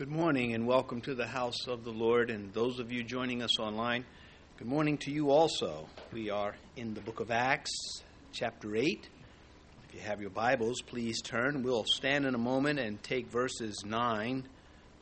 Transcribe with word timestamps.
Good 0.00 0.08
morning 0.08 0.54
and 0.54 0.66
welcome 0.66 1.02
to 1.02 1.14
the 1.14 1.26
house 1.26 1.66
of 1.68 1.84
the 1.84 1.90
Lord. 1.90 2.30
And 2.30 2.54
those 2.54 2.78
of 2.78 2.90
you 2.90 3.04
joining 3.04 3.42
us 3.42 3.58
online, 3.58 4.06
good 4.56 4.66
morning 4.66 4.96
to 4.96 5.10
you 5.10 5.28
also. 5.28 5.88
We 6.10 6.30
are 6.30 6.54
in 6.74 6.94
the 6.94 7.02
book 7.02 7.20
of 7.20 7.30
Acts, 7.30 7.70
chapter 8.32 8.74
8. 8.74 9.10
If 9.86 9.94
you 9.94 10.00
have 10.00 10.22
your 10.22 10.30
Bibles, 10.30 10.80
please 10.80 11.20
turn. 11.20 11.62
We'll 11.62 11.84
stand 11.84 12.24
in 12.24 12.34
a 12.34 12.38
moment 12.38 12.78
and 12.78 13.02
take 13.02 13.26
verses 13.26 13.84
9 13.84 14.48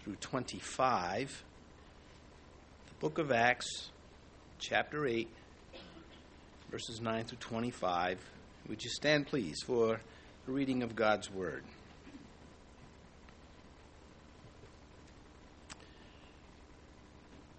through 0.02 0.16
25. 0.16 1.44
The 2.88 2.94
book 2.98 3.18
of 3.18 3.30
Acts, 3.30 3.90
chapter 4.58 5.06
8, 5.06 5.28
verses 6.72 7.00
9 7.00 7.22
through 7.22 7.38
25. 7.38 8.18
Would 8.68 8.82
you 8.82 8.90
stand, 8.90 9.28
please, 9.28 9.62
for 9.64 10.00
the 10.44 10.50
reading 10.50 10.82
of 10.82 10.96
God's 10.96 11.30
Word? 11.30 11.62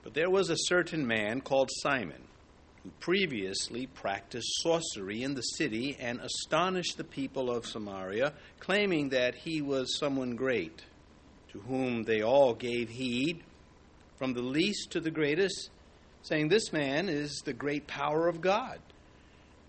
But 0.09 0.15
there 0.15 0.31
was 0.31 0.49
a 0.49 0.57
certain 0.57 1.05
man 1.05 1.39
called 1.39 1.69
Simon, 1.83 2.23
who 2.81 2.89
previously 2.99 3.85
practiced 3.85 4.63
sorcery 4.63 5.21
in 5.21 5.35
the 5.35 5.43
city 5.43 5.97
and 5.99 6.19
astonished 6.19 6.97
the 6.97 7.03
people 7.03 7.51
of 7.51 7.67
Samaria, 7.67 8.33
claiming 8.59 9.09
that 9.09 9.35
he 9.35 9.61
was 9.61 9.99
someone 9.99 10.35
great, 10.35 10.81
to 11.51 11.59
whom 11.59 12.05
they 12.05 12.23
all 12.23 12.55
gave 12.55 12.89
heed, 12.89 13.43
from 14.17 14.33
the 14.33 14.41
least 14.41 14.89
to 14.93 14.99
the 14.99 15.11
greatest, 15.11 15.69
saying, 16.23 16.47
This 16.47 16.73
man 16.73 17.07
is 17.07 17.43
the 17.45 17.53
great 17.53 17.85
power 17.85 18.27
of 18.27 18.41
God. 18.41 18.79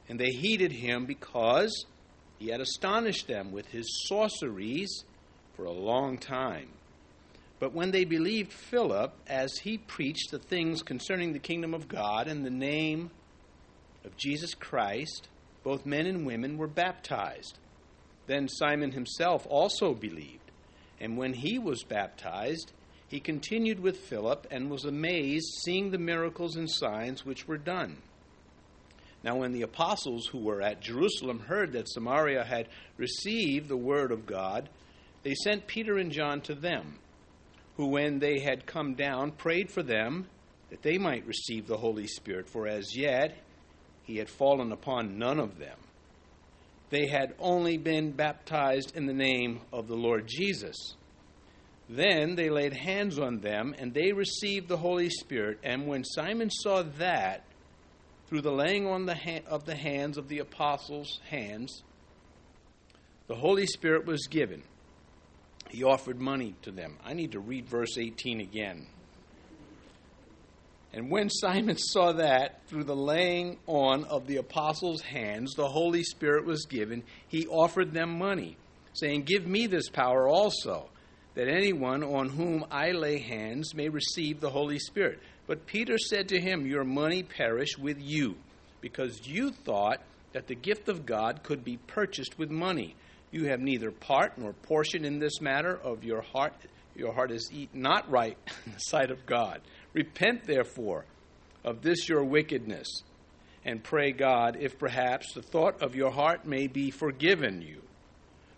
And 0.09 0.19
they 0.19 0.31
heeded 0.31 0.73
him 0.73 1.05
because 1.05 1.85
he 2.39 2.49
had 2.49 2.63
astonished 2.63 3.27
them 3.29 3.53
with 3.53 3.67
his 3.67 4.07
sorceries 4.09 5.05
for 5.55 5.67
a 5.67 5.71
long 5.71 6.17
time. 6.17 6.71
But 7.61 7.75
when 7.75 7.91
they 7.91 8.05
believed 8.05 8.53
Philip 8.53 9.13
as 9.27 9.59
he 9.59 9.77
preached 9.77 10.31
the 10.31 10.39
things 10.39 10.83
concerning 10.83 11.35
the 11.35 11.39
kingdom 11.39 11.75
of 11.75 11.89
God 11.89 12.27
in 12.27 12.43
the 12.43 12.51
name 12.51 13.11
of 14.03 14.17
Jesus 14.17 14.55
Christ, 14.55 15.29
both 15.63 15.85
men 15.85 16.07
and 16.07 16.27
women 16.27 16.57
were 16.57 16.67
baptized. 16.67 17.59
Then 18.27 18.49
Simon 18.49 18.93
himself 18.93 19.47
also 19.47 19.93
believed, 19.93 20.51
and 20.99 21.19
when 21.19 21.35
he 21.35 21.59
was 21.59 21.85
baptized, 21.85 22.73
he 23.07 23.21
continued 23.21 23.81
with 23.81 23.99
Philip 23.99 24.47
and 24.51 24.71
was 24.71 24.87
amazed 24.87 25.47
seeing 25.63 25.91
the 25.91 25.99
miracles 25.99 26.57
and 26.57 26.71
signs 26.71 27.27
which 27.27 27.47
were 27.47 27.59
done. 27.59 27.99
Now, 29.23 29.37
when 29.37 29.53
the 29.53 29.63
apostles 29.63 30.29
who 30.29 30.39
were 30.39 30.63
at 30.63 30.81
Jerusalem 30.81 31.41
heard 31.41 31.73
that 31.73 31.91
Samaria 31.91 32.45
had 32.45 32.69
received 32.97 33.69
the 33.69 33.77
word 33.77 34.13
of 34.13 34.25
God, 34.25 34.71
they 35.25 35.35
sent 35.35 35.67
Peter 35.67 35.99
and 35.99 36.11
John 36.11 36.41
to 36.43 36.55
them 36.55 37.01
who, 37.81 37.87
when 37.87 38.19
they 38.19 38.41
had 38.41 38.67
come 38.67 38.93
down, 38.93 39.31
prayed 39.31 39.71
for 39.71 39.83
them 39.83 40.27
that 40.69 40.83
they 40.83 40.99
might 40.99 41.27
receive 41.27 41.67
the 41.67 41.79
Holy 41.79 42.07
Spirit, 42.07 42.47
for 42.47 42.69
as 42.69 42.95
yet 42.95 43.39
he 44.03 44.19
had 44.19 44.29
fallen 44.29 44.71
upon 44.71 45.19
none 45.19 45.41
of 45.41 45.59
them. 45.59 45.79
They 46.91 47.07
had 47.07 47.35
only 47.39 47.79
been 47.79 48.11
baptized 48.11 48.95
in 48.95 49.07
the 49.07 49.15
name 49.15 49.63
of 49.73 49.89
the 49.89 49.97
Lord 49.97 50.27
Jesus. 50.27 50.77
Then 51.89 52.35
they 52.35 52.51
laid 52.51 52.75
hands 52.75 53.19
on 53.19 53.41
them, 53.41 53.75
and 53.79 53.95
they 53.95 54.13
received 54.13 54.69
the 54.69 54.77
Holy 54.77 55.09
Spirit. 55.09 55.59
And 55.63 55.87
when 55.87 56.05
Simon 56.05 56.51
saw 56.51 56.83
that, 56.99 57.47
through 58.27 58.43
the 58.43 58.53
laying 58.53 58.87
on 58.87 59.07
the 59.07 59.15
ha- 59.15 59.47
of 59.47 59.65
the 59.65 59.75
hands 59.75 60.19
of 60.19 60.29
the 60.29 60.41
apostles' 60.41 61.19
hands, 61.31 61.83
the 63.27 63.37
Holy 63.37 63.65
Spirit 63.65 64.05
was 64.05 64.27
given 64.27 64.65
he 65.71 65.85
offered 65.85 66.21
money 66.21 66.55
to 66.63 66.71
them. 66.71 66.97
I 67.05 67.15
need 67.15 67.33
to 67.33 67.41
read 67.41 67.69
verse 67.69 67.97
18 67.99 68.41
again. 68.41 68.87
And 70.93 71.11
when 71.11 71.31
Simon 71.31 71.77
saw 71.77 72.13
that 72.13 72.67
through 72.67 72.85
the 72.85 72.97
laying 72.97 73.59
on 73.67 74.05
of 74.05 74.27
the 74.27 74.39
apostles' 74.39 75.03
hands 75.03 75.55
the 75.55 75.69
Holy 75.69 76.03
Spirit 76.03 76.45
was 76.45 76.67
given, 76.67 77.05
he 77.29 77.47
offered 77.47 77.93
them 77.93 78.19
money, 78.19 78.57
saying, 78.93 79.23
Give 79.23 79.47
me 79.47 79.69
this 79.69 79.89
power 79.89 80.27
also, 80.27 80.89
that 81.35 81.47
anyone 81.47 82.03
on 82.03 82.29
whom 82.29 82.65
I 82.73 82.91
lay 82.91 83.19
hands 83.19 83.73
may 83.73 83.89
receive 83.89 84.41
the 84.41 84.51
Holy 84.51 84.81
Spirit. 84.81 85.21
But 85.47 85.67
Peter 85.67 85.97
said 85.97 86.29
to 86.29 86.41
him, 86.41 86.67
Your 86.67 86.85
money 86.85 87.23
perish 87.23 87.79
with 87.79 87.99
you, 88.01 88.37
because 88.81 89.27
you 89.29 89.53
thought 89.53 90.03
that 90.33 90.49
the 90.49 90.57
gift 90.57 90.89
of 90.89 91.07
God 91.07 91.45
could 91.45 91.65
be 91.65 91.77
purchased 91.77 92.37
with 92.37 92.51
money. 92.51 92.97
You 93.31 93.47
have 93.47 93.61
neither 93.61 93.91
part 93.91 94.39
nor 94.39 94.53
portion 94.53 95.05
in 95.05 95.19
this 95.19 95.41
matter 95.41 95.77
of 95.77 96.03
your 96.05 96.21
heart. 96.21 96.55
Your 96.97 97.13
heart 97.13 97.31
is 97.31 97.51
not 97.73 98.11
right 98.11 98.37
in 98.67 98.73
the 98.73 98.79
sight 98.79 99.11
of 99.11 99.25
God. 99.27 99.61
Repent, 99.93 100.45
therefore, 100.45 101.05
of 101.65 101.83
this 101.83 102.09
your 102.09 102.25
wickedness, 102.25 103.03
and 103.65 103.85
pray 103.85 104.13
God 104.13 104.57
if 104.59 104.79
perhaps 104.79 105.35
the 105.35 105.43
thought 105.43 105.83
of 105.83 105.95
your 105.95 106.11
heart 106.11 106.47
may 106.47 106.67
be 106.67 106.91
forgiven 106.91 107.63
you. 107.63 107.83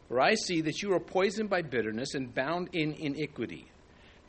For 0.09 0.21
I 0.21 0.35
see 0.35 0.61
that 0.63 0.83
you 0.83 0.93
are 0.93 1.01
poisoned 1.01 1.51
by 1.51 1.63
bitterness 1.63 2.15
and 2.15 2.35
bound 2.35 2.69
in 2.73 2.93
iniquity. 2.95 3.67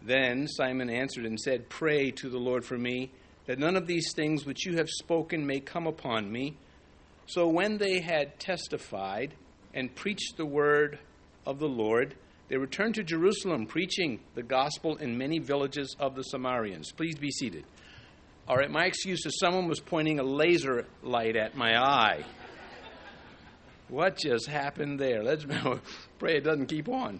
Then 0.02 0.48
Simon 0.48 0.90
answered 0.90 1.26
and 1.26 1.40
said, 1.40 1.70
Pray 1.70 2.12
to 2.12 2.30
the 2.30 2.38
Lord 2.38 2.66
for 2.66 2.78
me, 2.78 3.12
that 3.46 3.59
none 3.59 3.76
of 3.76 3.88
these 3.88 4.14
things 4.14 4.46
which 4.46 4.66
you 4.66 4.78
have 4.78 4.90
spoken 4.90 5.46
may 5.46 5.59
come 5.59 5.88
upon 5.88 6.32
me. 6.32 6.58
So 7.26 7.48
when 7.48 7.78
they 7.78 8.00
had 8.00 8.40
testified, 8.40 9.34
and 9.73 9.94
preached 9.94 10.38
the 10.38 10.45
word 10.45 11.00
of 11.45 11.59
the 11.59 11.67
Lord. 11.67 12.16
They 12.50 12.57
returned 12.57 12.95
to 12.95 13.03
Jerusalem, 13.03 13.66
preaching 13.66 14.19
the 14.35 14.44
gospel 14.44 14.97
in 14.97 15.17
many 15.17 15.39
villages 15.39 15.95
of 16.00 16.16
the 16.16 16.23
Samaritans. 16.23 16.91
Please 16.91 17.16
be 17.16 17.31
seated. 17.31 17.66
All 18.47 18.57
right, 18.57 18.69
my 18.69 18.85
excuse 18.85 19.25
is 19.25 19.39
someone 19.39 19.67
was 19.67 19.79
pointing 19.79 20.19
a 20.19 20.23
laser 20.23 20.85
light 21.01 21.35
at 21.38 21.56
my 21.56 21.78
eye. 21.78 22.23
What 23.88 24.17
just 24.17 24.47
happened 24.47 25.00
there? 25.00 25.23
Let's 25.23 25.45
pray 26.19 26.38
it 26.38 26.44
doesn't 26.44 26.66
keep 26.66 26.90
on. 26.90 27.19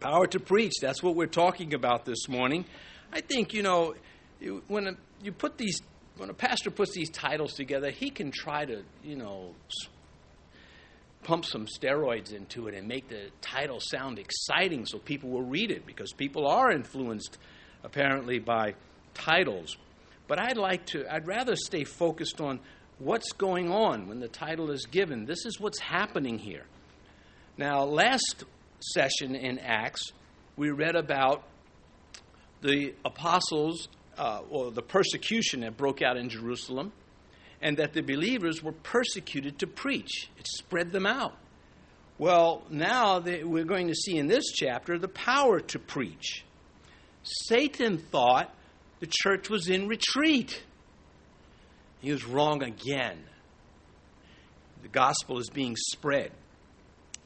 Power 0.00 0.26
to 0.28 0.40
preach, 0.40 0.72
that's 0.80 1.02
what 1.02 1.14
we're 1.14 1.26
talking 1.26 1.74
about 1.74 2.04
this 2.04 2.28
morning. 2.28 2.64
I 3.12 3.20
think, 3.20 3.52
you 3.52 3.62
know, 3.62 3.94
when 4.68 4.96
you 5.22 5.32
put 5.32 5.58
these, 5.58 5.78
when 6.16 6.30
a 6.30 6.34
pastor 6.34 6.70
puts 6.70 6.92
these 6.92 7.10
titles 7.10 7.52
together, 7.52 7.90
he 7.90 8.10
can 8.10 8.30
try 8.30 8.64
to, 8.64 8.82
you 9.04 9.16
know, 9.16 9.54
pump 11.22 11.44
some 11.44 11.66
steroids 11.66 12.32
into 12.32 12.68
it 12.68 12.74
and 12.74 12.88
make 12.88 13.08
the 13.08 13.30
title 13.40 13.78
sound 13.80 14.18
exciting 14.18 14.86
so 14.86 14.98
people 14.98 15.30
will 15.30 15.42
read 15.42 15.70
it 15.70 15.86
because 15.86 16.12
people 16.12 16.46
are 16.46 16.70
influenced 16.70 17.38
apparently 17.84 18.38
by 18.38 18.74
titles. 19.14 19.76
But 20.26 20.40
I'd 20.40 20.56
like 20.56 20.86
to, 20.86 21.12
I'd 21.12 21.26
rather 21.26 21.56
stay 21.56 21.84
focused 21.84 22.40
on 22.40 22.60
what's 22.98 23.32
going 23.32 23.70
on 23.70 24.08
when 24.08 24.20
the 24.20 24.28
title 24.28 24.70
is 24.70 24.86
given. 24.86 25.26
This 25.26 25.44
is 25.44 25.58
what's 25.58 25.80
happening 25.80 26.38
here. 26.38 26.64
Now, 27.56 27.84
last 27.84 28.44
session 28.80 29.34
in 29.34 29.58
Acts, 29.58 30.12
we 30.56 30.70
read 30.70 30.96
about 30.96 31.42
the 32.62 32.94
apostles 33.04 33.88
uh, 34.16 34.40
or 34.50 34.70
the 34.70 34.82
persecution 34.82 35.60
that 35.60 35.76
broke 35.76 36.02
out 36.02 36.16
in 36.16 36.28
Jerusalem 36.28 36.92
and 37.60 37.76
that 37.76 37.92
the 37.92 38.02
believers 38.02 38.62
were 38.62 38.72
persecuted 38.72 39.58
to 39.58 39.66
preach. 39.66 40.28
It 40.38 40.46
spread 40.46 40.92
them 40.92 41.06
out. 41.06 41.36
Well, 42.18 42.62
now 42.70 43.20
we're 43.20 43.64
going 43.64 43.88
to 43.88 43.94
see 43.94 44.16
in 44.16 44.26
this 44.26 44.50
chapter 44.52 44.98
the 44.98 45.08
power 45.08 45.60
to 45.60 45.78
preach. 45.78 46.44
Satan 47.22 47.98
thought 47.98 48.54
the 49.00 49.08
church 49.10 49.48
was 49.48 49.68
in 49.68 49.88
retreat. 49.88 50.62
He 52.00 52.12
was 52.12 52.24
wrong 52.26 52.62
again. 52.62 53.24
The 54.82 54.88
gospel 54.88 55.38
is 55.38 55.50
being 55.50 55.76
spread. 55.76 56.32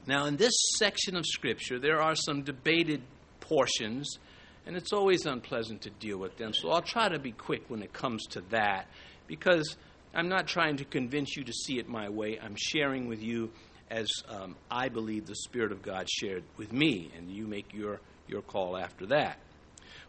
Now, 0.06 0.26
in 0.26 0.36
this 0.36 0.52
section 0.76 1.16
of 1.16 1.24
Scripture, 1.24 1.78
there 1.78 2.00
are 2.00 2.14
some 2.14 2.42
debated 2.42 3.02
portions, 3.40 4.18
and 4.66 4.76
it's 4.76 4.92
always 4.92 5.26
unpleasant 5.26 5.82
to 5.82 5.90
deal 5.90 6.18
with 6.18 6.36
them. 6.36 6.52
So 6.52 6.70
I'll 6.70 6.82
try 6.82 7.08
to 7.08 7.18
be 7.18 7.32
quick 7.32 7.64
when 7.68 7.82
it 7.82 7.92
comes 7.92 8.24
to 8.30 8.42
that, 8.50 8.86
because 9.26 9.76
I'm 10.14 10.28
not 10.28 10.46
trying 10.46 10.76
to 10.76 10.84
convince 10.84 11.36
you 11.36 11.44
to 11.44 11.52
see 11.52 11.78
it 11.78 11.88
my 11.88 12.08
way. 12.08 12.38
I'm 12.40 12.54
sharing 12.56 13.08
with 13.08 13.22
you 13.22 13.50
as 13.90 14.08
um, 14.28 14.56
I 14.70 14.88
believe 14.88 15.26
the 15.26 15.34
Spirit 15.34 15.72
of 15.72 15.82
God 15.82 16.08
shared 16.08 16.44
with 16.56 16.72
me, 16.72 17.10
and 17.16 17.30
you 17.30 17.46
make 17.46 17.74
your, 17.74 18.00
your 18.28 18.42
call 18.42 18.76
after 18.76 19.06
that. 19.06 19.38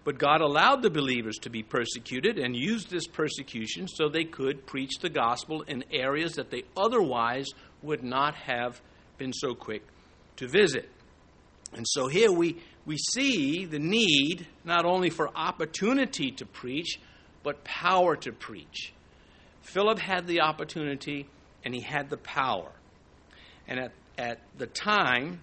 But 0.04 0.20
God 0.20 0.42
allowed 0.42 0.84
the 0.84 0.92
believers 0.92 1.38
to 1.40 1.50
be 1.50 1.64
persecuted 1.64 2.38
and 2.38 2.56
used 2.56 2.92
this 2.92 3.08
persecution 3.08 3.88
so 3.88 4.08
they 4.08 4.24
could 4.24 4.68
preach 4.68 5.00
the 5.00 5.10
gospel 5.10 5.64
in 5.64 5.84
areas 5.92 6.34
that 6.34 6.52
they 6.52 6.64
otherwise 6.78 7.48
would 7.82 8.04
not 8.04 8.36
have 8.36 8.80
been 9.18 9.34
so 9.34 9.56
quick 9.56 9.82
to 10.38 10.48
visit. 10.48 10.88
And 11.74 11.86
so 11.88 12.08
here 12.08 12.32
we, 12.32 12.58
we 12.86 12.98
see 12.98 13.66
the 13.66 13.80
need 13.80 14.46
not 14.64 14.86
only 14.86 15.10
for 15.10 15.36
opportunity 15.36 16.32
to 16.34 16.46
preach, 16.46 17.00
but 17.42 17.64
power 17.64 18.16
to 18.18 18.32
preach. 18.32 18.94
Philip 19.66 20.00
had 20.00 20.28
the 20.28 20.42
opportunity 20.42 21.28
and 21.64 21.74
he 21.74 21.82
had 21.82 22.10
the 22.10 22.18
power. 22.18 22.72
And 23.68 23.80
at, 23.80 23.92
at 24.18 24.40
the 24.58 24.68
time, 24.68 25.42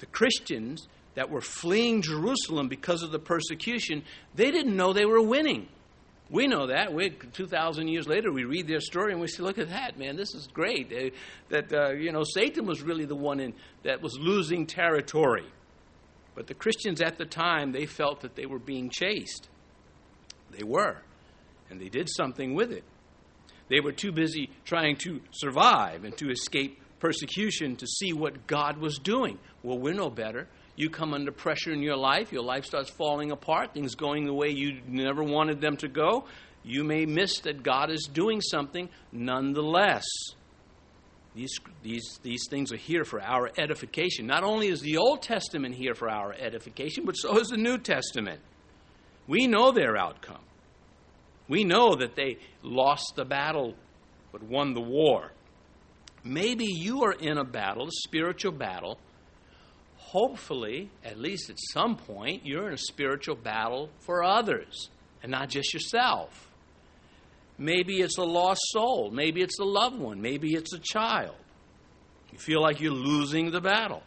the 0.00 0.06
Christians 0.06 0.88
that 1.14 1.30
were 1.30 1.40
fleeing 1.40 2.02
Jerusalem 2.02 2.68
because 2.68 3.02
of 3.02 3.12
the 3.12 3.20
persecution, 3.20 4.02
they 4.34 4.50
didn't 4.50 4.76
know 4.76 4.92
they 4.92 5.04
were 5.04 5.22
winning. 5.22 5.68
We 6.28 6.48
know 6.48 6.66
that. 6.66 6.92
We, 6.92 7.10
2,000 7.10 7.86
years 7.86 8.08
later, 8.08 8.32
we 8.32 8.44
read 8.44 8.66
their 8.66 8.80
story 8.80 9.12
and 9.12 9.20
we 9.20 9.28
say, 9.28 9.42
look 9.42 9.58
at 9.58 9.68
that, 9.68 9.96
man, 9.96 10.16
this 10.16 10.34
is 10.34 10.48
great. 10.52 10.92
Uh, 10.92 11.14
that, 11.50 11.72
uh, 11.72 11.90
you 11.92 12.10
know, 12.10 12.24
Satan 12.24 12.66
was 12.66 12.82
really 12.82 13.04
the 13.04 13.14
one 13.14 13.38
in, 13.38 13.54
that 13.84 14.02
was 14.02 14.18
losing 14.18 14.66
territory. 14.66 15.46
But 16.34 16.48
the 16.48 16.54
Christians 16.54 17.00
at 17.00 17.16
the 17.16 17.26
time, 17.26 17.70
they 17.70 17.86
felt 17.86 18.22
that 18.22 18.34
they 18.34 18.46
were 18.46 18.58
being 18.58 18.90
chased. 18.90 19.48
They 20.50 20.64
were. 20.64 21.02
And 21.70 21.80
they 21.80 21.88
did 21.88 22.08
something 22.10 22.54
with 22.54 22.72
it. 22.72 22.84
They 23.72 23.80
were 23.80 23.92
too 23.92 24.12
busy 24.12 24.50
trying 24.66 24.96
to 24.98 25.22
survive 25.30 26.04
and 26.04 26.14
to 26.18 26.30
escape 26.30 26.78
persecution 27.00 27.74
to 27.76 27.86
see 27.86 28.12
what 28.12 28.46
God 28.46 28.76
was 28.76 28.98
doing. 28.98 29.38
Well, 29.62 29.78
we're 29.78 29.94
no 29.94 30.10
better. 30.10 30.46
You 30.76 30.90
come 30.90 31.14
under 31.14 31.32
pressure 31.32 31.72
in 31.72 31.80
your 31.80 31.96
life, 31.96 32.32
your 32.32 32.42
life 32.42 32.66
starts 32.66 32.90
falling 32.90 33.30
apart, 33.30 33.72
things 33.72 33.94
going 33.94 34.26
the 34.26 34.34
way 34.34 34.50
you 34.50 34.82
never 34.86 35.24
wanted 35.24 35.62
them 35.62 35.78
to 35.78 35.88
go. 35.88 36.26
You 36.62 36.84
may 36.84 37.06
miss 37.06 37.40
that 37.40 37.62
God 37.62 37.90
is 37.90 38.10
doing 38.12 38.42
something 38.42 38.90
nonetheless. 39.10 40.04
These, 41.34 41.58
these, 41.82 42.20
these 42.22 42.46
things 42.50 42.74
are 42.74 42.76
here 42.76 43.04
for 43.04 43.22
our 43.22 43.50
edification. 43.56 44.26
Not 44.26 44.44
only 44.44 44.68
is 44.68 44.82
the 44.82 44.98
Old 44.98 45.22
Testament 45.22 45.76
here 45.76 45.94
for 45.94 46.10
our 46.10 46.34
edification, 46.34 47.06
but 47.06 47.14
so 47.14 47.38
is 47.38 47.48
the 47.48 47.56
New 47.56 47.78
Testament. 47.78 48.42
We 49.26 49.46
know 49.46 49.72
their 49.72 49.96
outcome. 49.96 50.42
We 51.48 51.64
know 51.64 51.94
that 51.96 52.16
they 52.16 52.38
lost 52.62 53.14
the 53.16 53.24
battle 53.24 53.74
but 54.30 54.42
won 54.42 54.74
the 54.74 54.80
war. 54.80 55.32
Maybe 56.24 56.64
you 56.64 57.02
are 57.04 57.12
in 57.12 57.36
a 57.36 57.44
battle, 57.44 57.86
a 57.88 57.90
spiritual 58.06 58.52
battle. 58.52 58.98
Hopefully, 59.96 60.90
at 61.04 61.18
least 61.18 61.50
at 61.50 61.56
some 61.72 61.96
point, 61.96 62.46
you're 62.46 62.68
in 62.68 62.74
a 62.74 62.78
spiritual 62.78 63.34
battle 63.34 63.90
for 64.00 64.22
others 64.22 64.88
and 65.22 65.30
not 65.30 65.48
just 65.48 65.72
yourself. 65.74 66.48
Maybe 67.58 68.00
it's 68.00 68.18
a 68.18 68.24
lost 68.24 68.60
soul. 68.72 69.10
Maybe 69.10 69.42
it's 69.42 69.58
a 69.58 69.64
loved 69.64 69.98
one. 69.98 70.20
Maybe 70.20 70.54
it's 70.54 70.72
a 70.72 70.78
child. 70.78 71.36
You 72.32 72.38
feel 72.38 72.62
like 72.62 72.80
you're 72.80 72.92
losing 72.92 73.50
the 73.50 73.60
battle. 73.60 74.02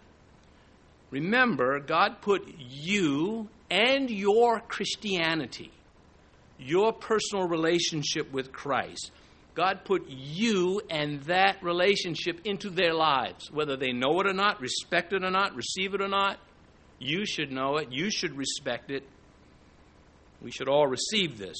Remember, 1.11 1.79
God 1.79 2.21
put 2.21 2.43
you 2.57 3.47
and 3.69 4.09
your 4.09 4.59
Christianity, 4.61 5.71
your 6.57 6.93
personal 6.93 7.47
relationship 7.47 8.31
with 8.31 8.51
Christ, 8.51 9.11
God 9.55 9.85
put 9.85 10.05
you 10.07 10.81
and 10.89 11.21
that 11.23 11.63
relationship 11.63 12.41
into 12.43 12.69
their 12.69 12.93
lives, 12.93 13.49
whether 13.51 13.77
they 13.77 13.93
know 13.93 14.19
it 14.19 14.27
or 14.27 14.33
not, 14.33 14.59
respect 14.59 15.13
it 15.13 15.23
or 15.23 15.31
not, 15.31 15.55
receive 15.55 15.93
it 15.93 16.01
or 16.01 16.09
not. 16.09 16.37
You 16.99 17.25
should 17.25 17.51
know 17.51 17.77
it. 17.77 17.91
You 17.91 18.09
should 18.09 18.37
respect 18.37 18.91
it. 18.91 19.03
We 20.41 20.51
should 20.51 20.67
all 20.67 20.87
receive 20.87 21.37
this. 21.37 21.57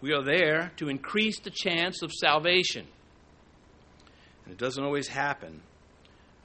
We 0.00 0.12
are 0.12 0.22
there 0.22 0.72
to 0.76 0.88
increase 0.88 1.40
the 1.40 1.50
chance 1.50 2.02
of 2.02 2.12
salvation. 2.12 2.86
And 4.44 4.52
it 4.52 4.58
doesn't 4.58 4.82
always 4.82 5.08
happen 5.08 5.62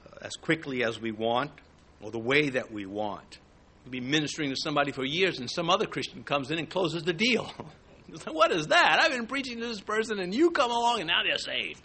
uh, 0.06 0.18
as 0.22 0.34
quickly 0.34 0.84
as 0.84 1.00
we 1.00 1.12
want 1.12 1.52
or 2.00 2.10
the 2.10 2.18
way 2.18 2.50
that 2.50 2.70
we 2.70 2.86
want. 2.86 3.38
You'll 3.86 3.92
be 3.92 4.00
ministering 4.00 4.50
to 4.50 4.56
somebody 4.56 4.90
for 4.90 5.04
years, 5.04 5.38
and 5.38 5.48
some 5.48 5.70
other 5.70 5.86
Christian 5.86 6.24
comes 6.24 6.50
in 6.50 6.58
and 6.58 6.68
closes 6.68 7.04
the 7.04 7.12
deal. 7.12 7.52
what 8.32 8.50
is 8.50 8.66
that? 8.66 8.98
I've 9.00 9.12
been 9.12 9.28
preaching 9.28 9.60
to 9.60 9.68
this 9.68 9.80
person, 9.80 10.18
and 10.18 10.34
you 10.34 10.50
come 10.50 10.72
along, 10.72 10.98
and 10.98 11.06
now 11.06 11.22
they're 11.22 11.38
saved. 11.38 11.80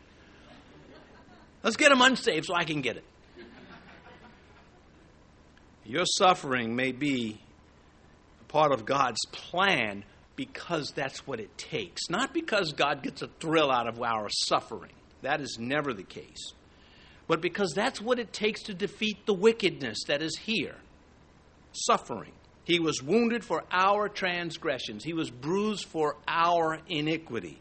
Let's 1.61 1.77
get 1.77 1.89
them 1.89 2.01
unsaved 2.01 2.45
so 2.47 2.55
I 2.55 2.63
can 2.63 2.81
get 2.81 2.97
it. 2.97 3.03
Your 5.85 6.05
suffering 6.05 6.75
may 6.75 6.91
be 6.91 7.39
part 8.47 8.71
of 8.71 8.83
God's 8.83 9.23
plan 9.31 10.03
because 10.35 10.93
that's 10.95 11.27
what 11.27 11.39
it 11.39 11.55
takes, 11.55 12.09
not 12.09 12.33
because 12.33 12.73
God 12.73 13.03
gets 13.03 13.21
a 13.21 13.27
thrill 13.39 13.71
out 13.71 13.87
of 13.87 14.01
our 14.01 14.27
suffering. 14.47 14.93
That 15.21 15.39
is 15.39 15.57
never 15.59 15.93
the 15.93 16.01
case. 16.01 16.53
But 17.27 17.41
because 17.41 17.73
that's 17.75 18.01
what 18.01 18.17
it 18.17 18.33
takes 18.33 18.63
to 18.63 18.73
defeat 18.73 19.27
the 19.27 19.35
wickedness 19.35 20.05
that 20.07 20.23
is 20.23 20.35
here 20.35 20.77
suffering. 21.73 22.33
He 22.63 22.79
was 22.79 23.01
wounded 23.01 23.43
for 23.43 23.63
our 23.71 24.07
transgressions, 24.07 25.03
he 25.03 25.13
was 25.13 25.29
bruised 25.29 25.85
for 25.85 26.17
our 26.27 26.79
iniquity. 26.87 27.59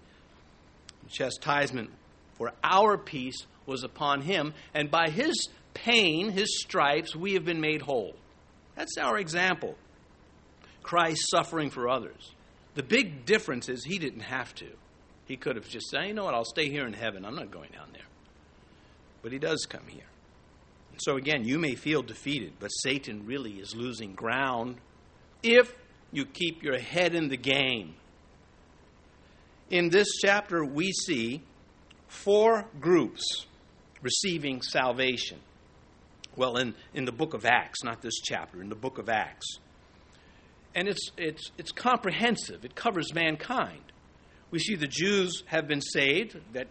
Chastisement 1.08 1.90
for 2.36 2.52
our 2.62 2.96
peace 2.96 3.46
was 3.66 3.82
upon 3.82 4.22
him, 4.22 4.54
and 4.74 4.90
by 4.90 5.10
his 5.10 5.48
pain, 5.74 6.30
his 6.30 6.60
stripes, 6.60 7.16
we 7.16 7.34
have 7.34 7.44
been 7.44 7.60
made 7.60 7.82
whole. 7.82 8.14
That's 8.76 8.96
our 8.98 9.18
example. 9.18 9.76
Christ 10.82 11.28
suffering 11.30 11.70
for 11.70 11.88
others. 11.88 12.32
The 12.74 12.82
big 12.82 13.24
difference 13.26 13.68
is 13.68 13.84
he 13.84 13.98
didn't 13.98 14.20
have 14.20 14.54
to. 14.56 14.68
He 15.26 15.36
could 15.36 15.56
have 15.56 15.68
just 15.68 15.88
said, 15.90 16.06
you 16.06 16.14
know 16.14 16.24
what, 16.24 16.34
I'll 16.34 16.44
stay 16.44 16.68
here 16.70 16.86
in 16.86 16.92
heaven. 16.92 17.24
I'm 17.24 17.36
not 17.36 17.50
going 17.50 17.70
down 17.72 17.88
there. 17.92 18.02
But 19.22 19.32
he 19.32 19.38
does 19.38 19.66
come 19.68 19.86
here. 19.86 20.09
So 21.00 21.16
again, 21.16 21.44
you 21.44 21.58
may 21.58 21.76
feel 21.76 22.02
defeated, 22.02 22.52
but 22.60 22.68
Satan 22.68 23.24
really 23.24 23.52
is 23.52 23.74
losing 23.74 24.14
ground 24.14 24.76
if 25.42 25.74
you 26.12 26.26
keep 26.26 26.62
your 26.62 26.78
head 26.78 27.14
in 27.14 27.28
the 27.28 27.38
game. 27.38 27.94
In 29.70 29.88
this 29.88 30.08
chapter, 30.20 30.62
we 30.62 30.92
see 30.92 31.42
four 32.08 32.66
groups 32.80 33.46
receiving 34.02 34.60
salvation. 34.60 35.38
Well, 36.36 36.58
in, 36.58 36.74
in 36.92 37.06
the 37.06 37.12
book 37.12 37.32
of 37.32 37.46
Acts, 37.46 37.82
not 37.82 38.02
this 38.02 38.20
chapter, 38.22 38.60
in 38.60 38.68
the 38.68 38.74
book 38.74 38.98
of 38.98 39.08
Acts. 39.08 39.46
And 40.74 40.86
it's, 40.86 41.10
it's, 41.16 41.50
it's 41.56 41.72
comprehensive, 41.72 42.64
it 42.64 42.74
covers 42.74 43.14
mankind. 43.14 43.80
We 44.50 44.58
see 44.58 44.74
the 44.74 44.86
Jews 44.86 45.44
have 45.46 45.66
been 45.66 45.80
saved, 45.80 46.36
that 46.52 46.68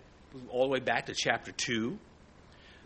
all 0.49 0.65
the 0.65 0.69
way 0.69 0.79
back 0.79 1.07
to 1.07 1.15
chapter 1.15 1.51
2. 1.51 1.97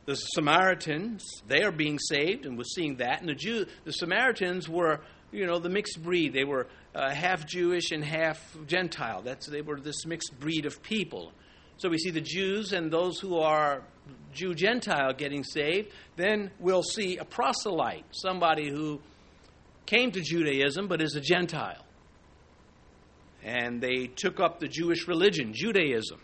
The 0.06 0.16
Samaritans, 0.16 1.24
they 1.48 1.64
are 1.64 1.72
being 1.72 1.98
saved, 1.98 2.46
and 2.46 2.58
we're 2.58 2.64
seeing 2.64 2.98
that. 2.98 3.22
And 3.22 3.30
the 3.30 3.36
Jew, 3.36 3.66
the 3.86 3.94
Samaritans 3.94 4.68
were 4.68 5.00
you 5.34 5.48
know, 5.48 5.60
the 5.60 5.70
mixed 5.70 6.02
breed. 6.02 6.32
They 6.32 6.46
were 6.46 6.68
uh, 6.96 7.10
half 7.10 7.46
Jewish 7.46 7.92
and 7.92 8.04
half 8.04 8.40
Gentile. 8.68 9.22
That's, 9.24 9.48
they 9.48 9.62
were 9.62 9.80
this 9.80 10.06
mixed 10.06 10.40
breed 10.40 10.66
of 10.66 10.82
people. 10.84 11.32
So 11.78 11.90
we 11.90 11.98
see 11.98 12.12
the 12.12 12.22
Jews 12.22 12.72
and 12.72 12.92
those 12.92 13.20
who 13.20 13.40
are 13.40 13.82
Jew 14.34 14.54
Gentile 14.54 15.14
getting 15.14 15.44
saved. 15.44 15.92
Then 16.16 16.52
we'll 16.60 16.84
see 16.84 17.18
a 17.18 17.26
proselyte, 17.26 18.06
somebody 18.12 18.70
who 18.70 19.02
came 19.86 20.12
to 20.12 20.22
Judaism 20.22 20.88
but 20.88 21.02
is 21.02 21.16
a 21.16 21.22
Gentile. 21.22 21.84
And 23.44 23.82
they 23.82 24.08
took 24.08 24.40
up 24.40 24.60
the 24.60 24.68
Jewish 24.68 25.08
religion, 25.08 25.54
Judaism. 25.54 26.22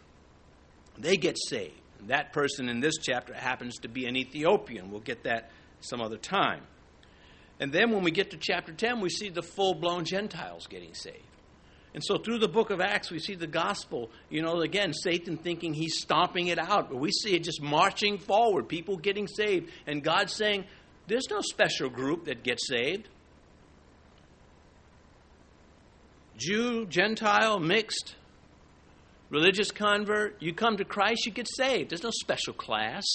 They 0.98 1.18
get 1.18 1.38
saved. 1.38 1.79
And 2.00 2.10
that 2.10 2.34
person 2.34 2.70
in 2.70 2.80
this 2.80 2.96
chapter 2.98 3.34
happens 3.34 3.78
to 3.80 3.88
be 3.88 4.06
an 4.06 4.16
Ethiopian. 4.16 4.92
We'll 4.92 5.02
get 5.02 5.24
that 5.24 5.52
some 5.82 6.02
other 6.02 6.18
time. 6.18 6.64
And 7.60 7.72
then 7.72 7.92
when 7.92 8.04
we 8.04 8.12
get 8.12 8.32
to 8.32 8.38
chapter 8.38 8.72
10, 8.72 9.02
we 9.02 9.10
see 9.10 9.30
the 9.30 9.42
full 9.42 9.76
blown 9.76 10.06
Gentiles 10.06 10.68
getting 10.68 10.94
saved. 10.94 11.24
And 11.94 12.04
so 12.04 12.18
through 12.18 12.40
the 12.40 12.48
book 12.48 12.70
of 12.70 12.82
Acts, 12.82 13.10
we 13.10 13.20
see 13.20 13.36
the 13.36 13.48
gospel, 13.48 14.12
you 14.30 14.42
know, 14.42 14.62
again, 14.62 14.94
Satan 14.94 15.38
thinking 15.38 15.74
he's 15.74 16.00
stomping 16.00 16.48
it 16.48 16.60
out, 16.60 16.90
but 16.90 16.98
we 16.98 17.12
see 17.12 17.36
it 17.36 17.44
just 17.44 17.62
marching 17.62 18.20
forward, 18.20 18.70
people 18.70 18.96
getting 18.96 19.28
saved, 19.28 19.72
and 19.88 20.04
God 20.04 20.30
saying, 20.30 20.66
there's 21.08 21.28
no 21.32 21.42
special 21.42 21.90
group 21.90 22.26
that 22.26 22.44
gets 22.44 22.68
saved. 22.68 23.10
Jew, 26.38 26.86
Gentile, 26.86 27.60
mixed, 27.60 28.16
religious 29.30 29.72
convert, 29.72 30.42
you 30.42 30.54
come 30.54 30.78
to 30.78 30.86
Christ, 30.86 31.26
you 31.26 31.32
get 31.32 31.48
saved. 31.48 31.92
There's 31.92 32.04
no 32.04 32.12
special 32.12 32.54
class, 32.54 33.06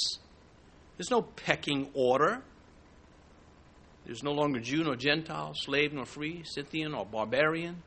there's 0.96 1.10
no 1.10 1.22
pecking 1.22 1.90
order. 1.94 2.42
There's 4.06 4.22
no 4.22 4.32
longer 4.32 4.60
Jew 4.60 4.84
nor 4.84 4.96
Gentile, 4.96 5.54
slave 5.54 5.92
nor 5.92 6.04
free, 6.04 6.42
Scythian 6.44 6.94
or 6.94 7.06
barbarian. 7.06 7.82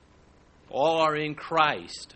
All 0.69 0.99
are 1.01 1.15
in 1.15 1.35
Christ. 1.35 2.15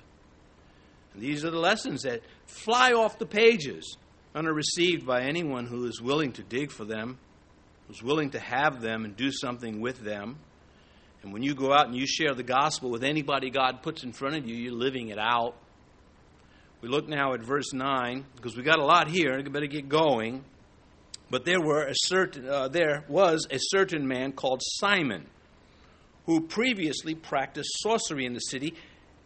And 1.14 1.22
these 1.22 1.46
are 1.46 1.52
the 1.52 1.60
lessons 1.60 2.02
that 2.04 2.22
fly 2.46 2.94
off 2.94 3.20
the 3.20 3.26
pages 3.26 3.98
and 4.34 4.48
are 4.48 4.54
received 4.54 5.06
by 5.06 5.22
anyone 5.22 5.68
who 5.68 5.86
is 5.86 6.02
willing 6.02 6.32
to 6.34 6.44
dig 6.44 6.72
for 6.72 6.86
them, 6.86 7.20
who's 7.88 8.02
willing 8.02 8.32
to 8.32 8.40
have 8.40 8.82
them 8.82 9.06
and 9.06 9.16
do 9.16 9.32
something 9.32 9.82
with 9.82 10.00
them. 10.04 10.38
And 11.22 11.32
when 11.32 11.44
you 11.44 11.54
go 11.54 11.72
out 11.72 11.88
and 11.88 11.96
you 11.96 12.08
share 12.08 12.34
the 12.34 12.44
gospel 12.44 12.90
with 12.90 13.04
anybody 13.04 13.52
God 13.52 13.84
puts 13.84 14.04
in 14.04 14.14
front 14.14 14.36
of 14.36 14.48
you, 14.48 14.56
you're 14.56 14.74
living 14.74 15.10
it 15.10 15.20
out. 15.20 15.56
We 16.82 16.90
look 16.90 17.08
now 17.08 17.34
at 17.34 17.42
verse 17.42 17.74
9 17.74 18.26
because 18.36 18.58
we 18.58 18.64
got 18.64 18.80
a 18.80 18.86
lot 18.86 19.08
here. 19.08 19.38
We 19.38 19.44
better 19.44 19.68
get 19.68 19.88
going. 19.88 20.44
But 21.30 21.46
there, 21.46 21.62
were 21.62 21.84
a 21.84 21.94
certain, 21.96 22.48
uh, 22.50 22.68
there 22.68 23.06
was 23.08 23.48
a 23.50 23.58
certain 23.58 24.08
man 24.08 24.34
called 24.34 24.62
Simon 24.80 25.28
who 26.26 26.42
previously 26.42 27.16
practiced 27.16 27.70
sorcery 27.82 28.26
in 28.26 28.34
the 28.34 28.40
city 28.40 28.74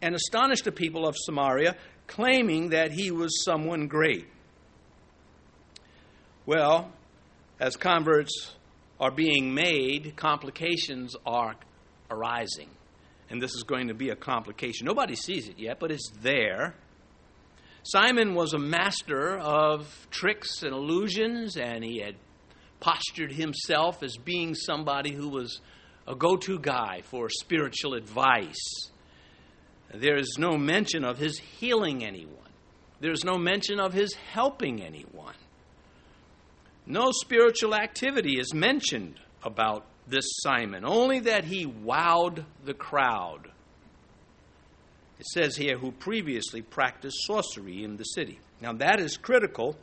and 0.00 0.14
astonished 0.14 0.64
the 0.64 0.72
people 0.72 1.06
of 1.06 1.16
Samaria, 1.18 1.76
claiming 2.06 2.70
that 2.70 2.92
he 2.92 3.10
was 3.10 3.44
someone 3.44 3.88
great. 3.88 4.26
Well, 6.44 6.92
as 7.58 7.76
converts, 7.76 8.52
are 9.00 9.10
being 9.10 9.52
made, 9.52 10.14
complications 10.16 11.14
are 11.26 11.54
arising. 12.10 12.70
And 13.28 13.42
this 13.42 13.54
is 13.54 13.64
going 13.64 13.88
to 13.88 13.94
be 13.94 14.10
a 14.10 14.16
complication. 14.16 14.86
Nobody 14.86 15.16
sees 15.16 15.48
it 15.48 15.58
yet, 15.58 15.80
but 15.80 15.90
it's 15.90 16.10
there. 16.22 16.74
Simon 17.88 18.34
was 18.34 18.52
a 18.52 18.58
master 18.58 19.38
of 19.38 20.08
tricks 20.10 20.64
and 20.64 20.72
illusions, 20.72 21.56
and 21.56 21.84
he 21.84 22.00
had 22.00 22.16
postured 22.80 23.30
himself 23.30 24.02
as 24.02 24.16
being 24.16 24.56
somebody 24.56 25.12
who 25.12 25.28
was 25.28 25.60
a 26.08 26.16
go 26.16 26.36
to 26.36 26.58
guy 26.58 27.02
for 27.04 27.28
spiritual 27.30 27.94
advice. 27.94 28.90
There 29.94 30.16
is 30.16 30.34
no 30.36 30.58
mention 30.58 31.04
of 31.04 31.18
his 31.18 31.38
healing 31.38 32.04
anyone, 32.04 32.50
there's 32.98 33.24
no 33.24 33.38
mention 33.38 33.78
of 33.78 33.92
his 33.92 34.14
helping 34.14 34.82
anyone. 34.82 35.36
No 36.86 37.12
spiritual 37.12 37.72
activity 37.72 38.40
is 38.40 38.52
mentioned 38.52 39.20
about 39.44 39.86
this 40.08 40.24
Simon, 40.38 40.84
only 40.84 41.20
that 41.20 41.44
he 41.44 41.66
wowed 41.66 42.46
the 42.64 42.74
crowd. 42.74 43.52
It 45.18 45.26
says 45.26 45.56
here, 45.56 45.78
who 45.78 45.92
previously 45.92 46.62
practiced 46.62 47.16
sorcery 47.26 47.82
in 47.82 47.96
the 47.96 48.04
city. 48.04 48.38
Now, 48.60 48.72
that 48.74 49.00
is 49.00 49.16
critical 49.16 49.76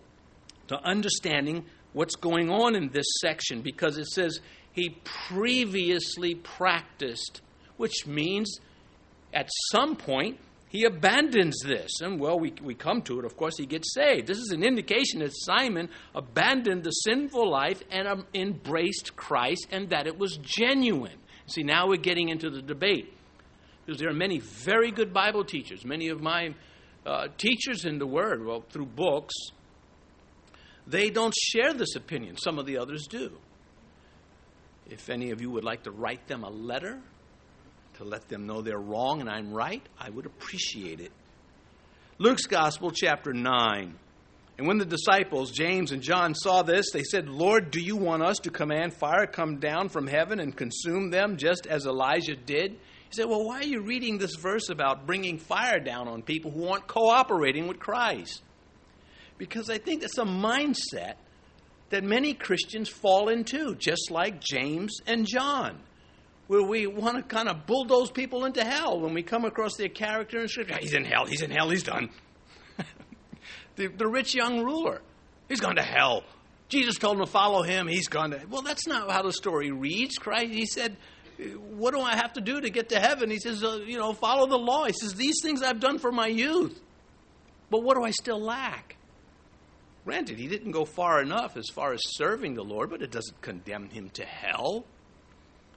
to 0.68 0.80
understanding 0.80 1.66
what's 1.94 2.16
going 2.16 2.50
on 2.50 2.75
in 2.75 2.90
this 2.90 3.06
section 3.20 3.62
because 3.62 3.98
it 3.98 4.08
says 4.08 4.40
he 4.72 4.98
previously 5.04 6.36
practiced, 6.36 7.42
which 7.78 8.06
means 8.06 8.60
at 9.34 9.50
some 9.72 9.96
point 9.96 10.40
he 10.70 10.86
abandons 10.86 11.60
this. 11.63 12.02
And 12.02 12.20
well, 12.20 12.40
we, 12.40 12.54
we 12.62 12.74
come 12.74 13.02
to 13.04 13.20
it, 13.20 13.25
of 13.25 13.38
course, 13.38 13.58
he 13.58 13.66
gets 13.66 13.94
saved. 13.94 14.28
This 14.28 14.40
is 14.40 14.50
an 14.50 14.63
indication 14.63 15.20
that 15.20 15.32
Simon 15.34 15.90
abandoned 16.16 16.84
the 16.84 16.92
sinful 16.92 17.50
life 17.50 17.84
and 17.92 18.08
um, 18.08 18.25
embraced 18.34 19.16
Christ 19.16 19.68
and 19.72 19.90
that 19.90 20.08
it 20.08 20.18
was 20.18 20.38
genuine. 20.38 21.20
See, 21.46 21.63
now 21.63 21.88
we're 21.88 21.98
getting 21.98 22.30
into 22.30 22.50
the 22.50 22.62
debate. 22.62 23.13
Because 23.86 24.00
there 24.00 24.10
are 24.10 24.13
many 24.13 24.40
very 24.40 24.92
good 24.92 25.13
Bible 25.13 25.44
teachers, 25.44 25.84
many 25.86 26.10
of 26.10 26.22
my 26.22 26.54
uh, 27.06 27.28
teachers 27.38 27.86
in 27.86 28.00
the 28.00 28.08
Word, 28.08 28.46
well, 28.46 28.63
through 28.70 28.86
books, 28.86 29.34
they 30.88 31.10
don't 31.10 31.34
share 31.36 31.74
this 31.74 31.96
opinion. 31.96 32.38
Some 32.38 32.60
of 32.60 32.66
the 32.66 32.78
others 32.78 33.08
do. 33.08 33.32
If 34.90 35.10
any 35.10 35.32
of 35.32 35.42
you 35.42 35.50
would 35.52 35.63
like 35.63 35.84
to 35.84 35.92
write 35.92 36.28
them 36.28 36.44
a 36.44 36.50
letter 36.50 37.00
to 37.96 38.04
let 38.04 38.28
them 38.28 38.46
know 38.46 38.62
they're 38.62 38.78
wrong 38.78 39.22
and 39.22 39.30
I'm 39.30 39.54
right, 39.54 39.82
I 40.00 40.10
would 40.10 40.25
appreciate 40.25 41.00
it. 41.00 41.12
Luke's 42.18 42.46
Gospel, 42.46 42.92
chapter 42.92 43.34
9. 43.34 43.96
And 44.58 44.68
when 44.68 44.78
the 44.78 44.86
disciples, 44.86 45.52
James 45.52 45.92
and 45.92 46.02
John, 46.02 46.36
saw 46.36 46.62
this, 46.62 46.92
they 46.92 47.04
said, 47.04 47.28
Lord, 47.28 47.72
do 47.72 47.82
you 47.82 47.96
want 47.96 48.22
us 48.24 48.38
to 48.40 48.52
command 48.52 48.94
fire 48.94 49.25
come 49.25 49.58
down 49.58 49.90
from 49.90 50.06
heaven 50.06 50.40
and 50.40 50.56
consume 50.56 51.10
them 51.10 51.38
just 51.38 51.66
as 51.66 51.86
Elijah 51.86 52.36
did? 52.36 52.78
He 53.13 53.22
said, 53.22 53.29
Well, 53.29 53.46
why 53.46 53.60
are 53.60 53.65
you 53.65 53.82
reading 53.82 54.17
this 54.17 54.36
verse 54.36 54.70
about 54.70 55.05
bringing 55.05 55.38
fire 55.38 55.79
down 55.79 56.08
on 56.08 56.24
people 56.24 56.50
who 56.50 56.67
aren't 56.67 56.88
cooperating 56.88 57.67
with 57.67 57.77
Christ? 57.77 58.41
Because 59.38 59.70
I 59.70 59.77
think 59.77 60.01
that's 60.01 60.17
a 60.17 60.24
mindset 60.24 61.15
that 61.91 62.03
many 62.03 62.34
Christians 62.34 62.89
fall 62.89 63.29
into, 63.29 63.75
just 63.75 64.10
like 64.10 64.41
James 64.41 65.00
and 65.05 65.27
John 65.27 65.79
where 66.48 66.63
we 66.63 66.88
want 66.88 67.17
to 67.17 67.24
kind 67.24 67.48
of 67.48 67.65
bulldoze 67.65 68.12
people 68.12 68.46
into 68.46 68.63
hell 68.63 69.00
when 69.00 69.13
we 69.13 69.24
come 69.24 69.46
across 69.46 69.75
their 69.77 69.89
character 69.89 70.41
in 70.41 70.48
Scripture. 70.48 70.77
He's 70.79 70.93
in 70.93 71.05
hell, 71.05 71.25
he's 71.25 71.41
in 71.41 71.51
hell, 71.51 71.70
he's 71.70 71.84
done. 71.84 72.10
the, 73.75 73.88
the 73.88 74.08
rich 74.08 74.36
young 74.36 74.63
ruler, 74.63 75.01
he's 75.48 75.60
gone 75.62 75.75
to 75.75 75.84
hell. 75.84 76.24
Jesus 76.67 76.96
told 76.96 77.17
him 77.17 77.25
to 77.25 77.32
follow 77.32 77.62
him, 77.62 77.88
he's 77.88 78.08
gone 78.08 78.32
to 78.32 78.41
Well, 78.50 78.63
that's 78.63 78.88
not 78.88 79.10
how 79.10 79.22
the 79.22 79.32
story 79.32 79.72
reads. 79.72 80.15
Christ, 80.17 80.51
he 80.51 80.65
said, 80.65 80.98
What 81.72 81.94
do 81.94 82.02
I 82.02 82.16
have 82.16 82.34
to 82.34 82.42
do 82.42 82.62
to 82.62 82.70
get 82.70 82.90
to 82.90 83.00
heaven? 83.00 83.30
He 83.30 83.40
says, 83.40 83.63
uh, 83.63 83.80
You 83.86 83.98
know, 83.98 84.13
follow 84.13 84.48
the 84.48 84.58
law. 84.58 84.86
He 84.86 84.94
says, 84.94 85.16
These 85.16 85.42
things 85.42 85.62
I've 85.62 85.80
done 85.80 86.00
for 86.00 86.12
my 86.12 86.28
youth. 86.28 86.80
But 87.70 87.84
what 87.84 87.96
do 87.98 88.04
I 88.04 88.12
still 88.12 88.42
lack? 88.42 88.98
Granted, 90.06 90.38
he 90.38 90.48
didn't 90.48 90.72
go 90.72 90.86
far 90.86 91.22
enough 91.22 91.56
as 91.56 91.70
far 91.74 91.94
as 91.94 92.02
serving 92.18 92.56
the 92.56 92.63
Lord, 92.63 92.90
but 92.90 93.02
it 93.02 93.12
doesn't 93.12 93.42
condemn 93.42 93.90
him 93.90 94.10
to 94.12 94.25
hell. 94.25 94.86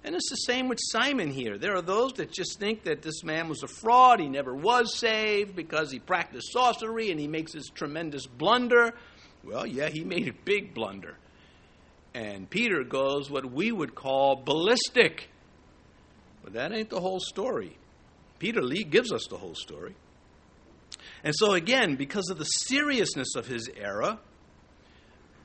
And 0.03 0.15
it's 0.15 0.31
the 0.31 0.37
same 0.37 0.69
with 0.69 0.79
Simon 0.81 1.31
here. 1.31 1.59
There 1.59 1.75
are 1.75 1.83
those 1.83 2.13
that 2.15 2.33
just 2.33 2.61
think 2.61 2.85
that 2.85 3.03
this 3.03 3.25
man 3.25 3.49
was 3.49 3.63
a 3.63 3.69
fraud. 3.69 4.21
He 4.21 4.29
never 4.29 4.55
was 4.55 4.97
saved 4.97 5.57
because 5.57 5.91
he 5.91 5.99
practiced 5.99 6.53
sorcery 6.53 7.11
and 7.11 7.19
he 7.19 7.27
makes 7.27 7.53
this 7.53 7.69
tremendous 7.69 8.27
blunder. 8.27 8.95
Well, 9.43 9.67
yeah, 9.67 9.89
he 9.89 10.05
made 10.05 10.29
a 10.29 10.33
big 10.33 10.75
blunder. 10.75 11.17
And 12.15 12.49
Peter 12.49 12.85
goes 12.85 13.31
what 13.31 13.51
we 13.51 13.73
would 13.73 13.95
call 13.95 14.37
ballistic. 14.37 15.29
But 16.47 16.53
that 16.53 16.73
ain't 16.73 16.91
the 16.91 17.01
whole 17.01 17.19
story. 17.19 17.77
Peter 18.39 18.63
Lee 18.63 18.85
gives 18.85 19.11
us 19.11 19.27
the 19.29 19.37
whole 19.37 19.57
story. 19.57 19.97
And 21.25 21.35
so, 21.37 21.55
again, 21.55 21.97
because 21.97 22.31
of 22.31 22.39
the 22.39 22.45
seriousness 22.45 23.35
of 23.35 23.49
his 23.49 23.69
era, 23.77 24.21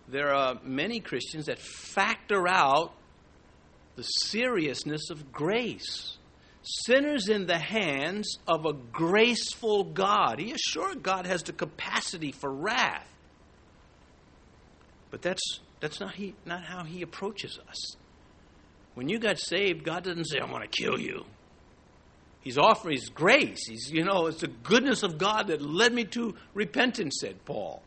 there 0.08 0.32
are 0.32 0.60
many 0.64 1.00
Christians 1.00 1.48
that 1.48 1.58
factor 1.58 2.48
out 2.48 2.94
the 3.96 4.04
seriousness 4.04 5.10
of 5.10 5.32
grace. 5.32 6.18
Sinners 6.62 7.30
in 7.30 7.48
the 7.48 7.58
hands 7.58 8.38
of 8.48 8.68
a 8.68 8.74
graceful 8.74 9.84
God. 9.84 10.38
He 10.38 10.52
is 10.52 10.62
sure 10.62 10.94
God 10.94 11.26
has 11.26 11.42
the 11.42 11.54
capacity 11.54 12.32
for 12.32 12.54
wrath. 12.54 13.08
But 15.10 15.24
that's, 15.24 15.62
that's 15.80 16.00
not, 16.00 16.14
he, 16.14 16.36
not 16.46 16.64
how 16.64 16.84
He 16.84 17.02
approaches 17.02 17.58
us. 17.68 17.96
When 18.94 19.10
you 19.10 19.20
got 19.20 19.40
saved, 19.40 19.84
God 19.84 20.04
doesn't 20.04 20.26
say, 20.26 20.40
I 20.40 20.52
want 20.52 20.70
to 20.70 20.84
kill 20.84 21.00
you. 21.00 21.26
He's 22.42 22.58
offering 22.58 22.96
His 22.96 23.10
grace. 23.10 23.68
He's, 23.68 23.90
you 23.92 24.04
know, 24.04 24.28
it's 24.28 24.42
the 24.42 24.48
goodness 24.48 25.04
of 25.04 25.18
God 25.18 25.48
that 25.48 25.62
led 25.62 25.94
me 25.94 26.06
to 26.06 26.36
repentance, 26.54 27.18
said 27.22 27.44
Paul. 27.46 27.82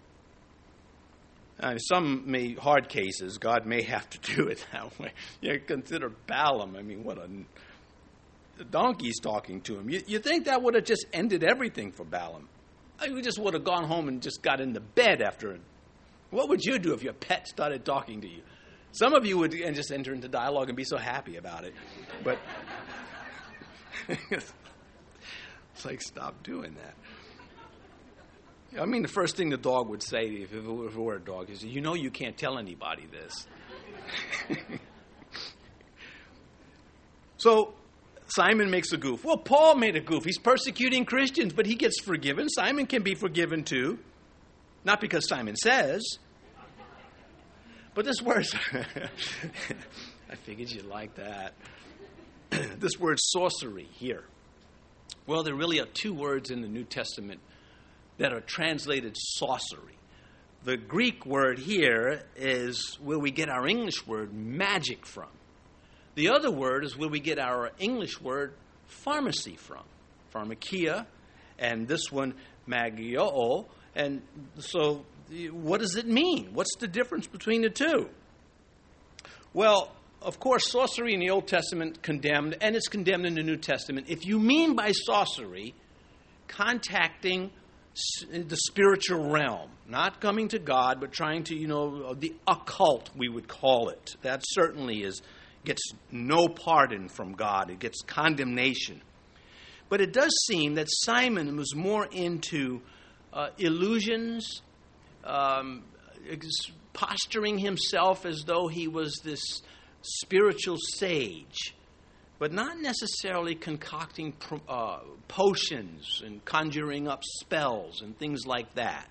Uh, 1.60 1.78
some 1.78 2.24
may 2.26 2.54
hard 2.54 2.88
cases, 2.88 3.38
God 3.38 3.64
may 3.64 3.82
have 3.82 4.08
to 4.10 4.34
do 4.34 4.48
it 4.48 4.64
that 4.72 4.98
way. 4.98 5.12
You 5.40 5.60
consider 5.60 6.10
Balaam. 6.26 6.76
I 6.76 6.82
mean, 6.82 7.04
what 7.04 7.18
a 7.18 7.28
the 8.56 8.64
donkey's 8.64 9.18
talking 9.20 9.60
to 9.62 9.76
him. 9.78 9.90
You, 9.90 10.02
you 10.06 10.18
think 10.20 10.44
that 10.44 10.62
would 10.62 10.74
have 10.74 10.84
just 10.84 11.06
ended 11.12 11.42
everything 11.42 11.90
for 11.90 12.04
Balaam? 12.04 12.48
I 13.00 13.06
mean, 13.06 13.16
we 13.16 13.22
just 13.22 13.38
would 13.38 13.54
have 13.54 13.64
gone 13.64 13.84
home 13.84 14.08
and 14.08 14.22
just 14.22 14.42
got 14.42 14.60
into 14.60 14.80
bed 14.80 15.20
after. 15.22 15.58
What 16.30 16.48
would 16.48 16.64
you 16.64 16.78
do 16.78 16.94
if 16.94 17.02
your 17.02 17.12
pet 17.12 17.48
started 17.48 17.84
talking 17.84 18.20
to 18.20 18.28
you? 18.28 18.42
Some 18.94 19.12
of 19.12 19.26
you 19.26 19.38
would 19.38 19.52
and 19.54 19.74
just 19.74 19.90
enter 19.90 20.12
into 20.12 20.28
dialogue 20.28 20.68
and 20.68 20.76
be 20.76 20.84
so 20.84 20.96
happy 20.96 21.36
about 21.36 21.64
it. 21.64 21.74
But 22.22 22.38
it's 24.08 24.52
like, 25.84 26.00
stop 26.00 26.44
doing 26.44 26.74
that. 26.74 26.94
I 28.80 28.86
mean, 28.86 29.02
the 29.02 29.08
first 29.08 29.36
thing 29.36 29.50
the 29.50 29.56
dog 29.56 29.88
would 29.88 30.02
say 30.02 30.26
if 30.26 30.54
it 30.54 30.64
were 30.64 31.16
a 31.16 31.20
dog 31.20 31.50
is, 31.50 31.64
You 31.64 31.80
know, 31.80 31.94
you 31.94 32.10
can't 32.10 32.36
tell 32.36 32.56
anybody 32.56 33.06
this. 33.10 33.46
so 37.36 37.74
Simon 38.28 38.70
makes 38.70 38.92
a 38.92 38.96
goof. 38.96 39.24
Well, 39.24 39.38
Paul 39.38 39.74
made 39.74 39.96
a 39.96 40.00
goof. 40.00 40.24
He's 40.24 40.38
persecuting 40.38 41.04
Christians, 41.04 41.52
but 41.52 41.66
he 41.66 41.74
gets 41.74 42.00
forgiven. 42.00 42.48
Simon 42.48 42.86
can 42.86 43.02
be 43.02 43.16
forgiven 43.16 43.64
too. 43.64 43.98
Not 44.84 45.00
because 45.00 45.28
Simon 45.28 45.56
says, 45.56 46.18
but 47.94 48.04
this 48.04 48.20
word, 48.20 48.46
I 50.30 50.34
figured 50.42 50.70
you'd 50.70 50.86
like 50.86 51.14
that. 51.14 51.54
this 52.50 52.98
word 52.98 53.18
sorcery 53.20 53.88
here. 53.92 54.24
Well, 55.26 55.42
there 55.42 55.54
really 55.54 55.80
are 55.80 55.86
two 55.86 56.12
words 56.12 56.50
in 56.50 56.60
the 56.60 56.68
New 56.68 56.84
Testament 56.84 57.40
that 58.18 58.32
are 58.32 58.40
translated 58.40 59.16
sorcery. 59.16 59.96
The 60.64 60.76
Greek 60.76 61.26
word 61.26 61.58
here 61.58 62.22
is 62.36 62.98
where 63.02 63.18
we 63.18 63.30
get 63.30 63.48
our 63.48 63.66
English 63.66 64.06
word 64.06 64.32
magic 64.32 65.06
from. 65.06 65.28
The 66.14 66.30
other 66.30 66.50
word 66.50 66.84
is 66.84 66.96
where 66.96 67.08
we 67.08 67.20
get 67.20 67.38
our 67.38 67.70
English 67.78 68.20
word 68.20 68.54
pharmacy 68.86 69.56
from. 69.56 69.82
Pharmakia, 70.34 71.06
and 71.58 71.86
this 71.86 72.10
one, 72.10 72.34
magio. 72.68 73.66
And 73.94 74.22
so, 74.58 75.04
what 75.50 75.80
does 75.80 75.96
it 75.96 76.06
mean? 76.06 76.50
What's 76.52 76.76
the 76.76 76.88
difference 76.88 77.26
between 77.26 77.62
the 77.62 77.70
two? 77.70 78.08
Well, 79.52 79.92
of 80.20 80.40
course, 80.40 80.70
sorcery 80.70 81.14
in 81.14 81.20
the 81.20 81.30
Old 81.30 81.46
Testament 81.46 82.02
condemned, 82.02 82.56
and 82.60 82.74
it's 82.74 82.88
condemned 82.88 83.26
in 83.26 83.34
the 83.34 83.42
New 83.42 83.56
Testament. 83.56 84.06
If 84.08 84.26
you 84.26 84.38
mean 84.38 84.74
by 84.74 84.92
sorcery 84.92 85.74
contacting 86.48 87.50
the 88.30 88.56
spiritual 88.56 89.30
realm, 89.30 89.70
not 89.88 90.20
coming 90.20 90.48
to 90.48 90.58
God, 90.58 90.98
but 91.00 91.12
trying 91.12 91.44
to, 91.44 91.54
you 91.54 91.68
know, 91.68 92.14
the 92.14 92.34
occult, 92.46 93.10
we 93.16 93.28
would 93.28 93.46
call 93.46 93.90
it. 93.90 94.16
That 94.22 94.42
certainly 94.44 95.02
is 95.02 95.22
gets 95.64 95.82
no 96.10 96.48
pardon 96.48 97.08
from 97.08 97.32
God. 97.32 97.70
It 97.70 97.78
gets 97.78 98.02
condemnation. 98.02 99.00
But 99.88 100.00
it 100.00 100.12
does 100.12 100.34
seem 100.46 100.74
that 100.74 100.88
Simon 100.90 101.56
was 101.56 101.74
more 101.74 102.06
into 102.06 102.82
uh, 103.32 103.48
illusions, 103.58 104.62
um, 105.24 105.84
posturing 106.92 107.58
himself 107.58 108.24
as 108.24 108.44
though 108.46 108.68
he 108.68 108.88
was 108.88 109.20
this 109.24 109.62
spiritual 110.02 110.76
sage, 110.76 111.74
but 112.38 112.52
not 112.52 112.80
necessarily 112.80 113.54
concocting 113.54 114.34
uh, 114.68 114.98
potions 115.28 116.22
and 116.24 116.44
conjuring 116.44 117.08
up 117.08 117.22
spells 117.24 118.02
and 118.02 118.18
things 118.18 118.46
like 118.46 118.74
that. 118.74 119.08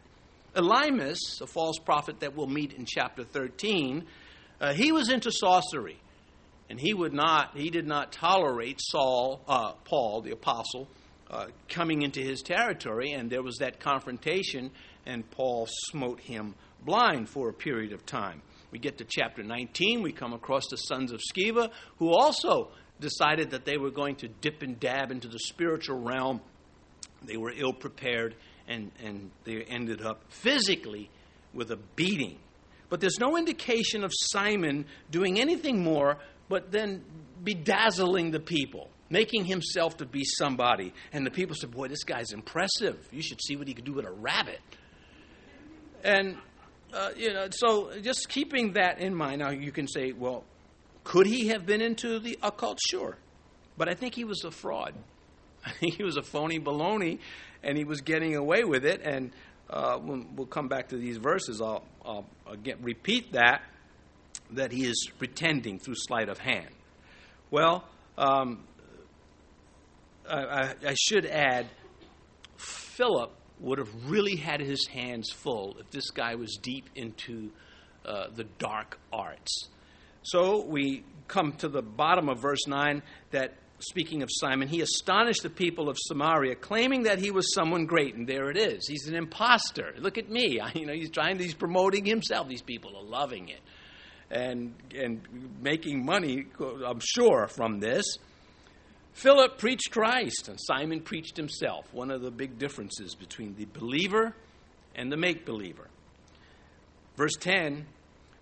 Elymas, 0.55 1.41
a 1.41 1.47
false 1.47 1.79
prophet 1.79 2.19
that 2.19 2.35
we'll 2.35 2.47
meet 2.47 2.73
in 2.73 2.85
chapter 2.85 3.23
13, 3.23 4.05
uh, 4.61 4.73
he 4.73 4.91
was 4.91 5.09
into 5.09 5.31
sorcery. 5.31 5.97
And 6.69 6.79
he 6.79 6.93
would 6.93 7.13
not, 7.13 7.57
he 7.57 7.69
did 7.69 7.85
not 7.85 8.11
tolerate 8.11 8.79
Saul, 8.79 9.41
uh, 9.47 9.73
Paul, 9.83 10.21
the 10.21 10.31
apostle, 10.31 10.87
uh, 11.29 11.47
coming 11.69 12.03
into 12.03 12.21
his 12.21 12.41
territory, 12.41 13.11
and 13.11 13.29
there 13.29 13.43
was 13.43 13.57
that 13.57 13.79
confrontation, 13.79 14.71
and 15.05 15.29
Paul 15.31 15.67
smote 15.67 16.19
him 16.19 16.55
blind 16.85 17.29
for 17.29 17.49
a 17.49 17.53
period 17.53 17.93
of 17.93 18.05
time. 18.05 18.41
We 18.71 18.79
get 18.79 18.97
to 18.97 19.05
chapter 19.07 19.43
19, 19.43 20.01
we 20.01 20.11
come 20.11 20.33
across 20.33 20.67
the 20.67 20.77
sons 20.77 21.11
of 21.11 21.21
Sceva, 21.21 21.69
who 21.97 22.09
also 22.09 22.71
decided 22.99 23.51
that 23.51 23.65
they 23.65 23.77
were 23.77 23.91
going 23.91 24.15
to 24.17 24.27
dip 24.27 24.61
and 24.61 24.79
dab 24.79 25.11
into 25.11 25.27
the 25.27 25.39
spiritual 25.39 25.99
realm. 25.99 26.41
They 27.23 27.37
were 27.37 27.53
ill 27.55 27.73
prepared, 27.73 28.35
and, 28.67 28.91
and 29.03 29.31
they 29.43 29.61
ended 29.61 30.01
up 30.01 30.23
physically 30.29 31.09
with 31.53 31.71
a 31.71 31.77
beating. 31.95 32.39
But 32.89 32.99
there's 32.99 33.19
no 33.19 33.37
indication 33.37 34.03
of 34.03 34.11
Simon 34.13 34.85
doing 35.11 35.39
anything 35.39 35.83
more 35.83 36.17
but 36.49 36.71
then 36.71 37.03
bedazzling 37.43 38.31
the 38.31 38.39
people, 38.39 38.89
making 39.09 39.45
himself 39.45 39.97
to 39.97 40.05
be 40.05 40.23
somebody. 40.23 40.93
And 41.11 41.25
the 41.25 41.31
people 41.31 41.55
said, 41.55 41.71
Boy, 41.71 41.87
this 41.87 42.03
guy's 42.03 42.31
impressive. 42.31 43.07
You 43.11 43.21
should 43.21 43.41
see 43.41 43.55
what 43.55 43.67
he 43.67 43.73
could 43.73 43.85
do 43.85 43.93
with 43.93 44.05
a 44.05 44.11
rabbit. 44.11 44.59
And, 46.03 46.37
uh, 46.93 47.11
you 47.15 47.33
know, 47.33 47.47
so 47.51 47.91
just 48.01 48.29
keeping 48.29 48.73
that 48.73 48.99
in 48.99 49.15
mind, 49.15 49.39
now 49.39 49.51
you 49.51 49.71
can 49.71 49.87
say, 49.87 50.11
well, 50.11 50.43
could 51.03 51.25
he 51.25 51.47
have 51.47 51.65
been 51.65 51.81
into 51.81 52.19
the 52.19 52.37
occult? 52.41 52.79
Sure. 52.89 53.17
But 53.77 53.89
I 53.89 53.93
think 53.93 54.15
he 54.15 54.23
was 54.23 54.43
a 54.43 54.51
fraud. 54.51 54.93
I 55.65 55.71
think 55.79 55.95
he 55.95 56.03
was 56.03 56.17
a 56.17 56.21
phony 56.21 56.59
baloney, 56.59 57.19
and 57.63 57.77
he 57.77 57.85
was 57.85 58.01
getting 58.01 58.35
away 58.35 58.63
with 58.63 58.85
it. 58.85 59.01
And 59.03 59.31
uh, 59.69 59.97
we'll 60.01 60.45
come 60.45 60.67
back 60.67 60.89
to 60.89 60.97
these 60.97 61.17
verses, 61.17 61.61
I'll, 61.61 61.83
I'll 62.05 62.25
again 62.45 62.77
repeat 62.81 63.33
that 63.33 63.61
that 64.51 64.71
he 64.71 64.85
is 64.85 65.09
pretending 65.17 65.79
through 65.79 65.95
sleight 65.95 66.29
of 66.29 66.37
hand. 66.37 66.69
Well, 67.49 67.85
um, 68.17 68.63
I, 70.29 70.73
I, 70.85 70.95
should 70.95 71.25
add, 71.25 71.67
Philip 72.57 73.31
would 73.63 73.79
have 73.79 73.89
really 74.05 74.35
had 74.35 74.59
his 74.59 74.85
hands 74.87 75.31
full 75.31 75.77
if 75.79 75.89
this 75.89 76.11
guy 76.11 76.35
was 76.35 76.57
deep 76.61 76.89
into 76.95 77.49
uh, 78.05 78.27
the 78.35 78.43
dark 78.59 78.99
arts. 79.11 79.69
So 80.23 80.65
we 80.65 81.03
come 81.27 81.53
to 81.53 81.69
the 81.69 81.81
bottom 81.81 82.29
of 82.29 82.39
verse 82.39 82.67
9 82.67 83.01
that 83.31 83.53
speaking 83.79 84.23
of 84.23 84.29
Simon, 84.31 84.67
he 84.67 84.81
astonished 84.81 85.43
the 85.43 85.49
people 85.49 85.89
of 85.89 85.97
Samaria, 85.99 86.55
claiming 86.55 87.03
that 87.03 87.19
he 87.19 87.31
was 87.31 87.53
someone 87.53 87.85
great. 87.85 88.15
And 88.15 88.27
there 88.27 88.49
it 88.49 88.57
is. 88.57 88.87
He's 88.87 89.07
an 89.07 89.15
impostor. 89.15 89.93
Look 89.97 90.17
at 90.17 90.29
me. 90.29 90.59
I, 90.63 90.71
you 90.73 90.85
know, 90.85 90.93
he's 90.93 91.09
trying. 91.09 91.39
He's 91.39 91.53
promoting 91.53 92.05
himself. 92.05 92.47
These 92.47 92.61
people 92.61 92.95
are 92.97 93.03
loving 93.03 93.49
it, 93.49 93.61
and 94.31 94.73
and 94.95 95.21
making 95.61 96.05
money. 96.05 96.45
I'm 96.85 97.01
sure 97.01 97.47
from 97.47 97.79
this. 97.79 98.05
Philip 99.13 99.59
preached 99.59 99.91
Christ, 99.91 100.47
and 100.49 100.59
Simon 100.59 100.99
preached 100.99 101.37
himself. 101.37 101.85
One 101.93 102.11
of 102.11 102.21
the 102.21 102.31
big 102.31 102.57
differences 102.57 103.15
between 103.15 103.55
the 103.55 103.65
believer 103.65 104.35
and 104.95 105.11
the 105.11 105.17
make 105.17 105.45
believer. 105.45 105.87
Verse 107.15 107.35
10 107.39 107.85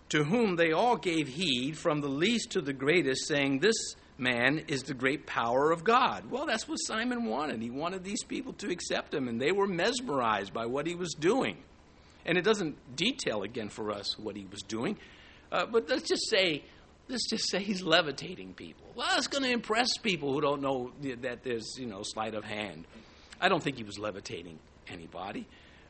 To 0.10 0.24
whom 0.24 0.56
they 0.56 0.72
all 0.72 0.96
gave 0.96 1.28
heed, 1.28 1.78
from 1.78 2.02
the 2.02 2.08
least 2.08 2.52
to 2.52 2.62
the 2.62 2.74
greatest, 2.74 3.28
saying, 3.28 3.60
This 3.60 3.96
man 4.18 4.64
is 4.68 4.84
the 4.84 4.94
great 4.94 5.26
power 5.26 5.72
of 5.72 5.84
God. 5.84 6.32
Well, 6.32 6.46
that's 6.46 6.68
what 6.68 6.78
Simon 6.78 7.26
wanted. 7.26 7.62
He 7.62 7.70
wanted 7.70 8.04
these 8.04 8.24
people 8.24 8.54
to 8.54 8.72
accept 8.72 9.14
him, 9.14 9.28
and 9.28 9.42
they 9.42 9.52
were 9.52 9.68
mesmerized 9.68 10.54
by 10.54 10.68
what 10.68 10.88
he 10.88 10.96
was 10.96 11.14
doing. 11.14 11.58
And 12.26 12.38
it 12.38 12.44
doesn't 12.44 12.96
detail 12.96 13.44
again 13.44 13.70
for 13.70 13.92
us 13.92 14.18
what 14.18 14.36
he 14.36 14.46
was 14.46 14.62
doing, 14.62 14.98
uh, 15.52 15.66
but 15.66 15.90
let's 15.90 16.08
just 16.08 16.30
say 16.30 16.64
let's 17.12 17.30
just 17.30 17.50
say 17.50 17.60
he's 17.62 17.84
levitating 17.84 18.54
people. 18.54 18.88
Well, 18.96 19.10
it's 19.18 19.28
going 19.28 19.44
to 19.44 19.52
impress 19.52 19.98
people 19.98 20.34
who 20.34 20.42
don't 20.42 20.62
know 20.62 20.92
that 21.22 21.44
there's 21.44 21.76
you 21.78 21.86
know 21.86 22.02
sleight 22.04 22.34
of 22.34 22.44
hand. 22.44 22.86
I 23.40 23.50
don't 23.50 23.62
think 23.62 23.78
he 23.78 23.84
was 23.84 24.00
levitating 24.00 24.58
anybody. 24.88 25.48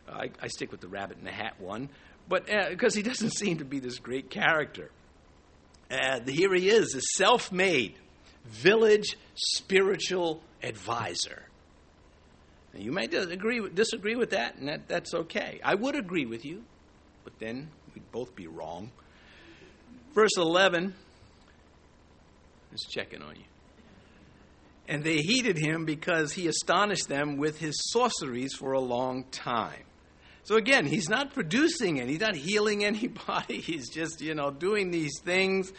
Uh, 0.10 0.14
I, 0.14 0.32
I, 0.42 0.48
stick 0.48 0.72
with 0.72 0.82
the 0.82 0.88
rabbit 0.88 1.20
in 1.20 1.26
the 1.26 1.32
hat 1.32 1.60
one, 1.60 1.90
but 2.28 2.48
because 2.70 2.96
uh, 2.96 2.98
he 2.98 3.04
doesn't 3.04 3.30
seem 3.38 3.60
to 3.60 3.66
be 3.66 3.80
this 3.80 4.00
great 4.00 4.30
character. 4.30 4.90
Uh, 5.90 6.22
here 6.26 6.54
he 6.54 6.70
is, 6.70 6.96
a 6.96 7.02
self-made 7.18 7.96
village 8.46 9.18
spiritual 9.36 10.42
advisor. 10.64 11.44
Now, 12.74 12.80
you 12.80 12.94
may 12.94 13.08
disagree, 13.08 13.68
disagree 13.70 14.16
with 14.16 14.30
that, 14.30 14.56
and 14.56 14.70
that, 14.70 14.88
that's 14.88 15.14
okay. 15.14 15.60
I 15.64 15.76
would 15.76 15.96
agree 15.96 16.26
with 16.26 16.46
you, 16.46 16.64
but 17.26 17.38
then 17.40 17.70
we'd 17.94 18.10
both 18.14 18.34
be 18.36 18.48
wrong. 18.48 18.92
Verse 20.14 20.38
11 20.38 20.96
is 22.74 22.82
checking 22.90 23.22
on 23.22 23.36
you. 23.36 23.44
And 24.88 25.04
they 25.04 25.18
heeded 25.18 25.58
him 25.58 25.86
because 25.86 26.34
he 26.34 26.48
astonished 26.48 27.08
them 27.08 27.38
with 27.38 27.60
his 27.60 27.76
sorceries 27.92 28.54
for 28.54 28.74
a 28.74 28.80
long 28.80 29.26
time. 29.32 29.84
So 30.44 30.56
again, 30.56 30.86
he's 30.86 31.08
not 31.08 31.34
producing 31.34 32.00
and 32.00 32.10
he's 32.10 32.20
not 32.20 32.36
healing 32.36 32.84
anybody. 32.86 33.62
He's 33.62 33.90
just, 33.90 34.22
you 34.22 34.36
know, 34.36 34.52
doing 34.52 34.92
these 34.92 35.20
things 35.24 35.72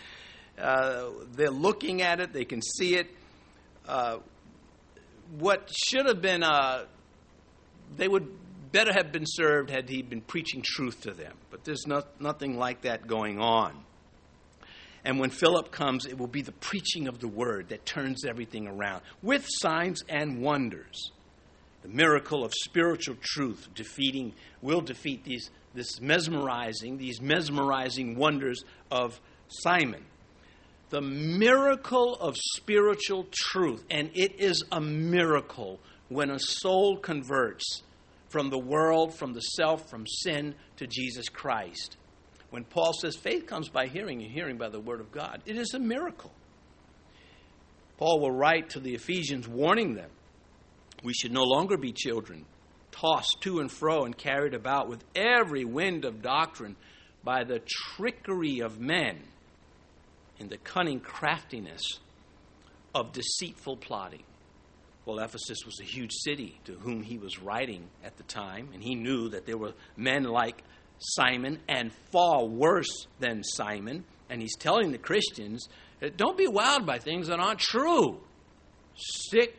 uh, 0.58 1.10
they're 1.34 1.50
looking 1.50 2.02
at 2.02 2.20
it, 2.20 2.32
they 2.32 2.44
can 2.44 2.60
see 2.62 2.96
it. 2.96 3.08
Uh, 3.86 4.18
what 5.38 5.70
should 5.72 6.06
have 6.06 6.20
been, 6.20 6.42
uh, 6.42 6.84
they 7.96 8.06
would 8.08 8.28
better 8.70 8.92
have 8.92 9.12
been 9.12 9.24
served 9.26 9.70
had 9.70 9.88
he 9.88 10.02
been 10.02 10.20
preaching 10.20 10.62
truth 10.64 11.02
to 11.02 11.12
them. 11.12 11.34
But 11.50 11.64
there's 11.64 11.86
not, 11.86 12.20
nothing 12.20 12.58
like 12.58 12.82
that 12.82 13.06
going 13.06 13.38
on. 13.38 13.84
And 15.04 15.18
when 15.18 15.30
Philip 15.30 15.72
comes, 15.72 16.06
it 16.06 16.18
will 16.18 16.28
be 16.28 16.42
the 16.42 16.52
preaching 16.52 17.08
of 17.08 17.18
the 17.18 17.28
word 17.28 17.70
that 17.70 17.84
turns 17.84 18.24
everything 18.24 18.68
around 18.68 19.02
with 19.22 19.44
signs 19.48 20.02
and 20.08 20.40
wonders. 20.40 21.10
The 21.82 21.88
miracle 21.88 22.44
of 22.44 22.52
spiritual 22.54 23.16
truth 23.20 23.68
defeating 23.74 24.34
will 24.60 24.80
defeat 24.80 25.24
these 25.24 25.50
this 25.74 26.00
mesmerizing 26.00 26.98
these 26.98 27.20
mesmerizing 27.20 28.14
wonders 28.14 28.62
of 28.90 29.18
Simon 29.48 30.04
the 30.92 31.00
miracle 31.00 32.14
of 32.16 32.36
spiritual 32.54 33.26
truth. 33.30 33.82
And 33.90 34.10
it 34.12 34.38
is 34.38 34.62
a 34.70 34.78
miracle 34.80 35.80
when 36.10 36.30
a 36.30 36.38
soul 36.38 36.98
converts 36.98 37.82
from 38.28 38.50
the 38.50 38.58
world, 38.58 39.14
from 39.14 39.32
the 39.32 39.40
self, 39.40 39.88
from 39.88 40.06
sin 40.06 40.54
to 40.76 40.86
Jesus 40.86 41.30
Christ. 41.30 41.96
When 42.52 42.64
Paul 42.64 42.92
says 42.92 43.16
faith 43.16 43.46
comes 43.46 43.70
by 43.70 43.86
hearing 43.86 44.20
and 44.20 44.30
hearing 44.30 44.58
by 44.58 44.68
the 44.68 44.78
word 44.78 45.00
of 45.00 45.10
God, 45.10 45.40
it 45.46 45.56
is 45.56 45.72
a 45.72 45.78
miracle. 45.78 46.30
Paul 47.96 48.20
will 48.20 48.30
write 48.30 48.68
to 48.70 48.80
the 48.80 48.94
Ephesians 48.94 49.48
warning 49.48 49.94
them 49.94 50.10
we 51.02 51.14
should 51.14 51.32
no 51.32 51.44
longer 51.44 51.78
be 51.78 51.92
children, 51.92 52.44
tossed 52.90 53.38
to 53.40 53.60
and 53.60 53.72
fro 53.72 54.04
and 54.04 54.14
carried 54.14 54.52
about 54.52 54.86
with 54.86 55.02
every 55.16 55.64
wind 55.64 56.04
of 56.04 56.20
doctrine 56.20 56.76
by 57.24 57.42
the 57.42 57.62
trickery 57.66 58.60
of 58.60 58.78
men 58.78 59.18
in 60.38 60.48
the 60.48 60.58
cunning 60.58 61.00
craftiness 61.00 62.00
of 62.94 63.12
deceitful 63.12 63.78
plotting. 63.78 64.24
Well, 65.06 65.20
Ephesus 65.20 65.64
was 65.64 65.80
a 65.80 65.84
huge 65.84 66.12
city 66.12 66.60
to 66.66 66.74
whom 66.74 67.02
he 67.02 67.16
was 67.16 67.40
writing 67.40 67.88
at 68.04 68.18
the 68.18 68.24
time, 68.24 68.68
and 68.74 68.82
he 68.82 68.94
knew 68.94 69.30
that 69.30 69.46
there 69.46 69.56
were 69.56 69.72
men 69.96 70.24
like 70.24 70.62
Simon 71.02 71.58
and 71.68 71.92
far 72.10 72.44
worse 72.44 73.06
than 73.18 73.42
Simon. 73.42 74.04
And 74.30 74.40
he's 74.40 74.56
telling 74.56 74.92
the 74.92 74.98
Christians, 74.98 75.68
don't 76.16 76.38
be 76.38 76.46
wowed 76.46 76.86
by 76.86 76.98
things 76.98 77.28
that 77.28 77.40
aren't 77.40 77.58
true. 77.58 78.20
Stick 78.94 79.58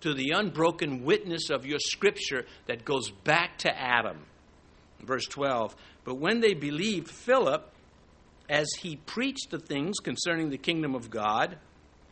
to 0.00 0.14
the 0.14 0.30
unbroken 0.30 1.04
witness 1.04 1.50
of 1.50 1.66
your 1.66 1.78
scripture 1.78 2.46
that 2.66 2.84
goes 2.84 3.10
back 3.10 3.58
to 3.58 3.78
Adam. 3.78 4.18
Verse 5.00 5.26
12 5.26 5.74
But 6.04 6.16
when 6.16 6.40
they 6.40 6.54
believed 6.54 7.10
Philip, 7.10 7.70
as 8.48 8.68
he 8.80 8.96
preached 8.96 9.50
the 9.50 9.58
things 9.58 9.98
concerning 9.98 10.50
the 10.50 10.58
kingdom 10.58 10.94
of 10.94 11.10
God, 11.10 11.56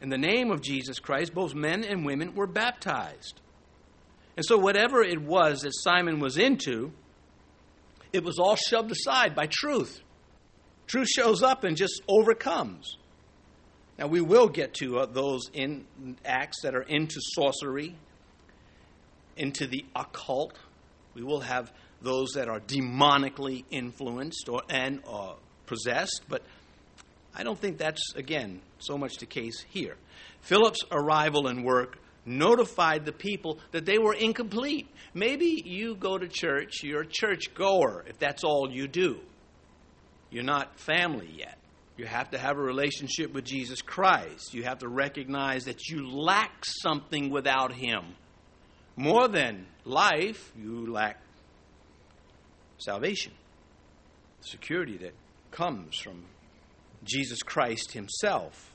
in 0.01 0.11
the 0.11 0.19
name 0.19 0.51
of 0.51 0.63
Jesus 0.63 1.01
Christ, 1.01 1.35
both 1.35 1.55
men 1.55 1.83
and 1.83 2.07
women 2.07 2.35
were 2.35 2.47
baptized. 2.47 3.41
And 4.37 4.47
so, 4.47 4.57
whatever 4.57 5.03
it 5.03 5.21
was 5.21 5.63
that 5.63 5.73
Simon 5.75 6.21
was 6.21 6.39
into, 6.39 6.93
it 8.13 8.25
was 8.25 8.39
all 8.39 8.57
shoved 8.57 8.91
aside 8.91 9.35
by 9.35 9.47
truth. 9.47 10.01
Truth 10.87 11.09
shows 11.09 11.43
up 11.43 11.65
and 11.65 11.77
just 11.77 12.03
overcomes. 12.09 12.97
Now, 13.99 14.07
we 14.07 14.21
will 14.21 14.49
get 14.49 14.75
to 14.75 15.01
uh, 15.01 15.07
those 15.07 15.51
in 15.53 15.85
Acts 16.25 16.63
that 16.63 16.75
are 16.75 16.83
into 16.83 17.21
sorcery, 17.35 17.97
into 19.37 19.67
the 19.67 19.85
occult. 19.95 20.57
We 21.15 21.23
will 21.23 21.41
have 21.41 21.73
those 22.01 22.31
that 22.35 22.49
are 22.49 22.61
demonically 22.61 23.65
influenced 23.71 24.49
or 24.49 24.63
and 24.71 25.03
uh, 25.09 25.33
possessed, 25.67 26.23
but 26.29 26.43
I 27.35 27.43
don't 27.43 27.59
think 27.59 27.79
that's, 27.79 28.15
again, 28.15 28.61
so 28.79 28.97
much 28.97 29.17
the 29.17 29.27
case 29.27 29.65
here. 29.69 29.97
Philip's 30.43 30.81
arrival 30.91 31.49
and 31.49 31.65
work 31.65 31.99
notified 32.29 33.05
the 33.05 33.13
people 33.13 33.59
that 33.73 33.87
they 33.87 33.99
were 33.99 34.15
incomplete. 34.15 34.89
Maybe 35.15 35.63
you 35.65 35.95
go 35.97 36.19
to 36.19 36.29
church, 36.29 36.83
you're 36.83 37.03
a 37.03 37.07
church 37.07 37.55
goer, 37.55 38.05
if 38.07 38.19
that's 38.19 38.45
all 38.45 38.71
you 38.71 38.87
do. 38.87 39.19
You're 40.31 40.45
not 40.45 40.79
family 40.79 41.31
yet. 41.37 41.59
You 41.97 42.07
have 42.07 42.31
to 42.31 42.39
have 42.39 42.57
a 42.57 42.63
relationship 42.63 43.33
with 43.33 43.45
Jesus 43.45 43.83
Christ. 43.83 44.55
You 44.55 44.63
have 44.63 44.79
to 44.79 44.89
recognize 44.89 45.65
that 45.65 45.89
you 45.89 46.09
lack 46.09 46.65
something 46.65 47.31
without 47.31 47.73
Him. 47.73 48.15
More 48.95 49.27
than 49.27 49.67
life, 49.85 50.53
you 50.57 50.87
lack 50.93 51.21
salvation, 52.79 53.33
security 54.43 54.97
that 54.99 55.15
comes 55.51 55.99
from 55.99 56.25
Jesus 57.03 57.43
Christ 57.43 57.93
Himself. 57.93 58.73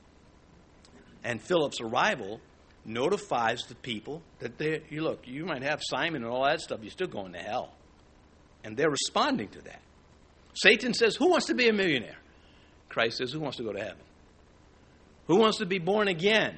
And 1.24 1.42
Philip's 1.42 1.80
arrival 1.80 2.42
notifies 2.86 3.64
the 3.64 3.76
people 3.76 4.22
that 4.40 4.58
they 4.58 4.82
you 4.90 5.02
look, 5.02 5.28
you 5.28 5.46
might 5.46 5.64
have 5.64 5.82
Simon 5.84 6.24
and 6.24 6.32
all 6.32 6.46
that 6.46 6.62
stuff, 6.62 6.80
you're 6.82 6.92
still 6.92 7.08
going 7.08 7.34
to 7.34 7.40
hell. 7.40 7.74
And 8.64 8.78
they're 8.78 8.90
responding 8.90 9.50
to 9.50 9.62
that. 9.64 9.82
Satan 10.54 10.94
says, 10.94 11.16
Who 11.16 11.30
wants 11.30 11.48
to 11.48 11.54
be 11.54 11.68
a 11.68 11.74
millionaire? 11.74 12.18
Christ 12.90 13.18
says, 13.18 13.32
Who 13.32 13.40
wants 13.40 13.58
to 13.58 13.64
go 13.64 13.74
to 13.74 13.80
heaven? 13.80 14.04
Who 15.28 15.38
wants 15.38 15.58
to 15.60 15.66
be 15.66 15.80
born 15.80 16.08
again? 16.08 16.58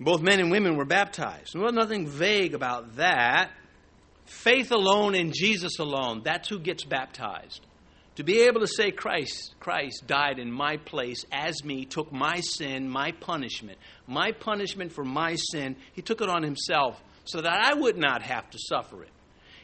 Both 0.00 0.22
men 0.22 0.40
and 0.40 0.50
women 0.50 0.76
were 0.76 0.84
baptized. 0.84 1.56
Was 1.56 1.72
nothing 1.72 2.08
vague 2.08 2.54
about 2.54 2.96
that. 2.96 3.50
Faith 4.24 4.72
alone 4.72 5.14
in 5.14 5.32
Jesus 5.32 5.78
alone, 5.78 6.22
that's 6.24 6.48
who 6.48 6.58
gets 6.58 6.84
baptized. 6.84 7.66
To 8.16 8.24
be 8.24 8.42
able 8.42 8.60
to 8.60 8.66
say, 8.66 8.90
Christ, 8.90 9.54
Christ 9.58 10.06
died 10.06 10.38
in 10.38 10.52
my 10.52 10.76
place 10.76 11.24
as 11.32 11.64
me, 11.64 11.86
took 11.86 12.12
my 12.12 12.40
sin, 12.40 12.88
my 12.88 13.12
punishment, 13.12 13.78
my 14.06 14.32
punishment 14.32 14.92
for 14.92 15.04
my 15.04 15.36
sin, 15.36 15.76
he 15.94 16.02
took 16.02 16.20
it 16.20 16.28
on 16.28 16.42
himself 16.42 17.02
so 17.24 17.40
that 17.40 17.52
I 17.52 17.74
would 17.74 17.96
not 17.96 18.22
have 18.22 18.50
to 18.50 18.58
suffer 18.58 19.02
it. 19.02 19.10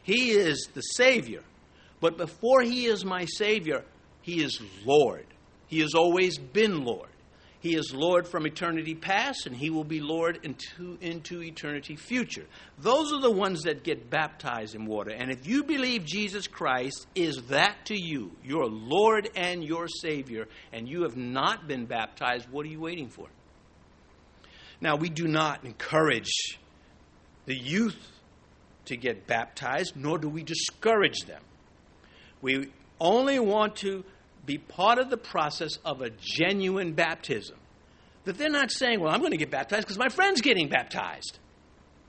He 0.02 0.30
is 0.30 0.68
the 0.72 0.80
Savior. 0.80 1.42
But 2.00 2.16
before 2.16 2.62
he 2.62 2.86
is 2.86 3.04
my 3.04 3.26
Savior, 3.26 3.84
he 4.22 4.42
is 4.42 4.60
Lord. 4.84 5.26
He 5.66 5.80
has 5.80 5.94
always 5.94 6.38
been 6.38 6.84
Lord. 6.84 7.10
He 7.60 7.74
is 7.74 7.92
Lord 7.92 8.28
from 8.28 8.46
eternity 8.46 8.94
past, 8.94 9.46
and 9.46 9.56
He 9.56 9.68
will 9.68 9.84
be 9.84 10.00
Lord 10.00 10.38
into, 10.44 10.96
into 11.00 11.42
eternity 11.42 11.96
future. 11.96 12.46
Those 12.78 13.12
are 13.12 13.20
the 13.20 13.30
ones 13.30 13.62
that 13.62 13.82
get 13.82 14.08
baptized 14.08 14.76
in 14.76 14.86
water. 14.86 15.10
And 15.10 15.30
if 15.32 15.46
you 15.46 15.64
believe 15.64 16.04
Jesus 16.04 16.46
Christ 16.46 17.06
is 17.16 17.42
that 17.48 17.86
to 17.86 17.98
you, 17.98 18.30
your 18.44 18.66
Lord 18.66 19.28
and 19.34 19.64
your 19.64 19.88
Savior, 19.88 20.46
and 20.72 20.88
you 20.88 21.02
have 21.02 21.16
not 21.16 21.66
been 21.66 21.86
baptized, 21.86 22.48
what 22.48 22.64
are 22.64 22.68
you 22.68 22.80
waiting 22.80 23.08
for? 23.08 23.26
Now, 24.80 24.94
we 24.94 25.08
do 25.08 25.26
not 25.26 25.64
encourage 25.64 26.58
the 27.46 27.56
youth 27.56 27.98
to 28.84 28.96
get 28.96 29.26
baptized, 29.26 29.96
nor 29.96 30.18
do 30.18 30.28
we 30.28 30.44
discourage 30.44 31.22
them. 31.22 31.42
We 32.40 32.70
only 33.00 33.40
want 33.40 33.76
to 33.76 34.04
be 34.48 34.58
part 34.58 34.98
of 34.98 35.10
the 35.10 35.16
process 35.16 35.78
of 35.84 36.02
a 36.02 36.10
genuine 36.10 36.94
baptism. 36.94 37.56
That 38.24 38.36
they're 38.36 38.50
not 38.50 38.72
saying, 38.72 39.00
well, 39.00 39.14
I'm 39.14 39.20
going 39.20 39.30
to 39.30 39.38
get 39.38 39.50
baptized 39.50 39.82
because 39.82 39.98
my 39.98 40.08
friend's 40.08 40.40
getting 40.40 40.68
baptized. 40.68 41.38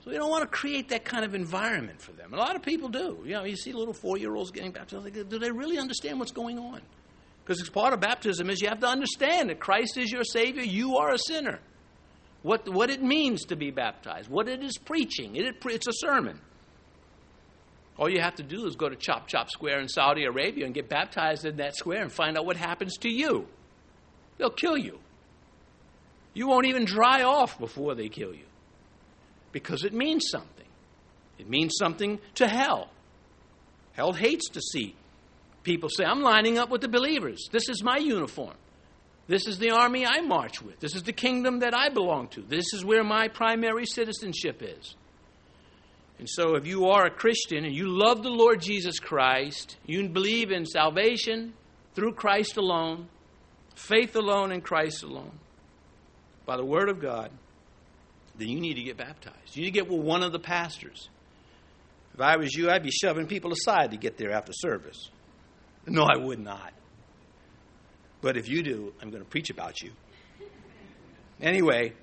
So 0.04 0.10
we 0.10 0.18
don't 0.18 0.30
want 0.30 0.44
to 0.44 0.58
create 0.58 0.90
that 0.90 1.06
kind 1.06 1.24
of 1.24 1.36
environment 1.36 2.02
for 2.02 2.14
them. 2.14 2.34
A 2.34 2.38
lot 2.38 2.56
of 2.56 2.64
people 2.64 2.90
do. 2.90 3.20
You 3.26 3.34
know, 3.34 3.44
you 3.44 3.56
see 3.56 3.74
little 3.74 3.94
four 3.94 4.18
year 4.18 4.34
olds 4.34 4.50
getting 4.52 4.72
baptized. 4.72 5.30
Do 5.30 5.38
they 5.38 5.52
really 5.52 5.78
understand 5.78 6.20
what's 6.20 6.32
going 6.32 6.58
on? 6.58 6.82
Because 7.44 7.60
it's 7.60 7.70
part 7.70 7.94
of 7.94 8.00
baptism 8.00 8.50
is 8.50 8.62
you 8.62 8.70
have 8.70 8.80
to 8.80 8.88
understand 8.88 9.50
that 9.50 9.60
Christ 9.60 9.98
is 9.98 10.12
your 10.12 10.24
Savior, 10.24 10.64
you 10.64 10.98
are 10.98 11.12
a 11.12 11.18
sinner. 11.18 11.60
What, 12.42 12.70
what 12.70 12.90
it 12.90 13.04
means 13.04 13.46
to 13.46 13.58
be 13.58 13.72
baptized, 13.72 14.30
what 14.30 14.48
it 14.48 14.64
is 14.64 14.78
preaching. 14.78 15.36
It, 15.36 15.56
it's 15.66 15.88
a 15.88 15.94
sermon. 15.94 16.40
All 18.00 18.10
you 18.10 18.22
have 18.22 18.36
to 18.36 18.44
do 18.44 18.66
is 18.66 18.78
go 18.78 18.88
to 18.88 18.96
Chop 18.96 19.28
Chop 19.28 19.52
Square 19.52 19.82
in 19.82 19.90
Saudi 19.90 20.24
Arabia 20.24 20.66
and 20.66 20.74
get 20.74 20.88
baptized 20.88 21.46
in 21.46 21.58
that 21.58 21.76
square 21.76 22.02
and 22.02 22.12
find 22.12 22.38
out 22.38 22.46
what 22.46 22.56
happens 22.56 22.98
to 23.00 23.10
you. 23.10 23.46
They'll 24.38 24.50
kill 24.50 24.78
you. 24.78 25.00
You 26.34 26.48
won't 26.48 26.66
even 26.66 26.86
dry 26.86 27.24
off 27.24 27.60
before 27.60 27.96
they 27.96 28.08
kill 28.08 28.34
you 28.34 28.46
because 29.52 29.84
it 29.84 29.94
means 29.94 30.28
something. 30.32 30.66
It 31.38 31.50
means 31.50 31.74
something 31.78 32.20
to 32.36 32.48
hell. 32.48 32.90
Hell 33.94 34.14
hates 34.14 34.48
to 34.52 34.62
see 34.62 34.96
people 35.64 35.90
say, 35.90 36.06
I'm 36.06 36.22
lining 36.22 36.58
up 36.58 36.70
with 36.70 36.82
the 36.82 36.88
believers. 36.88 37.50
This 37.52 37.70
is 37.70 37.84
my 37.84 37.98
uniform. 37.98 38.56
This 39.28 39.46
is 39.46 39.60
the 39.60 39.72
army 39.72 40.06
I 40.06 40.22
march 40.22 40.62
with. 40.62 40.80
This 40.80 40.96
is 40.96 41.04
the 41.04 41.14
kingdom 41.14 41.60
that 41.60 41.76
I 41.76 41.90
belong 41.90 42.30
to. 42.30 42.42
This 42.42 42.74
is 42.74 42.84
where 42.84 43.04
my 43.04 43.28
primary 43.28 43.86
citizenship 43.86 44.64
is. 44.64 44.96
And 46.20 46.30
so, 46.30 46.56
if 46.56 46.68
you 46.68 46.88
are 46.88 47.06
a 47.06 47.10
Christian 47.10 47.64
and 47.64 47.74
you 47.74 47.88
love 47.88 48.24
the 48.24 48.30
Lord 48.30 48.62
Jesus 48.62 49.00
Christ, 49.00 49.78
you 49.86 50.08
believe 50.10 50.52
in 50.52 50.66
salvation 50.66 51.54
through 51.96 52.14
Christ 52.14 52.58
alone, 52.58 53.08
faith 53.74 54.18
alone 54.18 54.52
in 54.52 54.60
Christ 54.60 55.04
alone, 55.04 55.32
by 56.46 56.58
the 56.58 56.66
Word 56.66 56.90
of 56.90 57.00
God, 57.00 57.32
then 58.38 58.50
you 58.50 58.60
need 58.60 58.74
to 58.74 58.84
get 58.84 58.98
baptized. 58.98 59.56
You 59.56 59.64
need 59.64 59.72
to 59.72 59.80
get 59.80 59.90
with 59.90 60.02
one 60.02 60.22
of 60.22 60.34
the 60.34 60.40
pastors. 60.40 61.08
If 62.14 62.20
I 62.20 62.36
was 62.36 62.54
you, 62.54 62.70
I'd 62.70 62.84
be 62.84 62.92
shoving 62.92 63.28
people 63.28 63.54
aside 63.54 63.92
to 63.92 63.98
get 63.98 64.18
there 64.18 64.32
after 64.32 64.52
service. 64.52 65.10
No, 65.88 66.04
I 66.04 66.18
would 66.18 66.40
not. 66.40 66.74
But 68.22 68.36
if 68.36 68.50
you 68.50 68.62
do, 68.62 68.94
I'm 69.02 69.10
going 69.10 69.24
to 69.24 69.30
preach 69.30 69.50
about 69.50 69.82
you. 69.82 69.92
Anyway, 71.42 71.94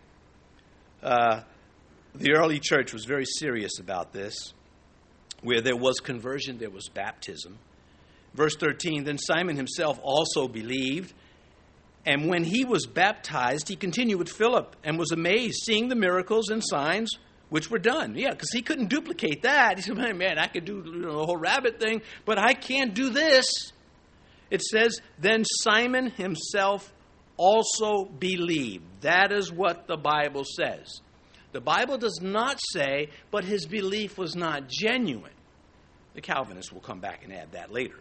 uh, 1.03 1.43
the 2.19 2.33
early 2.33 2.61
church 2.61 2.93
was 2.93 3.05
very 3.05 3.25
serious 3.25 3.79
about 3.79 4.13
this. 4.13 4.53
Where 5.43 5.61
there 5.61 5.77
was 5.77 6.01
conversion, 6.01 6.59
there 6.59 6.71
was 6.71 6.89
baptism. 6.89 7.59
Verse 8.35 8.57
13 8.57 9.05
Then 9.05 9.19
Simon 9.19 9.57
himself 9.57 9.99
also 10.03 10.49
believed. 10.49 11.13
And 12.05 12.29
when 12.29 12.45
he 12.45 12.65
was 12.65 12.87
baptized, 12.87 13.69
he 13.69 13.75
continued 13.75 14.19
with 14.19 14.31
Philip 14.31 14.77
and 14.85 14.97
was 14.97 15.11
amazed, 15.11 15.65
seeing 15.65 15.89
the 15.89 15.97
miracles 15.97 16.51
and 16.51 16.63
signs 16.65 17.11
which 17.49 17.71
were 17.71 17.79
done. 17.79 18.15
Yeah, 18.17 18.31
because 18.31 18.51
he 18.53 18.63
couldn't 18.63 18.89
duplicate 18.89 19.43
that. 19.43 19.77
He 19.77 19.83
said, 19.83 19.97
man, 19.97 20.39
I 20.39 20.47
could 20.47 20.65
do 20.65 20.83
you 20.85 21.01
know, 21.01 21.19
the 21.19 21.27
whole 21.27 21.37
rabbit 21.37 21.81
thing, 21.81 22.03
but 22.25 22.39
I 22.39 22.55
can't 22.55 22.95
do 22.95 23.11
this. 23.11 23.73
It 24.51 24.63
says, 24.63 25.01
Then 25.19 25.45
Simon 25.45 26.11
himself 26.11 26.93
also 27.37 28.05
believed. 28.05 28.85
That 29.01 29.33
is 29.33 29.53
what 29.53 29.87
the 29.87 29.97
Bible 29.97 30.45
says. 30.45 31.01
The 31.57 31.63
Bible 31.63 31.97
does 31.97 32.21
not 32.21 32.61
say, 32.75 33.09
but 33.31 33.43
his 33.43 33.65
belief 33.65 34.19
was 34.19 34.37
not 34.37 34.69
genuine. 34.69 35.33
The 36.13 36.21
Calvinists 36.21 36.71
will 36.71 36.83
come 36.83 37.01
back 37.01 37.25
and 37.25 37.33
add 37.33 37.53
that 37.53 37.73
later. 37.73 37.99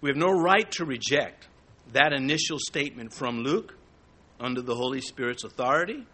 We 0.00 0.08
have 0.08 0.16
no 0.16 0.30
right 0.30 0.70
to 0.70 0.86
reject 0.86 1.48
that 1.92 2.14
initial 2.14 2.58
statement 2.58 3.12
from 3.12 3.40
Luke 3.40 3.76
under 4.40 4.62
the 4.62 4.74
Holy 4.74 5.02
Spirit's 5.02 5.44
authority 5.44 6.06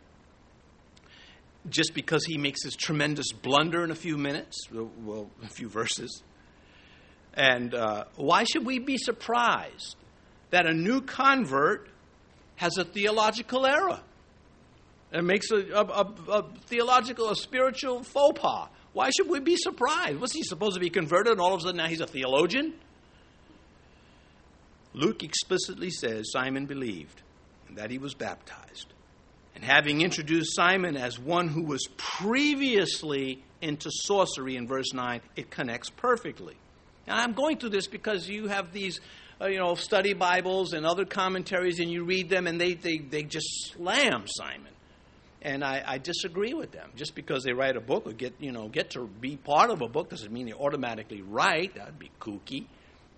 just 1.71 1.95
because 1.95 2.25
he 2.25 2.39
makes 2.39 2.65
this 2.65 2.75
tremendous 2.75 3.31
blunder 3.31 3.85
in 3.85 3.93
a 3.93 3.95
few 3.95 4.19
minutes, 4.19 4.67
well, 4.73 5.31
a 5.45 5.49
few 5.49 5.69
verses. 5.69 6.25
And 7.35 7.73
uh, 7.73 8.07
why 8.17 8.43
should 8.43 8.67
we 8.67 8.81
be 8.81 8.99
surprised 8.99 9.95
that 10.51 10.67
a 10.67 10.75
new 10.75 11.03
convert 11.03 11.89
has 12.57 12.79
a 12.79 12.85
theological 12.85 13.65
error? 13.65 14.01
And 15.13 15.27
makes 15.27 15.51
a, 15.51 15.57
a, 15.57 15.85
a, 15.85 16.15
a, 16.31 16.45
theological, 16.67 17.31
a 17.31 17.37
spiritual 17.37 18.03
faux 18.03 18.41
pas. 18.41 18.69
Why 18.95 19.11
should 19.17 19.29
we 19.29 19.41
be 19.41 19.57
surprised? 19.57 20.19
Was 20.19 20.33
he 20.33 20.43
supposed 20.43 20.75
to 20.75 20.81
be 20.81 20.91
converted 20.91 21.33
and 21.33 21.41
all 21.41 21.55
of 21.55 21.61
a 21.61 21.63
sudden 21.63 21.77
now 21.77 21.87
he's 21.87 22.01
a 22.01 22.07
theologian? 22.07 22.75
Luke 24.95 25.23
explicitly 25.23 25.91
says 25.91 26.31
Simon 26.33 26.67
believed 26.67 27.23
and 27.69 27.79
that 27.79 27.91
he 27.91 27.99
was 27.99 28.15
baptized. 28.15 28.93
And 29.55 29.65
having 29.65 30.01
introduced 30.01 30.57
Simon 30.57 30.97
as 30.97 31.19
one 31.19 31.49
who 31.49 31.63
was 31.63 31.87
previously 31.97 33.43
into 33.61 33.91
sorcery 33.91 34.57
in 34.57 34.67
verse 34.67 34.93
9, 34.93 35.21
it 35.37 35.51
connects 35.51 35.91
perfectly. 35.91 36.57
Now, 37.07 37.17
I'm 37.17 37.33
going 37.33 37.59
through 37.59 37.71
this 37.71 37.87
because 37.87 38.29
you 38.29 38.49
have 38.49 38.73
these 38.73 39.01
uh, 39.41 39.47
you 39.47 39.59
know, 39.59 39.75
study 39.75 40.15
Bibles 40.15 40.73
and 40.73 40.87
other 40.87 41.05
commentaries, 41.05 41.81
and 41.81 41.91
you 41.91 42.05
read 42.05 42.29
them, 42.29 42.47
and 42.47 42.61
they, 42.61 42.75
they, 42.75 42.99
they 42.99 43.23
just 43.25 43.73
slam 43.73 44.25
Simon 44.27 44.73
and 45.43 45.65
I, 45.65 45.83
I, 45.85 45.99
disagree 45.99 46.55
with 46.55 46.71
them. 46.71 46.91
Just 46.97 47.15
because 47.15 47.43
they 47.43 47.53
write 47.53 47.77
a 47.77 47.81
book 47.81 48.07
or 48.07 48.13
get 48.13 48.35
you 48.39 48.53
know 48.53 48.69
get 48.69 48.91
to 48.91 49.07
be 49.07 49.37
part 49.37 49.71
of 49.71 49.83
a 49.83 49.89
book 49.89 50.11
doesn't 50.11 50.33
mean 50.33 50.47
they 50.47 50.53
automatically 50.53 51.23
right. 51.23 51.75
That'd 51.75 51.99
be 51.99 52.11
kooky. 52.21 52.67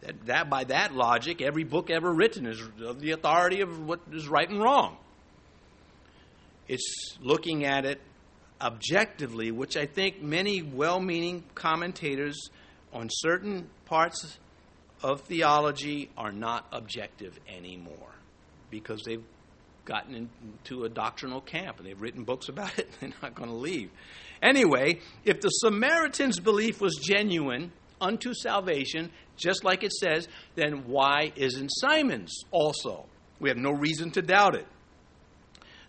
That, 0.00 0.26
that 0.26 0.50
by 0.50 0.64
that 0.64 0.94
logic, 0.94 1.40
every 1.40 1.64
book 1.64 1.90
ever 1.90 2.12
written 2.12 2.46
is 2.46 2.60
of 2.82 3.00
the 3.00 3.12
authority 3.12 3.60
of 3.60 3.86
what 3.86 4.00
is 4.12 4.26
right 4.28 4.48
and 4.48 4.62
wrong. 4.62 4.96
It's 6.66 7.16
looking 7.20 7.64
at 7.64 7.84
it 7.84 8.00
objectively, 8.60 9.50
which 9.50 9.76
I 9.76 9.86
think 9.86 10.22
many 10.22 10.62
well-meaning 10.62 11.44
commentators 11.54 12.48
on 12.92 13.08
certain 13.10 13.68
parts 13.84 14.38
of 15.02 15.22
theology 15.22 16.10
are 16.16 16.32
not 16.32 16.66
objective 16.72 17.38
anymore 17.48 18.14
because 18.70 19.02
they've 19.04 19.24
gotten 19.84 20.14
into 20.14 20.84
a 20.84 20.88
doctrinal 20.88 21.40
camp 21.40 21.78
and 21.78 21.86
they've 21.86 22.00
written 22.00 22.24
books 22.24 22.48
about 22.48 22.78
it. 22.78 22.88
They're 23.00 23.12
not 23.22 23.34
going 23.34 23.50
to 23.50 23.56
leave. 23.56 23.90
Anyway, 24.42 25.00
if 25.24 25.40
the 25.40 25.48
Samaritan's 25.48 26.40
belief 26.40 26.80
was 26.80 26.96
genuine 26.96 27.72
unto 28.00 28.34
salvation, 28.34 29.10
just 29.36 29.64
like 29.64 29.82
it 29.82 29.92
says, 29.92 30.28
then 30.54 30.84
why 30.86 31.32
isn't 31.36 31.68
Simon's 31.68 32.44
also? 32.50 33.06
We 33.40 33.48
have 33.48 33.58
no 33.58 33.70
reason 33.70 34.10
to 34.12 34.22
doubt 34.22 34.56
it. 34.56 34.66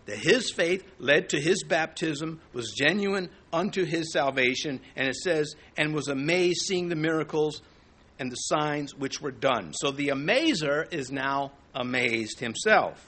That 0.05 0.17
his 0.17 0.51
faith 0.51 0.83
led 0.99 1.29
to 1.29 1.39
his 1.39 1.63
baptism, 1.63 2.39
was 2.53 2.73
genuine 2.77 3.29
unto 3.51 3.85
his 3.85 4.13
salvation, 4.13 4.79
and 4.95 5.07
it 5.07 5.15
says, 5.15 5.55
and 5.77 5.95
was 5.95 6.07
amazed 6.07 6.61
seeing 6.67 6.89
the 6.89 6.95
miracles 6.95 7.61
and 8.19 8.31
the 8.31 8.35
signs 8.35 8.95
which 8.95 9.19
were 9.19 9.31
done. 9.31 9.73
So 9.73 9.91
the 9.91 10.09
amazer 10.09 10.91
is 10.93 11.11
now 11.11 11.51
amazed 11.73 12.39
himself. 12.39 13.05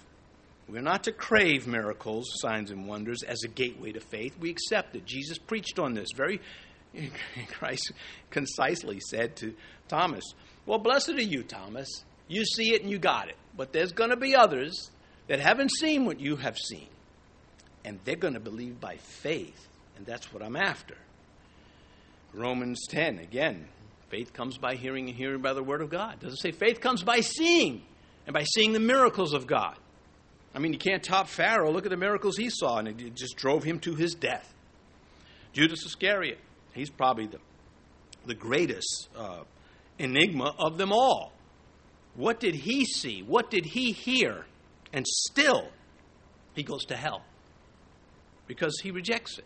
We're 0.70 0.82
not 0.82 1.06
to 1.06 1.14
crave 1.14 1.66
miracles, 1.66 2.26
signs, 2.42 2.72
and 2.72 2.88
wonders 2.88 3.24
as 3.24 3.44
a 3.44 3.48
gateway 3.48 3.94
to 3.94 4.02
faith. 4.02 4.38
We 4.38 4.50
accept 4.50 4.96
it. 4.96 5.06
Jesus 5.06 5.38
preached 5.38 5.80
on 5.80 5.94
this 5.94 6.10
very 6.16 6.42
Christ 7.52 7.92
concisely 8.30 9.00
said 9.00 9.36
to 9.38 9.54
Thomas, 9.88 10.24
Well, 10.66 10.80
blessed 10.80 11.10
are 11.10 11.22
you, 11.22 11.44
Thomas. 11.44 11.88
You 12.28 12.44
see 12.44 12.74
it 12.74 12.82
and 12.82 12.92
you 12.92 13.00
got 13.00 13.30
it. 13.30 13.38
But 13.56 13.72
there's 13.72 13.94
going 13.94 14.10
to 14.10 14.18
be 14.18 14.36
others 14.36 14.92
that 15.28 15.40
haven't 15.40 15.72
seen 15.72 16.06
what 16.06 16.20
you 16.20 16.36
have 16.36 16.58
seen. 16.58 16.88
And 17.86 18.00
they're 18.04 18.16
going 18.16 18.34
to 18.34 18.40
believe 18.40 18.82
by 18.82 18.98
faith. 18.98 19.68
And 19.96 20.06
that's 20.06 20.34
what 20.34 20.44
I'm 20.44 20.58
after. 20.58 20.98
Romans 22.34 22.86
10, 22.90 23.20
again, 23.20 23.68
faith 24.10 24.34
comes 24.34 24.58
by 24.58 24.76
hearing 24.76 25.08
and 25.08 25.18
hearing 25.18 25.42
by 25.42 25.54
the 25.54 25.64
word 25.64 25.82
of 25.82 25.90
God. 25.90 26.24
It 26.24 26.38
say 26.38 26.52
faith 26.52 26.82
comes 26.82 27.04
by 27.04 27.22
seeing 27.22 27.84
and 28.26 28.34
by 28.34 28.44
seeing 28.44 28.74
the 28.74 28.80
miracles 28.80 29.34
of 29.34 29.48
God? 29.48 29.78
I 30.54 30.60
mean, 30.60 30.74
you 30.74 30.80
can't 30.80 31.04
top 31.04 31.28
Pharaoh. 31.28 31.72
Look 31.72 31.86
at 31.86 31.92
the 31.92 31.98
miracles 31.98 32.38
he 32.38 32.50
saw, 32.50 32.78
and 32.78 32.88
it 32.88 33.16
just 33.16 33.36
drove 33.38 33.64
him 33.64 33.80
to 33.82 33.96
his 33.96 34.16
death. 34.16 34.54
Judas 35.54 35.86
Iscariot, 35.86 36.40
he's 36.74 36.90
probably 36.90 37.28
the, 37.28 37.40
the 38.26 38.36
greatest 38.36 39.10
uh, 39.16 39.42
enigma 40.00 40.56
of 40.58 40.78
them 40.78 40.92
all. 40.92 41.34
What 42.16 42.40
did 42.40 42.56
he 42.56 42.86
see? 42.86 43.22
What 43.22 43.52
did 43.52 43.66
he 43.66 43.92
hear? 43.92 44.46
And 44.94 45.06
still, 45.06 45.70
he 46.54 46.64
goes 46.64 46.86
to 46.86 46.96
hell 46.96 47.24
because 48.48 48.80
he 48.82 48.92
rejects 48.92 49.38
it. 49.38 49.46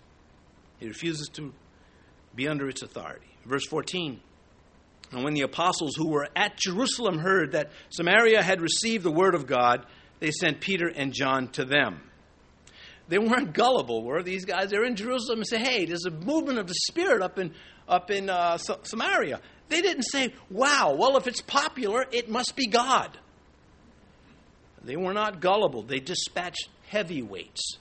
He 0.80 0.88
refuses 0.88 1.28
to 1.34 1.54
be 2.36 2.48
under 2.48 2.70
its 2.70 2.82
authority. 2.82 3.28
Verse 3.46 3.66
14 3.68 4.20
And 5.12 5.24
when 5.24 5.34
the 5.34 5.42
apostles 5.42 5.96
who 5.96 6.10
were 6.10 6.28
at 6.36 6.58
Jerusalem 6.58 7.20
heard 7.20 7.52
that 7.52 7.72
Samaria 7.90 8.42
had 8.42 8.62
received 8.62 9.04
the 9.04 9.12
word 9.12 9.36
of 9.36 9.48
God, 9.48 9.86
they 10.22 10.32
sent 10.32 10.62
Peter 10.62 10.88
and 10.88 11.12
John 11.12 11.50
to 11.50 11.66
them. 11.66 12.00
They 13.10 13.18
weren't 13.18 13.54
gullible, 13.54 14.04
were 14.04 14.24
these 14.24 14.46
guys? 14.46 14.70
They're 14.70 14.86
in 14.86 14.96
Jerusalem 14.96 15.40
and 15.40 15.48
say, 15.48 15.58
"Hey, 15.58 15.86
there's 15.86 16.06
a 16.06 16.12
movement 16.12 16.60
of 16.60 16.68
the 16.68 16.76
Spirit 16.88 17.22
up 17.22 17.38
in 17.38 17.54
up 17.90 18.10
in 18.10 18.30
uh, 18.30 18.58
Samaria." 18.58 19.42
They 19.68 19.82
didn't 19.82 20.04
say, 20.04 20.34
"Wow, 20.50 20.96
well, 20.98 21.18
if 21.18 21.28
it's 21.28 21.42
popular, 21.42 22.06
it 22.12 22.30
must 22.30 22.56
be 22.56 22.68
God." 22.68 23.18
They 24.84 24.96
were 24.96 25.14
not 25.14 25.42
gullible. 25.42 25.84
They 25.84 26.00
dispatched 26.00 26.70
heavyweights. 26.88 27.78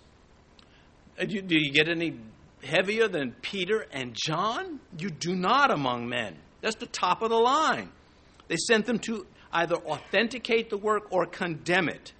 Uh, 1.19 1.27
do 1.27 1.35
you, 1.35 1.43
do 1.43 1.57
you 1.57 1.73
get 1.73 1.89
any 1.89 2.19
heavier 2.65 3.07
than 3.07 3.33
Peter 3.41 3.87
and 3.93 4.15
John? 4.15 4.81
You 4.99 5.11
do 5.11 5.35
not 5.35 5.71
among 5.71 6.09
men. 6.09 6.37
That's 6.61 6.77
the 6.77 6.87
top 6.87 7.23
of 7.23 7.31
the 7.31 7.39
line. 7.39 7.91
They 8.49 8.57
sent 8.57 8.87
them 8.87 8.99
to 9.01 9.27
either 9.53 9.77
authenticate 9.77 10.71
the 10.71 10.79
work 10.79 11.13
or 11.13 11.27
condemn 11.27 11.89
it. 11.89 12.13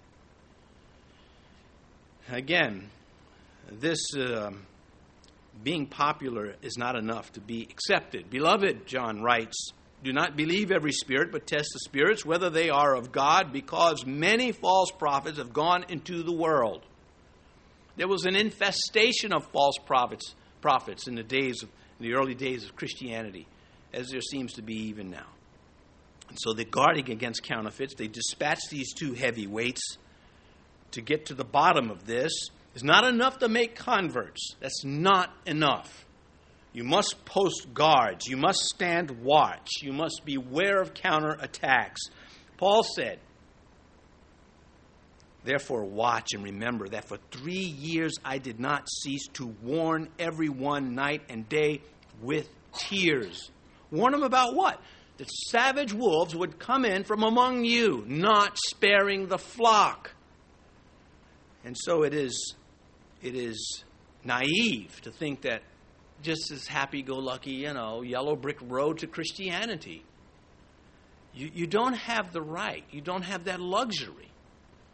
Again, 2.33 2.89
this 3.71 3.99
uh, 4.17 4.51
being 5.65 5.87
popular 5.87 6.55
is 6.63 6.77
not 6.79 6.95
enough 6.97 7.33
to 7.33 7.41
be 7.41 7.67
accepted. 7.71 8.31
Beloved, 8.31 8.87
John 8.87 9.21
writes, 9.21 9.73
do 10.03 10.13
not 10.13 10.37
believe 10.37 10.71
every 10.71 10.93
spirit, 10.93 11.31
but 11.33 11.47
test 11.47 11.69
the 11.73 11.81
spirits 11.81 12.25
whether 12.25 12.49
they 12.49 12.71
are 12.71 12.95
of 12.95 13.13
God, 13.13 13.53
because 13.53 14.07
many 14.07 14.53
false 14.53 14.91
prophets 14.93 15.39
have 15.39 15.53
gone 15.53 15.85
into 15.89 16.23
the 16.23 16.33
world. 16.33 16.83
There 17.97 18.09
was 18.09 18.25
an 18.25 18.37
infestation 18.37 19.33
of 19.33 19.47
false 19.49 19.77
prophets, 19.85 20.35
prophets 20.63 21.07
in 21.07 21.17
the 21.17 21.23
days 21.23 21.63
of, 21.63 21.69
the 21.99 22.15
early 22.15 22.35
days 22.35 22.65
of 22.65 22.77
Christianity, 22.77 23.47
as 23.93 24.09
there 24.09 24.23
seems 24.23 24.55
to 24.55 24.63
be 24.63 24.89
even 24.89 25.11
now. 25.11 25.27
And 26.31 26.39
so 26.41 26.55
they're 26.55 26.65
guarding 26.65 27.11
against 27.11 27.43
counterfeits. 27.43 27.95
They 27.95 28.07
dispatch 28.07 28.61
these 28.71 28.95
two 28.95 29.13
heavyweights 29.13 29.99
to 30.93 31.01
get 31.01 31.27
to 31.27 31.35
the 31.35 31.45
bottom 31.45 31.91
of 31.91 32.07
this. 32.07 32.33
is 32.75 32.85
not 32.85 33.05
enough 33.05 33.39
to 33.39 33.49
make 33.49 33.75
converts. 33.75 34.55
That's 34.61 34.85
not 34.85 35.33
enough. 35.47 36.07
You 36.73 36.85
must 36.85 37.25
post 37.25 37.73
guards. 37.75 38.27
You 38.27 38.37
must 38.37 38.61
stand 38.61 39.23
watch. 39.23 39.69
You 39.83 39.93
must 39.93 40.23
beware 40.25 40.81
of 40.81 40.95
counterattacks. 40.95 41.99
Paul 42.57 42.83
said, 42.83 43.19
Therefore, 45.43 45.85
watch 45.85 46.35
and 46.35 46.45
remember 46.45 46.89
that 46.89 47.09
for 47.09 47.19
three 47.31 47.55
years 47.55 48.15
I 48.25 48.39
did 48.39 48.61
not 48.61 48.89
cease 48.91 49.27
to 49.35 49.47
warn 49.63 50.09
everyone 50.19 50.95
night 50.95 51.23
and 51.29 51.49
day 51.49 51.81
with 52.21 52.49
tears. 52.75 53.51
Warn 53.91 54.13
them 54.13 54.23
about 54.23 54.55
what? 54.55 54.81
That 55.17 55.31
savage 55.49 55.93
wolves 55.93 56.37
would 56.37 56.59
come 56.59 56.85
in 56.85 57.05
from 57.05 57.23
among 57.23 57.65
you, 57.65 58.05
not 58.07 58.59
sparing 58.59 59.27
the 59.27 59.39
flock. 59.39 60.11
And 61.65 61.77
so 61.79 62.03
it 62.03 62.15
is, 62.15 62.55
it 63.23 63.35
is 63.35 63.85
naive 64.25 65.01
to 65.03 65.11
think 65.11 65.43
that 65.43 65.63
just 66.23 66.51
as 66.51 66.67
happy 66.67 67.03
go 67.03 67.17
lucky, 67.17 67.53
you 67.53 67.73
know, 67.73 68.03
yellow 68.03 68.37
brick 68.37 68.59
road 68.63 68.99
to 68.99 69.07
Christianity. 69.07 70.05
You, 71.35 71.51
you 71.53 71.67
don't 71.67 71.95
have 71.95 72.33
the 72.33 72.43
right, 72.43 72.85
you 72.91 73.01
don't 73.01 73.23
have 73.23 73.45
that 73.45 73.61
luxury 73.61 74.31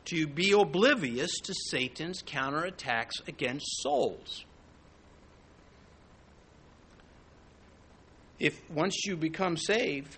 to 0.07 0.27
be 0.27 0.53
oblivious 0.53 1.33
to 1.43 1.55
Satan's 1.71 2.23
counterattacks 2.23 3.27
against 3.27 3.67
souls. 3.83 4.45
If 8.39 8.71
once 8.71 9.05
you 9.05 9.17
become 9.17 9.57
saved, 9.57 10.17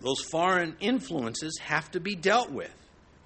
those 0.00 0.20
foreign 0.32 0.76
influences 0.80 1.58
have 1.62 1.90
to 1.92 2.00
be 2.00 2.14
dealt 2.14 2.50
with 2.50 2.74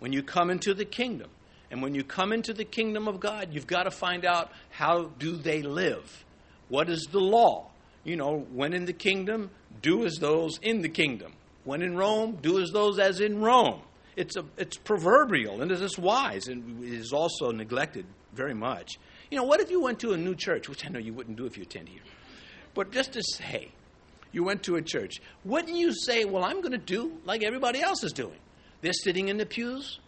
when 0.01 0.13
you 0.13 0.23
come 0.23 0.51
into 0.51 0.75
the 0.75 0.85
kingdom. 0.85 1.31
And 1.73 1.81
when 1.81 1.95
you 1.95 2.05
come 2.05 2.35
into 2.35 2.53
the 2.53 2.67
kingdom 2.67 3.09
of 3.09 3.19
God, 3.19 3.49
you've 3.51 3.67
got 3.67 3.85
to 3.85 3.91
find 3.91 4.27
out 4.27 4.53
how 4.69 5.05
do 5.19 5.35
they 5.35 5.63
live? 5.63 6.25
What 6.69 6.91
is 6.91 7.09
the 7.11 7.19
law? 7.19 7.71
You 8.05 8.17
know, 8.17 8.47
when 8.53 8.75
in 8.75 8.85
the 8.85 8.93
kingdom, 8.93 9.51
do 9.81 10.05
as 10.05 10.17
those 10.17 10.59
in 10.61 10.83
the 10.83 10.91
kingdom. 10.91 11.33
When 11.65 11.81
in 11.81 11.97
Rome, 11.97 12.37
do 12.43 12.61
as 12.61 12.73
those 12.73 12.99
as 12.99 13.21
in 13.21 13.41
Rome. 13.41 13.81
It's, 14.17 14.37
a, 14.37 14.45
it's 14.59 14.77
proverbial 14.77 15.63
and 15.63 15.73
it 15.73 15.81
is 15.81 15.99
wise 15.99 16.47
and 16.47 16.85
it 16.85 16.93
is 16.93 17.11
also 17.15 17.51
neglected 17.53 18.05
very 18.35 18.53
much. 18.53 18.99
You 19.31 19.39
know, 19.39 19.45
what 19.45 19.61
if 19.61 19.71
you 19.71 19.81
went 19.81 19.99
to 20.01 20.13
a 20.13 20.19
new 20.19 20.35
church, 20.35 20.69
which 20.69 20.85
I 20.85 20.91
know 20.91 20.99
you 20.99 21.15
wouldn't 21.15 21.39
do 21.39 21.47
if 21.47 21.57
you 21.57 21.63
attend 21.63 21.89
here, 21.89 22.03
but 22.75 22.93
just 22.93 23.15
to 23.15 23.23
say, 23.23 23.73
you 24.31 24.45
went 24.45 24.63
to 24.65 24.77
a 24.77 24.83
church, 24.83 25.23
wouldn't 25.43 25.75
you 25.75 25.95
say, 25.95 26.27
well, 26.27 26.45
I'm 26.45 26.61
going 26.61 26.73
to 26.73 26.79
do 26.79 27.17
like 27.25 27.43
everybody 27.43 27.81
else 27.81 28.05
is 28.05 28.13
doing? 28.13 28.39
They're 28.83 28.93
sitting 28.93 29.29
in 29.29 29.39
the 29.39 29.47
pews, 29.47 30.01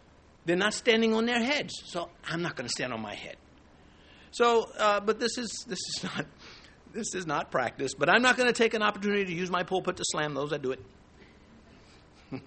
they're 0.45 0.57
not 0.57 0.75
standing 0.75 1.15
on 1.15 1.27
their 1.27 1.43
heads, 1.43 1.83
so 1.87 2.11
I'm 2.25 2.43
not 2.43 2.57
going 2.57 2.67
to 2.67 2.73
stand 2.73 2.93
on 2.93 3.01
my 3.01 3.15
head. 3.15 3.37
So, 4.31 4.69
uh, 4.79 5.01
but 5.01 5.21
this 5.21 5.39
is 5.39 5.65
this 5.69 5.79
is 5.79 6.05
not 6.05 6.27
this 6.93 7.15
is 7.15 7.27
not 7.27 7.51
practice. 7.51 7.95
But 7.95 8.09
I'm 8.09 8.23
not 8.23 8.37
going 8.37 8.49
to 8.49 8.53
take 8.53 8.75
an 8.75 8.83
opportunity 8.83 9.25
to 9.27 9.33
use 9.33 9.51
my 9.51 9.63
pulpit 9.63 9.97
to 9.97 10.05
slam 10.07 10.35
those 10.35 10.51
that 10.51 10.63
do 10.63 10.73
it. 10.73 10.81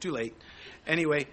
Too 0.00 0.12
late. 0.12 0.34
Anyway, 0.86 1.26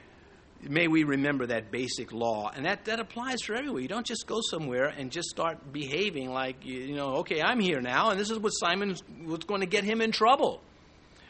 may 0.61 0.87
we 0.87 1.03
remember 1.03 1.45
that 1.47 1.71
basic 1.71 2.11
law. 2.11 2.51
And 2.53 2.65
that, 2.65 2.85
that 2.85 2.99
applies 2.99 3.41
for 3.41 3.55
everywhere. 3.55 3.81
You 3.81 3.87
don't 3.87 4.05
just 4.05 4.27
go 4.27 4.39
somewhere 4.41 4.87
and 4.87 5.11
just 5.11 5.29
start 5.29 5.71
behaving 5.71 6.31
like, 6.31 6.65
you 6.65 6.95
know, 6.95 7.15
okay, 7.17 7.41
I'm 7.41 7.59
here 7.59 7.81
now, 7.81 8.11
and 8.11 8.19
this 8.19 8.29
is 8.29 8.39
what 8.39 8.51
Simon 8.51 8.95
was 9.25 9.39
going 9.39 9.61
to 9.61 9.67
get 9.67 9.83
him 9.83 10.01
in 10.01 10.11
trouble. 10.11 10.61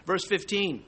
Verse 0.06 0.26
15 0.26 0.84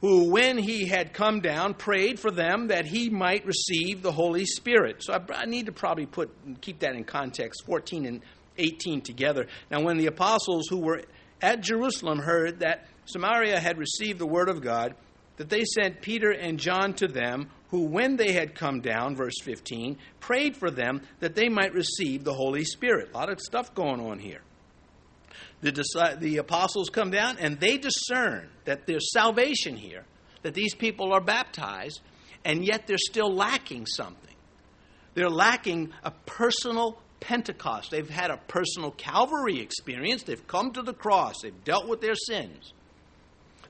Who, 0.00 0.30
when 0.30 0.58
he 0.58 0.86
had 0.86 1.12
come 1.12 1.40
down, 1.40 1.74
prayed 1.74 2.20
for 2.20 2.30
them 2.30 2.68
that 2.68 2.86
he 2.86 3.10
might 3.10 3.44
receive 3.44 4.00
the 4.00 4.12
Holy 4.12 4.44
Spirit. 4.44 5.02
So 5.02 5.12
I, 5.12 5.42
I 5.42 5.44
need 5.46 5.66
to 5.66 5.72
probably 5.72 6.06
put 6.06 6.30
keep 6.60 6.80
that 6.80 6.94
in 6.94 7.04
context 7.04 7.64
14 7.66 8.06
and 8.06 8.20
18 8.58 9.00
together. 9.00 9.46
Now, 9.70 9.82
when 9.82 9.96
the 9.96 10.06
apostles 10.06 10.68
who 10.68 10.78
were 10.78 11.02
at 11.40 11.62
Jerusalem 11.62 12.18
heard 12.18 12.60
that 12.60 12.86
Samaria 13.06 13.58
had 13.58 13.78
received 13.78 14.18
the 14.18 14.26
word 14.26 14.48
of 14.48 14.60
God, 14.60 14.94
that 15.36 15.48
they 15.48 15.64
sent 15.64 16.02
Peter 16.02 16.30
and 16.30 16.58
John 16.58 16.92
to 16.94 17.06
them, 17.06 17.48
who, 17.70 17.84
when 17.84 18.16
they 18.16 18.32
had 18.32 18.54
come 18.54 18.80
down, 18.80 19.14
verse 19.14 19.40
15, 19.42 19.98
prayed 20.20 20.56
for 20.56 20.70
them 20.70 21.02
that 21.20 21.34
they 21.34 21.48
might 21.48 21.72
receive 21.72 22.24
the 22.24 22.34
Holy 22.34 22.64
Spirit. 22.64 23.10
A 23.12 23.16
lot 23.16 23.30
of 23.30 23.40
stuff 23.40 23.74
going 23.74 24.00
on 24.00 24.18
here. 24.18 24.40
The, 25.60 26.16
the 26.20 26.36
apostles 26.36 26.90
come 26.90 27.10
down 27.10 27.36
and 27.38 27.58
they 27.58 27.78
discern 27.78 28.48
that 28.64 28.86
there's 28.86 29.12
salvation 29.12 29.76
here, 29.76 30.04
that 30.42 30.54
these 30.54 30.74
people 30.74 31.12
are 31.12 31.20
baptized, 31.20 32.00
and 32.44 32.64
yet 32.64 32.86
they're 32.86 32.96
still 32.98 33.34
lacking 33.34 33.86
something. 33.86 34.34
They're 35.14 35.30
lacking 35.30 35.92
a 36.04 36.12
personal 36.26 37.00
Pentecost. 37.20 37.90
They've 37.90 38.08
had 38.08 38.30
a 38.30 38.36
personal 38.36 38.92
Calvary 38.92 39.60
experience. 39.60 40.22
They've 40.22 40.46
come 40.46 40.72
to 40.72 40.82
the 40.82 40.94
cross. 40.94 41.42
They've 41.42 41.64
dealt 41.64 41.88
with 41.88 42.00
their 42.00 42.14
sins. 42.14 42.72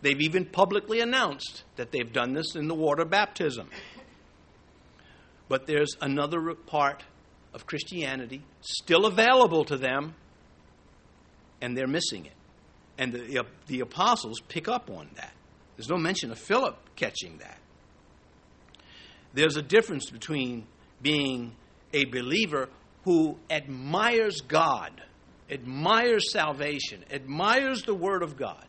They've 0.02 0.20
even 0.20 0.44
publicly 0.44 1.00
announced 1.00 1.64
that 1.76 1.90
they've 1.90 2.12
done 2.12 2.34
this 2.34 2.54
in 2.54 2.68
the 2.68 2.74
water 2.74 3.04
baptism. 3.04 3.70
But 5.48 5.66
there's 5.66 5.96
another 6.00 6.54
part 6.54 7.02
of 7.54 7.66
Christianity 7.66 8.42
still 8.60 9.06
available 9.06 9.64
to 9.64 9.76
them, 9.76 10.14
and 11.60 11.76
they're 11.76 11.86
missing 11.86 12.26
it. 12.26 12.32
And 12.98 13.12
the, 13.12 13.44
the 13.66 13.80
apostles 13.80 14.40
pick 14.48 14.68
up 14.68 14.90
on 14.90 15.08
that. 15.14 15.32
There's 15.76 15.88
no 15.88 15.96
mention 15.96 16.32
of 16.32 16.38
Philip 16.38 16.76
catching 16.96 17.38
that. 17.38 17.58
There's 19.32 19.56
a 19.56 19.62
difference 19.62 20.10
between 20.10 20.66
being 21.00 21.54
a 21.92 22.04
believer 22.06 22.68
who 23.04 23.38
admires 23.50 24.40
God, 24.40 25.00
admires 25.50 26.32
salvation, 26.32 27.04
admires 27.10 27.82
the 27.82 27.94
Word 27.94 28.22
of 28.22 28.36
God, 28.36 28.66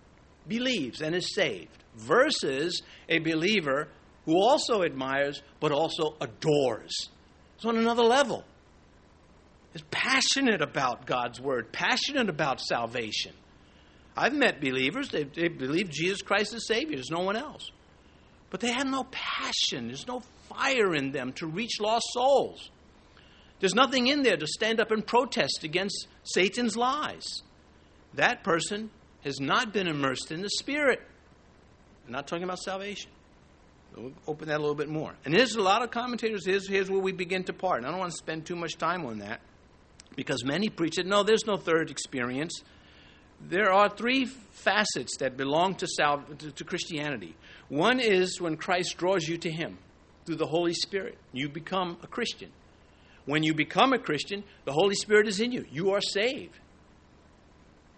believes 0.48 1.02
and 1.02 1.16
is 1.16 1.34
saved, 1.34 1.84
versus 1.96 2.82
a 3.08 3.20
believer 3.20 3.88
who 4.26 4.36
also 4.36 4.84
admires 4.84 5.42
but 5.60 5.72
also 5.72 6.16
adores. 6.22 7.10
It's 7.56 7.66
on 7.66 7.78
another 7.78 8.04
level. 8.04 8.44
Is 9.74 9.84
passionate 9.92 10.62
about 10.62 11.06
God's 11.06 11.40
Word, 11.40 11.72
passionate 11.72 12.28
about 12.28 12.60
salvation. 12.60 13.34
I've 14.18 14.34
met 14.34 14.60
believers, 14.60 15.10
they, 15.10 15.24
they 15.24 15.48
believe 15.48 15.90
Jesus 15.90 16.22
Christ 16.22 16.54
is 16.54 16.66
Savior, 16.68 16.96
there's 16.96 17.12
no 17.12 17.22
one 17.22 17.36
else. 17.36 17.72
But 18.50 18.62
they 18.62 18.72
have 18.72 18.88
no 18.88 19.06
passion, 19.12 19.88
there's 19.88 20.08
no 20.08 20.24
fire 20.50 20.96
in 20.96 21.12
them 21.12 21.34
to 21.34 21.46
reach 21.46 21.80
lost 21.80 22.06
souls. 22.14 22.72
There's 23.60 23.76
nothing 23.76 24.08
in 24.08 24.24
there 24.24 24.38
to 24.38 24.48
stand 24.48 24.80
up 24.80 24.90
and 24.92 25.06
protest 25.06 25.64
against 25.64 26.08
Satan's 26.24 26.76
lies. 26.76 27.44
That 28.16 28.44
person 28.44 28.90
has 29.24 29.40
not 29.40 29.72
been 29.72 29.88
immersed 29.88 30.32
in 30.32 30.42
the 30.42 30.50
Spirit. 30.50 31.02
I'm 32.08 32.14
not 32.14 32.26
talking 32.26 32.44
about 32.44 32.60
salvation. 32.60 33.12
We'll 33.96 34.14
open 34.28 34.48
that 34.48 34.58
a 34.58 34.62
little 34.62 34.76
bit 34.76 34.90
more. 34.90 35.14
And 35.26 35.34
there's 35.34 35.56
a 35.56 35.62
lot 35.62 35.84
of 35.84 35.92
commentators. 35.92 36.46
Here's, 36.46 36.68
here's 36.68 36.90
where 36.90 37.02
we 37.02 37.12
begin 37.12 37.44
to 37.46 37.54
part. 37.54 37.80
And 37.80 37.88
I 37.88 37.92
don't 37.92 38.00
want 38.00 38.12
to 38.12 38.18
spend 38.18 38.46
too 38.46 38.56
much 38.56 38.78
time 38.78 39.06
on 39.06 39.20
that 39.20 39.42
because 40.16 40.44
many 40.44 40.70
preach 40.70 40.96
that 40.96 41.06
no, 41.06 41.24
there's 41.24 41.46
no 41.46 41.58
third 41.58 41.90
experience. 41.90 42.62
There 43.42 43.72
are 43.72 43.90
three 43.90 44.26
facets 44.26 45.18
that 45.20 45.38
belong 45.38 45.76
to, 45.76 45.88
sal- 45.88 46.26
to, 46.40 46.52
to 46.52 46.64
Christianity. 46.64 47.36
One 47.70 48.00
is 48.00 48.42
when 48.42 48.58
Christ 48.58 48.98
draws 48.98 49.28
you 49.28 49.38
to 49.38 49.52
Him 49.52 49.78
through 50.26 50.36
the 50.36 50.48
Holy 50.48 50.74
Spirit. 50.74 51.18
You 51.32 51.50
become 51.50 51.98
a 52.04 52.08
Christian. 52.08 52.52
When 53.26 53.44
you 53.44 53.54
become 53.54 53.94
a 53.94 54.00
Christian, 54.00 54.44
the 54.66 54.74
Holy 54.74 54.96
Spirit 54.96 55.28
is 55.28 55.40
in 55.40 55.52
you. 55.52 55.66
You 55.72 55.92
are 55.92 56.02
saved. 56.02 56.60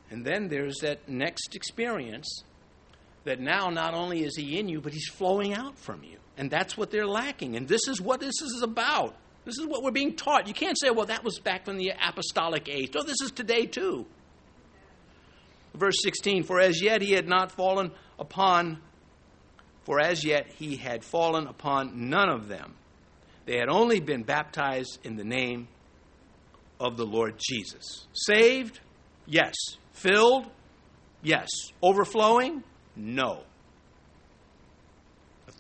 And 0.09 0.25
then 0.25 0.49
there's 0.49 0.79
that 0.81 1.07
next 1.07 1.55
experience 1.55 2.43
that 3.23 3.39
now 3.39 3.69
not 3.69 3.93
only 3.93 4.23
is 4.23 4.35
He 4.35 4.59
in 4.59 4.67
you, 4.67 4.81
but 4.81 4.93
He's 4.93 5.07
flowing 5.07 5.53
out 5.53 5.77
from 5.77 6.03
you. 6.03 6.17
And 6.37 6.51
that's 6.51 6.77
what 6.77 6.91
they're 6.91 7.07
lacking. 7.07 7.55
And 7.55 7.67
this 7.67 7.87
is 7.87 8.01
what 8.01 8.19
this 8.19 8.41
is 8.41 8.61
about. 8.61 9.15
This 9.45 9.57
is 9.57 9.65
what 9.65 9.83
we're 9.83 9.91
being 9.91 10.15
taught. 10.15 10.47
You 10.47 10.53
can't 10.53 10.77
say, 10.79 10.89
well, 10.91 11.07
that 11.07 11.23
was 11.23 11.39
back 11.39 11.65
from 11.65 11.77
the 11.77 11.93
apostolic 11.99 12.69
age. 12.69 12.93
No, 12.93 13.03
this 13.03 13.21
is 13.21 13.31
today 13.31 13.65
too. 13.65 14.05
Verse 15.73 15.95
16 16.03 16.43
For 16.43 16.59
as 16.59 16.81
yet 16.81 17.01
he 17.01 17.13
had 17.13 17.27
not 17.27 17.51
fallen 17.51 17.91
upon, 18.19 18.79
for 19.83 19.99
as 19.99 20.23
yet 20.23 20.51
he 20.53 20.75
had 20.75 21.03
fallen 21.03 21.47
upon 21.47 22.09
none 22.09 22.29
of 22.29 22.47
them 22.47 22.75
they 23.45 23.57
had 23.57 23.69
only 23.69 23.99
been 23.99 24.23
baptized 24.23 24.99
in 25.03 25.15
the 25.15 25.23
name 25.23 25.67
of 26.79 26.97
the 26.97 27.05
Lord 27.05 27.39
Jesus. 27.39 28.07
Saved? 28.13 28.79
Yes. 29.25 29.53
Filled? 29.93 30.49
Yes. 31.21 31.49
Overflowing? 31.81 32.63
No. 32.95 33.43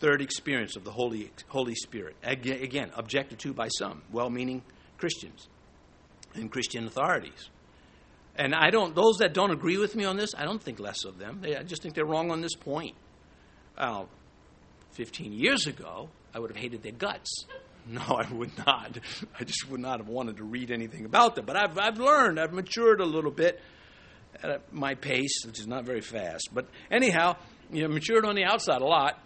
Third 0.01 0.23
experience 0.23 0.75
of 0.75 0.83
the 0.83 0.91
Holy, 0.91 1.31
Holy 1.47 1.75
Spirit. 1.75 2.15
Again, 2.23 2.89
objected 2.95 3.37
to 3.39 3.53
by 3.53 3.67
some 3.67 4.01
well 4.11 4.31
meaning 4.31 4.63
Christians 4.97 5.47
and 6.33 6.51
Christian 6.51 6.87
authorities. 6.87 7.49
And 8.35 8.55
I 8.55 8.71
don't, 8.71 8.95
those 8.95 9.17
that 9.17 9.35
don't 9.35 9.51
agree 9.51 9.77
with 9.77 9.95
me 9.95 10.05
on 10.05 10.17
this, 10.17 10.33
I 10.35 10.45
don't 10.45 10.61
think 10.61 10.79
less 10.79 11.05
of 11.05 11.19
them. 11.19 11.43
I 11.45 11.61
just 11.61 11.83
think 11.83 11.93
they're 11.93 12.05
wrong 12.05 12.31
on 12.31 12.41
this 12.41 12.55
point. 12.55 12.95
Uh, 13.77 14.05
15 14.93 15.33
years 15.33 15.67
ago, 15.67 16.09
I 16.33 16.39
would 16.39 16.49
have 16.49 16.57
hated 16.57 16.83
their 16.83 16.93
guts. 16.93 17.45
No, 17.87 18.01
I 18.01 18.31
would 18.31 18.55
not. 18.59 18.99
I 19.39 19.43
just 19.43 19.67
would 19.67 19.79
not 19.79 19.97
have 20.01 20.07
wanted 20.07 20.37
to 20.37 20.43
read 20.43 20.69
anything 20.69 21.03
about 21.03 21.33
them. 21.33 21.45
But 21.47 21.57
I've, 21.57 21.79
I've 21.79 21.97
learned, 21.97 22.39
I've 22.39 22.53
matured 22.53 23.01
a 23.01 23.05
little 23.05 23.31
bit 23.31 23.59
at 24.43 24.71
my 24.71 24.93
pace, 24.93 25.43
which 25.47 25.59
is 25.59 25.65
not 25.65 25.83
very 25.83 26.01
fast. 26.01 26.49
But 26.53 26.67
anyhow, 26.91 27.37
you 27.71 27.81
know, 27.81 27.87
matured 27.87 28.23
on 28.23 28.35
the 28.35 28.43
outside 28.43 28.81
a 28.81 28.85
lot, 28.85 29.17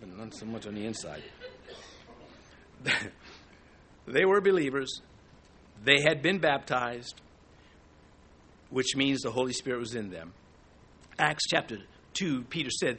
but 0.00 0.16
not 0.16 0.34
so 0.34 0.46
much 0.46 0.66
on 0.66 0.74
the 0.74 0.84
inside. 0.84 1.22
they 4.06 4.24
were 4.24 4.40
believers. 4.40 5.00
They 5.84 6.00
had 6.06 6.22
been 6.22 6.38
baptized, 6.38 7.20
which 8.70 8.96
means 8.96 9.20
the 9.22 9.30
Holy 9.30 9.52
Spirit 9.52 9.80
was 9.80 9.94
in 9.94 10.10
them. 10.10 10.32
Acts 11.18 11.44
chapter 11.48 11.78
2, 12.14 12.42
Peter 12.44 12.70
said, 12.70 12.98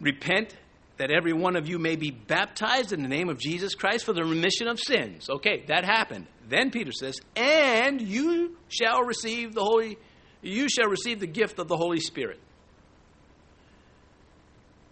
Repent 0.00 0.54
that 0.96 1.10
every 1.10 1.32
one 1.32 1.56
of 1.56 1.68
you 1.68 1.78
may 1.78 1.96
be 1.96 2.10
baptized 2.10 2.92
in 2.92 3.02
the 3.02 3.08
name 3.08 3.28
of 3.28 3.38
Jesus 3.38 3.74
Christ 3.74 4.04
for 4.04 4.12
the 4.12 4.24
remission 4.24 4.68
of 4.68 4.78
sins. 4.78 5.28
Okay, 5.28 5.64
that 5.68 5.84
happened. 5.84 6.26
Then 6.48 6.70
Peter 6.70 6.92
says, 6.92 7.20
and 7.34 8.00
you 8.00 8.56
shall 8.68 9.02
receive 9.02 9.54
the 9.54 9.62
Holy, 9.62 9.98
you 10.42 10.68
shall 10.68 10.88
receive 10.88 11.20
the 11.20 11.26
gift 11.26 11.58
of 11.58 11.68
the 11.68 11.76
Holy 11.76 12.00
Spirit. 12.00 12.40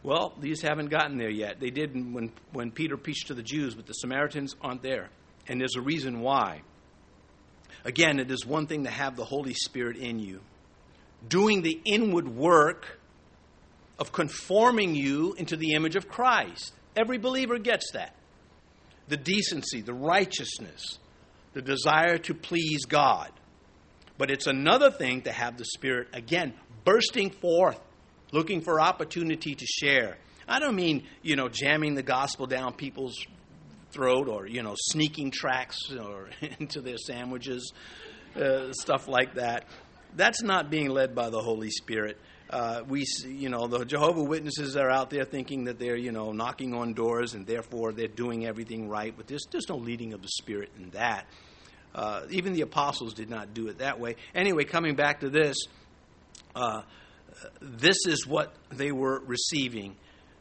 Well, 0.02 0.34
these 0.40 0.60
haven't 0.62 0.90
gotten 0.90 1.16
there 1.16 1.30
yet. 1.30 1.60
They 1.60 1.70
did 1.70 1.94
when, 1.94 2.32
when 2.52 2.70
Peter 2.72 2.96
preached 2.96 3.28
to 3.28 3.34
the 3.34 3.42
Jews, 3.42 3.74
but 3.74 3.86
the 3.86 3.92
Samaritans 3.92 4.56
aren't 4.60 4.82
there. 4.82 5.10
And 5.48 5.60
there's 5.60 5.76
a 5.76 5.80
reason 5.80 6.20
why. 6.20 6.62
Again, 7.84 8.18
it 8.18 8.30
is 8.30 8.44
one 8.44 8.66
thing 8.66 8.84
to 8.84 8.90
have 8.90 9.16
the 9.16 9.24
Holy 9.24 9.54
Spirit 9.54 9.96
in 9.96 10.18
you, 10.18 10.40
doing 11.28 11.62
the 11.62 11.80
inward 11.84 12.28
work 12.28 12.98
of 13.98 14.12
conforming 14.12 14.94
you 14.94 15.34
into 15.34 15.56
the 15.56 15.72
image 15.72 15.96
of 15.96 16.08
Christ. 16.08 16.72
Every 16.96 17.18
believer 17.18 17.58
gets 17.58 17.92
that. 17.92 18.14
The 19.08 19.16
decency, 19.16 19.80
the 19.80 19.94
righteousness, 19.94 20.98
the 21.52 21.62
desire 21.62 22.18
to 22.18 22.34
please 22.34 22.84
God. 22.86 23.30
But 24.18 24.30
it's 24.30 24.46
another 24.46 24.90
thing 24.90 25.22
to 25.22 25.32
have 25.32 25.58
the 25.58 25.64
Spirit, 25.64 26.08
again, 26.12 26.54
bursting 26.84 27.30
forth, 27.30 27.80
looking 28.32 28.60
for 28.60 28.80
opportunity 28.80 29.54
to 29.54 29.66
share. 29.66 30.16
I 30.48 30.58
don't 30.58 30.74
mean, 30.74 31.04
you 31.22 31.36
know, 31.36 31.48
jamming 31.48 31.94
the 31.94 32.02
gospel 32.02 32.46
down 32.46 32.74
people's 32.74 33.24
throat 33.92 34.28
or, 34.28 34.46
you 34.46 34.62
know, 34.62 34.74
sneaking 34.76 35.30
tracks 35.30 35.78
or 35.92 36.30
into 36.58 36.80
their 36.80 36.98
sandwiches, 36.98 37.72
uh, 38.34 38.72
stuff 38.72 39.06
like 39.06 39.34
that. 39.34 39.66
That's 40.16 40.42
not 40.42 40.70
being 40.70 40.90
led 40.90 41.14
by 41.14 41.30
the 41.30 41.40
Holy 41.40 41.70
Spirit 41.70 42.18
uh, 42.52 42.82
we, 42.86 43.06
you 43.24 43.48
know, 43.48 43.66
the 43.66 43.84
Jehovah 43.84 44.22
Witnesses 44.22 44.76
are 44.76 44.90
out 44.90 45.08
there 45.08 45.24
thinking 45.24 45.64
that 45.64 45.78
they're, 45.78 45.96
you 45.96 46.12
know, 46.12 46.32
knocking 46.32 46.74
on 46.74 46.92
doors 46.92 47.32
and 47.32 47.46
therefore 47.46 47.92
they're 47.92 48.08
doing 48.08 48.46
everything 48.46 48.90
right. 48.90 49.14
But 49.16 49.26
there's, 49.26 49.46
there's 49.50 49.70
no 49.70 49.76
leading 49.76 50.12
of 50.12 50.20
the 50.20 50.28
Spirit 50.28 50.70
in 50.78 50.90
that. 50.90 51.26
Uh, 51.94 52.26
even 52.30 52.52
the 52.52 52.60
apostles 52.60 53.14
did 53.14 53.30
not 53.30 53.54
do 53.54 53.68
it 53.68 53.78
that 53.78 53.98
way. 53.98 54.16
Anyway, 54.34 54.64
coming 54.64 54.96
back 54.96 55.20
to 55.20 55.30
this, 55.30 55.56
uh, 56.54 56.82
this 57.60 57.98
is 58.06 58.26
what 58.26 58.54
they 58.70 58.92
were 58.92 59.20
receiving 59.26 59.96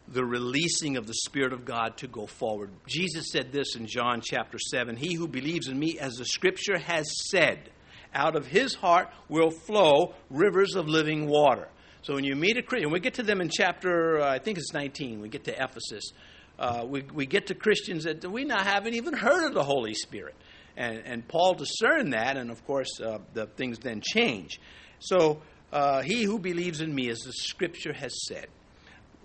the 0.07 0.25
releasing 0.25 0.97
of 0.97 1.07
the 1.07 1.13
Spirit 1.13 1.53
of 1.53 1.63
God 1.63 1.97
to 1.97 2.07
go 2.07 2.25
forward. 2.25 2.69
Jesus 2.85 3.31
said 3.31 3.51
this 3.51 3.75
in 3.75 3.87
John 3.87 4.21
chapter 4.21 4.57
7 4.59 4.97
He 4.97 5.13
who 5.13 5.27
believes 5.27 5.67
in 5.67 5.79
me, 5.79 5.97
as 5.99 6.15
the 6.15 6.25
scripture 6.25 6.77
has 6.77 7.09
said, 7.29 7.69
out 8.13 8.35
of 8.35 8.45
his 8.45 8.75
heart 8.75 9.09
will 9.29 9.51
flow 9.51 10.13
rivers 10.29 10.75
of 10.75 10.87
living 10.87 11.27
water. 11.27 11.69
So 12.01 12.15
when 12.15 12.23
you 12.23 12.35
meet 12.35 12.57
a 12.57 12.61
Christian, 12.61 12.91
we 12.91 12.99
get 12.99 13.13
to 13.15 13.23
them 13.23 13.41
in 13.41 13.49
chapter, 13.49 14.19
uh, 14.19 14.33
I 14.33 14.39
think 14.39 14.57
it's 14.57 14.73
19, 14.73 15.21
we 15.21 15.29
get 15.29 15.45
to 15.45 15.53
Ephesus. 15.53 16.11
Uh, 16.59 16.83
we, 16.85 17.03
we 17.13 17.25
get 17.25 17.47
to 17.47 17.55
Christians 17.55 18.03
that 18.03 18.29
we 18.29 18.43
now 18.43 18.61
haven't 18.61 18.95
even 18.95 19.13
heard 19.13 19.47
of 19.47 19.53
the 19.53 19.63
Holy 19.63 19.93
Spirit. 19.93 20.35
And, 20.75 21.01
and 21.05 21.27
Paul 21.27 21.53
discerned 21.53 22.13
that, 22.13 22.37
and 22.37 22.49
of 22.51 22.65
course, 22.65 22.99
uh, 22.99 23.19
the 23.33 23.45
things 23.45 23.79
then 23.79 24.01
change. 24.01 24.59
So, 24.99 25.41
uh, 25.71 26.01
he 26.01 26.23
who 26.23 26.39
believes 26.39 26.81
in 26.81 26.93
me, 26.93 27.09
as 27.09 27.19
the 27.19 27.33
scripture 27.33 27.93
has 27.93 28.13
said, 28.27 28.47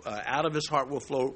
uh, 0.05 0.21
out 0.25 0.47
of 0.47 0.55
his 0.55 0.69
heart 0.69 0.89
will 0.89 1.01
flow 1.01 1.35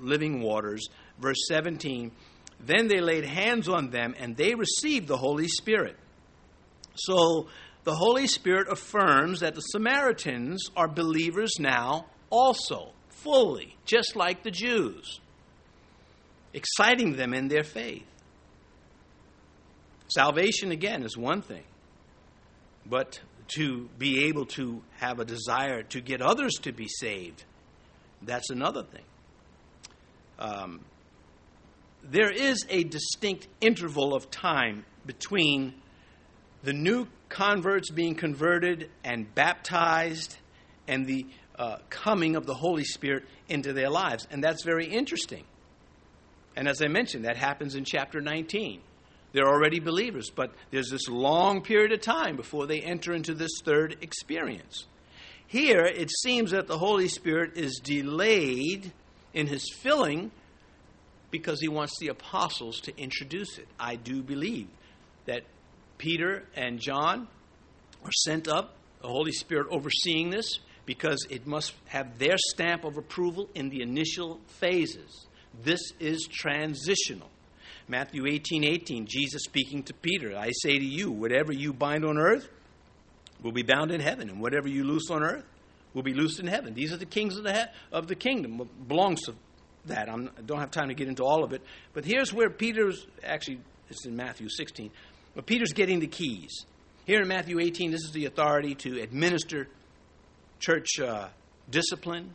living 0.00 0.40
waters. 0.40 0.88
Verse 1.18 1.38
17, 1.48 2.12
then 2.60 2.88
they 2.88 3.00
laid 3.00 3.24
hands 3.24 3.68
on 3.68 3.90
them, 3.90 4.14
and 4.18 4.36
they 4.36 4.54
received 4.54 5.08
the 5.08 5.16
Holy 5.16 5.48
Spirit. 5.48 5.96
So, 6.94 7.48
the 7.84 7.94
Holy 7.94 8.26
Spirit 8.26 8.68
affirms 8.70 9.40
that 9.40 9.54
the 9.54 9.60
Samaritans 9.60 10.68
are 10.76 10.88
believers 10.88 11.52
now 11.58 12.06
also, 12.30 12.92
fully, 13.08 13.76
just 13.84 14.16
like 14.16 14.42
the 14.42 14.50
Jews, 14.50 15.20
exciting 16.52 17.16
them 17.16 17.32
in 17.32 17.48
their 17.48 17.64
faith. 17.64 18.04
Salvation, 20.08 20.72
again, 20.72 21.02
is 21.02 21.16
one 21.16 21.42
thing, 21.42 21.64
but 22.86 23.20
to 23.48 23.88
be 23.98 24.26
able 24.26 24.46
to 24.46 24.82
have 24.98 25.20
a 25.20 25.24
desire 25.24 25.82
to 25.82 26.00
get 26.00 26.20
others 26.20 26.54
to 26.62 26.72
be 26.72 26.88
saved, 26.88 27.44
that's 28.22 28.50
another 28.50 28.82
thing. 28.82 29.04
Um, 30.38 30.80
there 32.02 32.30
is 32.30 32.64
a 32.68 32.84
distinct 32.84 33.48
interval 33.60 34.14
of 34.14 34.30
time 34.30 34.84
between 35.04 35.74
the 36.62 36.72
new 36.72 37.06
converts 37.28 37.90
being 37.90 38.14
converted 38.14 38.90
and 39.04 39.32
baptized 39.34 40.36
and 40.86 41.06
the 41.06 41.26
uh, 41.58 41.76
coming 41.90 42.36
of 42.36 42.46
the 42.46 42.54
Holy 42.54 42.84
Spirit 42.84 43.24
into 43.48 43.72
their 43.72 43.90
lives. 43.90 44.26
And 44.30 44.42
that's 44.42 44.64
very 44.64 44.86
interesting. 44.86 45.44
And 46.56 46.68
as 46.68 46.82
I 46.82 46.88
mentioned, 46.88 47.24
that 47.24 47.36
happens 47.36 47.74
in 47.74 47.84
chapter 47.84 48.20
19. 48.20 48.80
They're 49.32 49.48
already 49.48 49.80
believers, 49.80 50.30
but 50.30 50.52
there's 50.70 50.90
this 50.90 51.08
long 51.08 51.62
period 51.62 51.92
of 51.92 52.00
time 52.00 52.36
before 52.36 52.66
they 52.66 52.80
enter 52.80 53.12
into 53.12 53.34
this 53.34 53.60
third 53.62 53.96
experience. 54.00 54.86
Here, 55.46 55.84
it 55.84 56.10
seems 56.10 56.50
that 56.50 56.66
the 56.66 56.78
Holy 56.78 57.08
Spirit 57.08 57.56
is 57.56 57.80
delayed 57.82 58.92
in 59.34 59.46
his 59.46 59.64
filling 59.80 60.30
because 61.30 61.60
he 61.60 61.68
wants 61.68 61.98
the 61.98 62.08
apostles 62.08 62.80
to 62.82 62.98
introduce 62.98 63.58
it. 63.58 63.68
I 63.78 63.96
do 63.96 64.22
believe 64.22 64.68
that 65.26 65.44
Peter 65.98 66.44
and 66.54 66.78
John 66.78 67.28
are 68.04 68.12
sent 68.12 68.48
up, 68.48 68.74
the 69.02 69.08
Holy 69.08 69.32
Spirit 69.32 69.66
overseeing 69.70 70.30
this, 70.30 70.60
because 70.86 71.26
it 71.28 71.46
must 71.46 71.74
have 71.86 72.18
their 72.18 72.36
stamp 72.50 72.84
of 72.84 72.96
approval 72.96 73.48
in 73.54 73.68
the 73.68 73.82
initial 73.82 74.40
phases. 74.46 75.26
This 75.62 75.80
is 76.00 76.26
transitional. 76.30 77.28
Matthew 77.88 78.26
18 78.26 78.64
18, 78.64 79.06
Jesus 79.06 79.42
speaking 79.44 79.82
to 79.84 79.94
Peter, 79.94 80.36
I 80.36 80.50
say 80.52 80.78
to 80.78 80.84
you, 80.84 81.10
whatever 81.10 81.52
you 81.52 81.72
bind 81.72 82.04
on 82.04 82.18
earth 82.18 82.48
will 83.42 83.52
be 83.52 83.62
bound 83.62 83.90
in 83.90 84.00
heaven, 84.00 84.28
and 84.28 84.40
whatever 84.40 84.68
you 84.68 84.84
loose 84.84 85.10
on 85.10 85.22
earth 85.22 85.44
will 85.94 86.02
be 86.02 86.12
loosed 86.12 86.38
in 86.38 86.46
heaven. 86.46 86.74
These 86.74 86.92
are 86.92 86.98
the 86.98 87.06
kings 87.06 87.38
of 87.38 87.44
the, 87.44 87.52
he- 87.54 87.70
of 87.92 88.06
the 88.06 88.14
kingdom, 88.14 88.68
belongs 88.86 89.22
to 89.22 89.34
that. 89.86 90.10
I'm, 90.10 90.30
I 90.36 90.42
do 90.42 90.54
not 90.54 90.60
have 90.60 90.70
time 90.70 90.88
to 90.88 90.94
get 90.94 91.08
into 91.08 91.24
all 91.24 91.42
of 91.42 91.52
it. 91.52 91.62
But 91.94 92.04
here's 92.04 92.32
where 92.32 92.50
Peter's, 92.50 93.06
actually, 93.24 93.60
it's 93.88 94.04
in 94.04 94.14
Matthew 94.14 94.48
16, 94.50 94.90
but 95.34 95.46
Peter's 95.46 95.72
getting 95.72 96.00
the 96.00 96.06
keys. 96.06 96.66
Here 97.06 97.22
in 97.22 97.28
Matthew 97.28 97.58
18, 97.58 97.90
this 97.90 98.02
is 98.02 98.12
the 98.12 98.26
authority 98.26 98.74
to 98.74 99.00
administer 99.00 99.66
church 100.58 101.00
uh, 101.00 101.28
discipline 101.70 102.32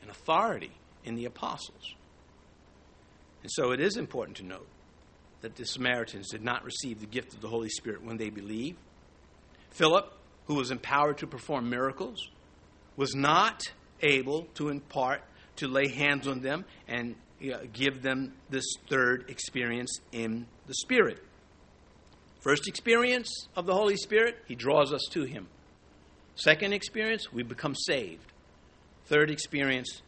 and 0.00 0.10
authority 0.10 0.70
in 1.04 1.16
the 1.16 1.26
apostles. 1.26 1.94
And 3.42 3.52
so 3.52 3.72
it 3.72 3.80
is 3.80 3.98
important 3.98 4.38
to 4.38 4.44
note 4.46 4.66
that 5.46 5.54
the 5.54 5.64
Samaritans 5.64 6.30
did 6.30 6.42
not 6.42 6.64
receive 6.64 6.98
the 6.98 7.06
gift 7.06 7.32
of 7.32 7.40
the 7.40 7.46
Holy 7.46 7.68
Spirit 7.68 8.02
when 8.02 8.16
they 8.16 8.30
believed. 8.30 8.78
Philip, 9.70 10.12
who 10.48 10.56
was 10.56 10.72
empowered 10.72 11.18
to 11.18 11.28
perform 11.28 11.70
miracles, 11.70 12.30
was 12.96 13.14
not 13.14 13.62
able 14.02 14.48
to 14.54 14.70
impart, 14.70 15.22
to 15.54 15.68
lay 15.68 15.86
hands 15.86 16.26
on 16.26 16.40
them 16.40 16.64
and 16.88 17.14
give 17.72 18.02
them 18.02 18.32
this 18.50 18.64
third 18.88 19.26
experience 19.30 20.00
in 20.10 20.46
the 20.66 20.74
Spirit. 20.74 21.22
First 22.40 22.66
experience 22.66 23.46
of 23.54 23.66
the 23.66 23.74
Holy 23.74 23.96
Spirit, 23.96 24.38
He 24.48 24.56
draws 24.56 24.92
us 24.92 25.06
to 25.12 25.22
Him. 25.22 25.46
Second 26.34 26.72
experience, 26.72 27.32
we 27.32 27.44
become 27.44 27.76
saved. 27.76 28.32
Third 29.04 29.30
experience, 29.30 30.02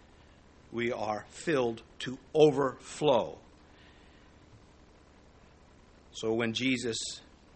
we 0.73 0.91
are 0.91 1.27
filled 1.31 1.83
to 2.01 2.19
overflow. 2.35 3.39
So 6.19 6.33
when 6.33 6.53
Jesus 6.53 6.99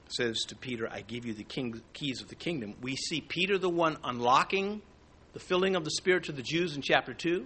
says 0.06 0.42
to 0.46 0.54
Peter, 0.54 0.88
I 0.88 1.00
give 1.00 1.26
you 1.26 1.34
the 1.34 1.42
king, 1.42 1.82
keys 1.94 2.22
of 2.22 2.28
the 2.28 2.36
kingdom, 2.36 2.76
we 2.80 2.94
see 2.94 3.20
Peter 3.20 3.58
the 3.58 3.68
one 3.68 3.96
unlocking 4.04 4.82
the 5.32 5.40
filling 5.40 5.74
of 5.74 5.84
the 5.84 5.90
Spirit 5.90 6.22
to 6.24 6.32
the 6.32 6.42
Jews 6.42 6.76
in 6.76 6.82
chapter 6.82 7.12
2, 7.12 7.44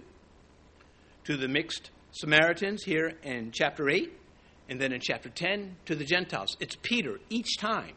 to 1.23 1.37
the 1.37 1.47
mixed 1.47 1.89
Samaritans 2.11 2.83
here 2.83 3.13
in 3.23 3.49
chapter 3.51 3.89
8, 3.89 4.13
and 4.69 4.79
then 4.79 4.93
in 4.93 5.01
chapter 5.01 5.29
10 5.29 5.77
to 5.85 5.95
the 5.95 6.05
Gentiles. 6.05 6.55
It's 6.59 6.77
Peter 6.83 7.17
each 7.31 7.57
time 7.57 7.95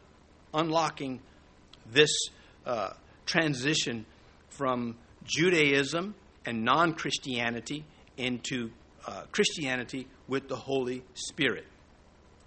unlocking 0.51 1.19
this 1.91 2.09
uh, 2.65 2.93
transition 3.27 4.07
from 4.49 4.95
Judaism 5.25 6.15
and 6.43 6.63
non 6.63 6.95
Christianity 6.95 7.85
into 8.17 8.71
uh, 9.05 9.25
Christianity 9.31 10.07
with 10.27 10.47
the 10.47 10.55
Holy 10.55 11.03
Spirit. 11.13 11.67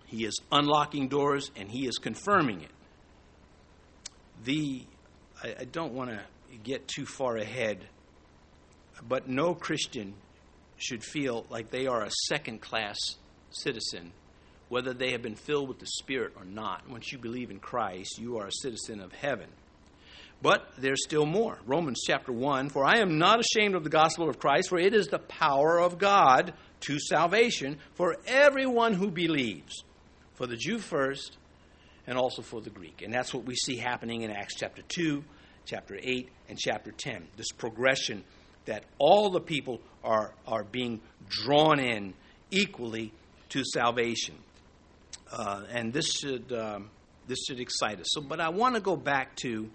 He 0.06 0.24
is 0.24 0.38
unlocking 0.52 1.08
doors 1.08 1.50
and 1.56 1.70
he 1.70 1.86
is 1.86 1.98
confirming 1.98 2.62
it. 2.62 2.70
The 4.44 4.84
I, 5.42 5.54
I 5.60 5.64
don't 5.64 5.92
want 5.92 6.10
to 6.10 6.20
get 6.62 6.86
too 6.88 7.06
far 7.06 7.36
ahead, 7.36 7.84
but 9.08 9.28
no 9.28 9.54
Christian 9.54 10.14
should 10.76 11.04
feel 11.04 11.46
like 11.50 11.70
they 11.70 11.86
are 11.86 12.02
a 12.02 12.10
second 12.28 12.60
class 12.60 12.98
citizen, 13.50 14.12
whether 14.68 14.92
they 14.92 15.12
have 15.12 15.22
been 15.22 15.34
filled 15.34 15.68
with 15.68 15.78
the 15.78 15.86
Spirit 15.86 16.32
or 16.36 16.44
not. 16.44 16.88
Once 16.88 17.12
you 17.12 17.18
believe 17.18 17.50
in 17.50 17.58
Christ, 17.58 18.18
you 18.18 18.38
are 18.38 18.46
a 18.46 18.52
citizen 18.52 19.00
of 19.00 19.12
heaven. 19.12 19.48
But 20.42 20.68
there's 20.76 21.02
still 21.04 21.26
more. 21.26 21.58
Romans 21.64 22.02
chapter 22.06 22.32
1 22.32 22.68
For 22.68 22.84
I 22.84 22.98
am 22.98 23.18
not 23.18 23.40
ashamed 23.40 23.74
of 23.74 23.84
the 23.84 23.90
gospel 23.90 24.28
of 24.28 24.38
Christ, 24.38 24.68
for 24.68 24.78
it 24.78 24.94
is 24.94 25.08
the 25.08 25.18
power 25.18 25.80
of 25.80 25.98
God 25.98 26.52
to 26.80 26.98
salvation 26.98 27.78
for 27.94 28.16
everyone 28.26 28.94
who 28.94 29.10
believes, 29.10 29.84
for 30.34 30.46
the 30.46 30.56
Jew 30.56 30.78
first, 30.78 31.36
and 32.06 32.18
also 32.18 32.42
for 32.42 32.60
the 32.60 32.70
Greek. 32.70 33.02
And 33.02 33.12
that's 33.12 33.32
what 33.32 33.44
we 33.44 33.54
see 33.54 33.76
happening 33.76 34.22
in 34.22 34.30
Acts 34.30 34.54
chapter 34.56 34.82
2, 34.88 35.24
chapter 35.64 35.98
8, 36.00 36.28
and 36.48 36.58
chapter 36.58 36.92
10. 36.92 37.28
This 37.36 37.50
progression 37.52 38.24
that 38.66 38.84
all 38.98 39.30
the 39.30 39.40
people 39.40 39.80
are, 40.02 40.32
are 40.46 40.64
being 40.64 41.00
drawn 41.28 41.78
in 41.78 42.14
equally 42.50 43.12
to 43.50 43.62
salvation. 43.72 44.34
Uh, 45.32 45.62
and 45.70 45.92
this 45.92 46.10
should, 46.12 46.52
um, 46.52 46.90
this 47.26 47.38
should 47.46 47.60
excite 47.60 48.00
us. 48.00 48.06
So, 48.10 48.20
but 48.20 48.40
I 48.40 48.50
want 48.50 48.74
to 48.74 48.80
go 48.80 48.96
back 48.96 49.36
to 49.36 49.68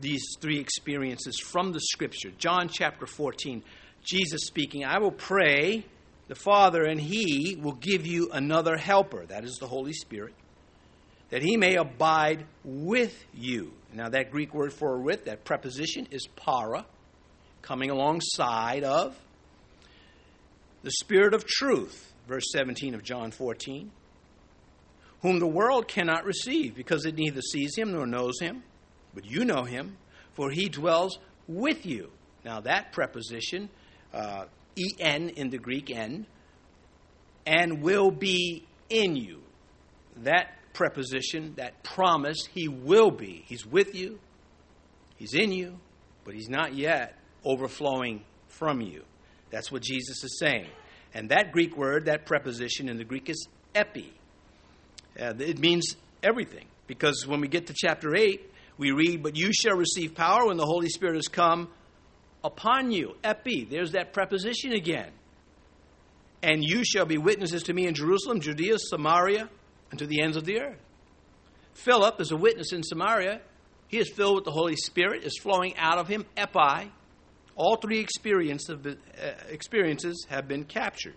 these 0.00 0.24
three 0.40 0.58
experiences 0.58 1.38
from 1.38 1.72
the 1.72 1.80
scripture. 1.80 2.30
John 2.38 2.68
chapter 2.68 3.06
14, 3.06 3.62
Jesus 4.02 4.42
speaking, 4.46 4.84
I 4.84 4.98
will 4.98 5.12
pray 5.12 5.84
the 6.30 6.34
Father, 6.34 6.84
and 6.84 6.98
He 6.98 7.58
will 7.60 7.74
give 7.74 8.06
you 8.06 8.30
another 8.32 8.78
helper. 8.78 9.26
That 9.26 9.44
is 9.44 9.56
the 9.56 9.66
Holy 9.66 9.92
Spirit. 9.92 10.32
That 11.28 11.42
He 11.42 11.58
may 11.58 11.74
abide 11.74 12.46
with 12.64 13.14
you. 13.34 13.72
Now, 13.92 14.08
that 14.08 14.30
Greek 14.30 14.54
word 14.54 14.72
for 14.72 14.98
with, 14.98 15.26
that 15.26 15.44
preposition, 15.44 16.08
is 16.10 16.26
para, 16.36 16.86
coming 17.60 17.90
alongside 17.90 18.84
of 18.84 19.18
the 20.82 20.92
Spirit 20.92 21.34
of 21.34 21.44
truth, 21.44 22.12
verse 22.26 22.44
17 22.52 22.94
of 22.94 23.02
John 23.02 23.32
14, 23.32 23.90
whom 25.20 25.38
the 25.40 25.46
world 25.46 25.88
cannot 25.88 26.24
receive 26.24 26.74
because 26.74 27.04
it 27.04 27.16
neither 27.16 27.42
sees 27.42 27.76
Him 27.76 27.92
nor 27.92 28.06
knows 28.06 28.40
Him 28.40 28.62
but 29.14 29.24
you 29.24 29.44
know 29.44 29.64
him, 29.64 29.96
for 30.34 30.50
he 30.50 30.68
dwells 30.68 31.18
with 31.48 31.86
you. 31.86 32.10
Now, 32.44 32.60
that 32.60 32.92
preposition, 32.92 33.68
uh, 34.14 34.44
en 34.98 35.30
in 35.30 35.50
the 35.50 35.58
Greek 35.58 35.90
en, 35.90 36.26
and 37.46 37.82
will 37.82 38.10
be 38.10 38.64
in 38.88 39.16
you. 39.16 39.40
That 40.18 40.56
preposition, 40.72 41.54
that 41.56 41.82
promise, 41.82 42.46
he 42.52 42.68
will 42.68 43.10
be. 43.10 43.44
He's 43.46 43.66
with 43.66 43.94
you, 43.94 44.18
he's 45.16 45.34
in 45.34 45.52
you, 45.52 45.78
but 46.24 46.34
he's 46.34 46.48
not 46.48 46.74
yet 46.74 47.16
overflowing 47.44 48.24
from 48.48 48.80
you. 48.80 49.04
That's 49.50 49.72
what 49.72 49.82
Jesus 49.82 50.22
is 50.22 50.38
saying. 50.38 50.68
And 51.12 51.30
that 51.30 51.52
Greek 51.52 51.76
word, 51.76 52.04
that 52.06 52.24
preposition 52.24 52.88
in 52.88 52.96
the 52.96 53.04
Greek 53.04 53.28
is 53.28 53.48
epi. 53.74 54.12
Uh, 55.20 55.34
it 55.38 55.58
means 55.58 55.96
everything. 56.22 56.66
Because 56.86 57.26
when 57.26 57.40
we 57.40 57.48
get 57.48 57.66
to 57.66 57.74
chapter 57.76 58.14
8, 58.14 58.48
we 58.78 58.92
read, 58.92 59.22
But 59.22 59.36
you 59.36 59.52
shall 59.52 59.76
receive 59.76 60.14
power 60.14 60.46
when 60.46 60.56
the 60.56 60.66
Holy 60.66 60.88
Spirit 60.88 61.16
has 61.16 61.28
come 61.28 61.68
upon 62.42 62.90
you. 62.90 63.16
Epi, 63.22 63.64
there's 63.64 63.92
that 63.92 64.12
preposition 64.12 64.72
again. 64.72 65.10
And 66.42 66.64
you 66.64 66.84
shall 66.84 67.04
be 67.04 67.18
witnesses 67.18 67.62
to 67.64 67.74
me 67.74 67.86
in 67.86 67.94
Jerusalem, 67.94 68.40
Judea, 68.40 68.78
Samaria, 68.78 69.48
and 69.90 69.98
to 69.98 70.06
the 70.06 70.22
ends 70.22 70.36
of 70.36 70.44
the 70.44 70.60
earth. 70.60 70.78
Philip 71.74 72.20
is 72.20 72.30
a 72.30 72.36
witness 72.36 72.72
in 72.72 72.82
Samaria. 72.82 73.40
He 73.88 73.98
is 73.98 74.10
filled 74.10 74.36
with 74.36 74.44
the 74.44 74.52
Holy 74.52 74.76
Spirit, 74.76 75.24
is 75.24 75.38
flowing 75.38 75.76
out 75.76 75.98
of 75.98 76.08
him, 76.08 76.24
epi. 76.36 76.90
All 77.56 77.76
three 77.76 78.00
experience 78.00 78.68
of, 78.68 78.86
uh, 78.86 78.94
experiences 79.48 80.26
have 80.30 80.48
been 80.48 80.64
captured. 80.64 81.16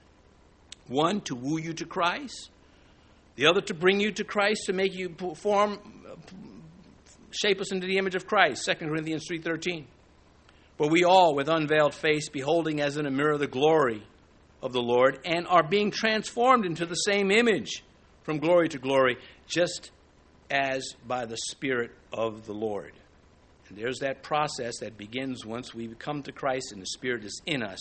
One, 0.87 1.21
to 1.21 1.35
woo 1.35 1.59
you 1.59 1.73
to 1.73 1.85
Christ. 1.85 2.49
The 3.35 3.47
other, 3.47 3.61
to 3.61 3.73
bring 3.73 3.99
you 3.99 4.11
to 4.11 4.23
Christ, 4.23 4.63
to 4.65 4.73
make 4.73 4.93
you 4.93 5.09
perform 5.09 5.79
shape 7.33 7.59
us 7.59 7.71
into 7.71 7.87
the 7.87 7.97
image 7.97 8.15
of 8.15 8.27
Christ, 8.27 8.63
2 8.65 8.87
Corinthians 8.89 9.25
3:13. 9.27 9.87
For 10.83 10.89
we 10.89 11.05
all 11.05 11.33
with 11.33 11.47
unveiled 11.47 11.93
face 11.93 12.27
beholding 12.27 12.81
as 12.81 12.97
in 12.97 13.05
a 13.05 13.09
mirror 13.09 13.37
the 13.37 13.47
glory 13.47 14.03
of 14.61 14.73
the 14.73 14.81
Lord 14.81 15.17
and 15.23 15.47
are 15.47 15.63
being 15.63 15.91
transformed 15.91 16.65
into 16.65 16.85
the 16.85 16.95
same 16.95 17.31
image 17.31 17.85
from 18.23 18.39
glory 18.39 18.67
to 18.67 18.79
glory 18.79 19.15
just 19.47 19.91
as 20.51 20.85
by 21.07 21.25
the 21.25 21.37
spirit 21.37 21.91
of 22.11 22.45
the 22.45 22.53
Lord. 22.53 22.91
And 23.69 23.77
there's 23.77 23.99
that 23.99 24.23
process 24.23 24.79
that 24.81 24.97
begins 24.97 25.45
once 25.45 25.73
we 25.73 25.87
come 25.87 26.21
to 26.23 26.33
Christ 26.33 26.73
and 26.73 26.81
the 26.81 26.87
spirit 26.87 27.23
is 27.23 27.41
in 27.45 27.63
us. 27.63 27.79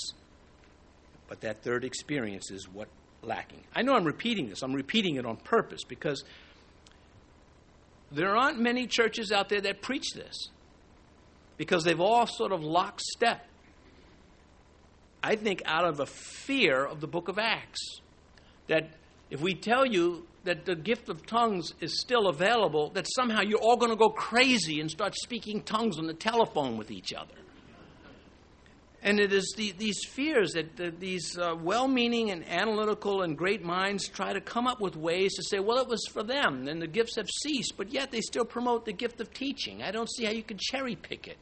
But 1.26 1.40
that 1.40 1.61
third 1.64 1.84
experience 1.84 2.53
is 2.53 2.68
what 2.68 2.86
lacking. 3.20 3.64
I 3.74 3.82
know 3.82 3.96
I'm 3.96 4.05
repeating 4.05 4.48
this. 4.48 4.62
I'm 4.62 4.74
repeating 4.74 5.16
it 5.16 5.26
on 5.26 5.38
purpose 5.38 5.82
because 5.82 6.22
there 8.12 8.36
aren't 8.36 8.61
many 8.61 8.86
churches 8.86 9.32
out 9.32 9.48
there 9.48 9.61
that 9.62 9.82
preach 9.82 10.12
this 10.14 10.50
because 11.62 11.84
they've 11.84 12.00
all 12.00 12.26
sort 12.26 12.50
of 12.50 12.60
locked 12.60 13.00
step. 13.00 13.46
I 15.22 15.36
think 15.36 15.62
out 15.64 15.84
of 15.84 16.00
a 16.00 16.06
fear 16.06 16.84
of 16.84 17.00
the 17.00 17.06
book 17.06 17.28
of 17.28 17.38
Acts. 17.38 18.00
That 18.66 18.90
if 19.30 19.40
we 19.40 19.54
tell 19.54 19.86
you 19.86 20.26
that 20.42 20.64
the 20.64 20.74
gift 20.74 21.08
of 21.08 21.24
tongues 21.24 21.72
is 21.80 22.00
still 22.00 22.26
available, 22.26 22.90
that 22.94 23.06
somehow 23.14 23.42
you're 23.42 23.60
all 23.60 23.76
going 23.76 23.92
to 23.92 23.96
go 23.96 24.10
crazy 24.10 24.80
and 24.80 24.90
start 24.90 25.14
speaking 25.14 25.62
tongues 25.62 26.00
on 26.00 26.08
the 26.08 26.14
telephone 26.14 26.78
with 26.78 26.90
each 26.90 27.12
other. 27.12 27.36
And 29.00 29.20
it 29.20 29.32
is 29.32 29.54
the, 29.56 29.70
these 29.78 30.04
fears 30.04 30.54
that 30.54 30.74
the, 30.76 30.90
these 30.90 31.38
uh, 31.38 31.54
well 31.62 31.86
meaning 31.86 32.32
and 32.32 32.44
analytical 32.48 33.22
and 33.22 33.38
great 33.38 33.62
minds 33.62 34.08
try 34.08 34.32
to 34.32 34.40
come 34.40 34.66
up 34.66 34.80
with 34.80 34.96
ways 34.96 35.34
to 35.34 35.44
say, 35.44 35.60
well, 35.60 35.78
it 35.78 35.86
was 35.86 36.04
for 36.12 36.24
them, 36.24 36.66
and 36.66 36.82
the 36.82 36.88
gifts 36.88 37.14
have 37.14 37.28
ceased, 37.30 37.74
but 37.76 37.92
yet 37.92 38.10
they 38.10 38.20
still 38.20 38.44
promote 38.44 38.84
the 38.84 38.92
gift 38.92 39.20
of 39.20 39.32
teaching. 39.32 39.80
I 39.80 39.92
don't 39.92 40.10
see 40.10 40.24
how 40.24 40.32
you 40.32 40.42
can 40.42 40.58
cherry 40.58 40.96
pick 40.96 41.28
it. 41.28 41.36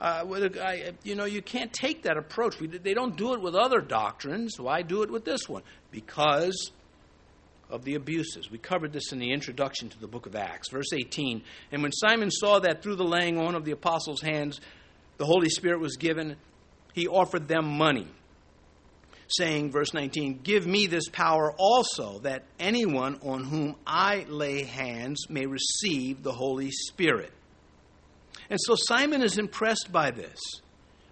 Uh, 0.00 0.24
I, 0.62 0.92
you 1.02 1.14
know, 1.14 1.26
you 1.26 1.42
can't 1.42 1.72
take 1.72 2.04
that 2.04 2.16
approach. 2.16 2.58
We, 2.58 2.68
they 2.68 2.94
don't 2.94 3.16
do 3.16 3.34
it 3.34 3.42
with 3.42 3.54
other 3.54 3.80
doctrines. 3.80 4.58
Why 4.58 4.80
do 4.82 5.02
it 5.02 5.10
with 5.10 5.26
this 5.26 5.46
one? 5.46 5.62
Because 5.90 6.72
of 7.68 7.84
the 7.84 7.94
abuses. 7.94 8.50
We 8.50 8.58
covered 8.58 8.92
this 8.92 9.12
in 9.12 9.18
the 9.18 9.32
introduction 9.32 9.88
to 9.90 10.00
the 10.00 10.08
book 10.08 10.26
of 10.26 10.34
Acts. 10.34 10.70
Verse 10.70 10.92
18 10.92 11.42
And 11.70 11.82
when 11.82 11.92
Simon 11.92 12.30
saw 12.30 12.60
that 12.60 12.82
through 12.82 12.96
the 12.96 13.04
laying 13.04 13.38
on 13.38 13.54
of 13.54 13.64
the 13.64 13.72
apostles' 13.72 14.20
hands 14.22 14.60
the 15.18 15.26
Holy 15.26 15.50
Spirit 15.50 15.80
was 15.80 15.96
given, 15.96 16.36
he 16.94 17.06
offered 17.06 17.46
them 17.46 17.66
money, 17.76 18.08
saying, 19.28 19.70
verse 19.70 19.92
19, 19.92 20.40
Give 20.42 20.66
me 20.66 20.86
this 20.86 21.08
power 21.10 21.54
also, 21.58 22.20
that 22.20 22.44
anyone 22.58 23.18
on 23.22 23.44
whom 23.44 23.76
I 23.86 24.24
lay 24.28 24.64
hands 24.64 25.26
may 25.28 25.44
receive 25.44 26.22
the 26.22 26.32
Holy 26.32 26.70
Spirit. 26.70 27.32
And 28.50 28.58
so 28.60 28.74
Simon 28.76 29.22
is 29.22 29.38
impressed 29.38 29.90
by 29.90 30.10
this. 30.10 30.38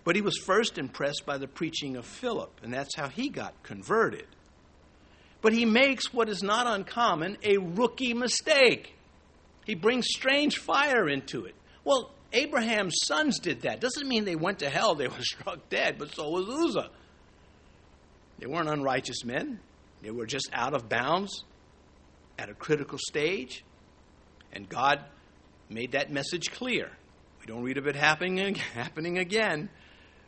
But 0.04 0.16
he 0.16 0.22
was 0.22 0.38
first 0.38 0.78
impressed 0.78 1.24
by 1.24 1.38
the 1.38 1.46
preaching 1.46 1.96
of 1.96 2.04
Philip, 2.04 2.60
and 2.62 2.72
that's 2.72 2.96
how 2.96 3.08
he 3.08 3.28
got 3.28 3.62
converted. 3.62 4.26
But 5.40 5.52
he 5.52 5.64
makes 5.64 6.12
what 6.12 6.28
is 6.28 6.42
not 6.42 6.66
uncommon 6.66 7.36
a 7.42 7.58
rookie 7.58 8.14
mistake. 8.14 8.94
He 9.66 9.74
brings 9.74 10.06
strange 10.08 10.58
fire 10.58 11.08
into 11.08 11.44
it. 11.44 11.54
Well, 11.84 12.10
Abraham's 12.32 12.96
sons 13.04 13.38
did 13.38 13.62
that. 13.62 13.80
Doesn't 13.80 14.08
mean 14.08 14.24
they 14.24 14.34
went 14.34 14.60
to 14.60 14.70
hell, 14.70 14.94
they 14.94 15.08
were 15.08 15.20
struck 15.20 15.68
dead, 15.68 15.96
but 15.98 16.14
so 16.14 16.28
was 16.30 16.48
Uzzah. 16.48 16.90
They 18.38 18.46
weren't 18.46 18.68
unrighteous 18.68 19.24
men, 19.24 19.60
they 20.02 20.10
were 20.10 20.26
just 20.26 20.48
out 20.52 20.74
of 20.74 20.88
bounds 20.88 21.44
at 22.38 22.48
a 22.48 22.54
critical 22.54 22.98
stage, 22.98 23.64
and 24.52 24.68
God 24.68 25.04
made 25.68 25.92
that 25.92 26.10
message 26.10 26.50
clear. 26.50 26.92
Don't 27.48 27.62
read 27.62 27.78
of 27.78 27.86
it 27.86 27.96
happening, 27.96 28.54
happening 28.74 29.16
again 29.16 29.70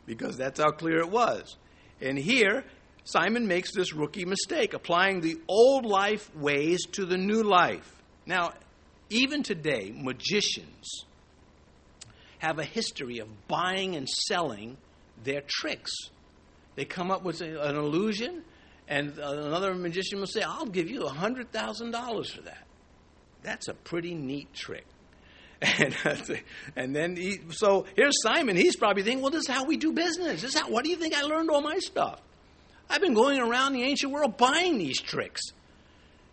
because 0.07 0.37
that's 0.37 0.59
how 0.59 0.71
clear 0.71 0.97
it 0.97 1.09
was. 1.09 1.55
And 2.01 2.17
here, 2.17 2.63
Simon 3.03 3.47
makes 3.47 3.71
this 3.75 3.93
rookie 3.93 4.25
mistake, 4.25 4.73
applying 4.73 5.21
the 5.21 5.39
old 5.47 5.85
life 5.85 6.35
ways 6.35 6.79
to 6.93 7.05
the 7.05 7.17
new 7.17 7.43
life. 7.43 8.01
Now, 8.25 8.53
even 9.11 9.43
today, 9.43 9.93
magicians 9.95 11.05
have 12.39 12.57
a 12.57 12.63
history 12.63 13.19
of 13.19 13.27
buying 13.47 13.95
and 13.95 14.09
selling 14.09 14.77
their 15.23 15.43
tricks. 15.45 15.91
They 16.73 16.85
come 16.85 17.11
up 17.11 17.23
with 17.23 17.41
an 17.41 17.75
illusion, 17.75 18.41
and 18.87 19.15
another 19.19 19.75
magician 19.75 20.19
will 20.19 20.25
say, 20.25 20.41
I'll 20.41 20.65
give 20.65 20.89
you 20.89 21.01
$100,000 21.01 22.31
for 22.31 22.41
that. 22.41 22.65
That's 23.43 23.67
a 23.67 23.75
pretty 23.75 24.15
neat 24.15 24.51
trick. 24.55 24.85
And, 25.79 25.95
and 26.75 26.95
then 26.95 27.15
he, 27.15 27.39
so 27.51 27.85
here's 27.95 28.15
Simon. 28.23 28.55
He's 28.55 28.75
probably 28.75 29.03
thinking, 29.03 29.21
well, 29.21 29.29
this 29.29 29.41
is 29.41 29.47
how 29.47 29.65
we 29.65 29.77
do 29.77 29.93
business. 29.93 30.41
This 30.41 30.55
is 30.55 30.59
how, 30.59 30.69
what 30.69 30.83
do 30.83 30.89
you 30.89 30.95
think 30.95 31.15
I 31.15 31.21
learned 31.21 31.51
all 31.51 31.61
my 31.61 31.77
stuff? 31.77 32.19
I've 32.89 33.01
been 33.01 33.13
going 33.13 33.39
around 33.39 33.73
the 33.73 33.83
ancient 33.83 34.11
world 34.11 34.37
buying 34.37 34.79
these 34.79 34.99
tricks. 34.99 35.41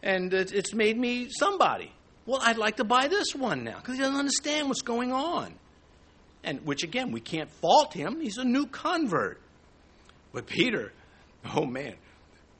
And 0.02 0.32
it's 0.32 0.72
made 0.72 0.96
me 0.96 1.28
somebody. 1.28 1.92
Well, 2.24 2.40
I'd 2.42 2.56
like 2.56 2.76
to 2.76 2.84
buy 2.84 3.08
this 3.08 3.34
one 3.34 3.64
now 3.64 3.76
because 3.76 3.96
he 3.96 4.00
doesn't 4.00 4.18
understand 4.18 4.68
what's 4.68 4.82
going 4.82 5.12
on 5.12 5.54
and 6.44 6.64
which 6.64 6.82
again 6.82 7.10
we 7.12 7.20
can't 7.20 7.50
fault 7.50 7.92
him 7.92 8.20
he's 8.20 8.38
a 8.38 8.44
new 8.44 8.66
convert 8.66 9.40
but 10.32 10.46
peter 10.46 10.92
oh 11.56 11.64
man 11.64 11.94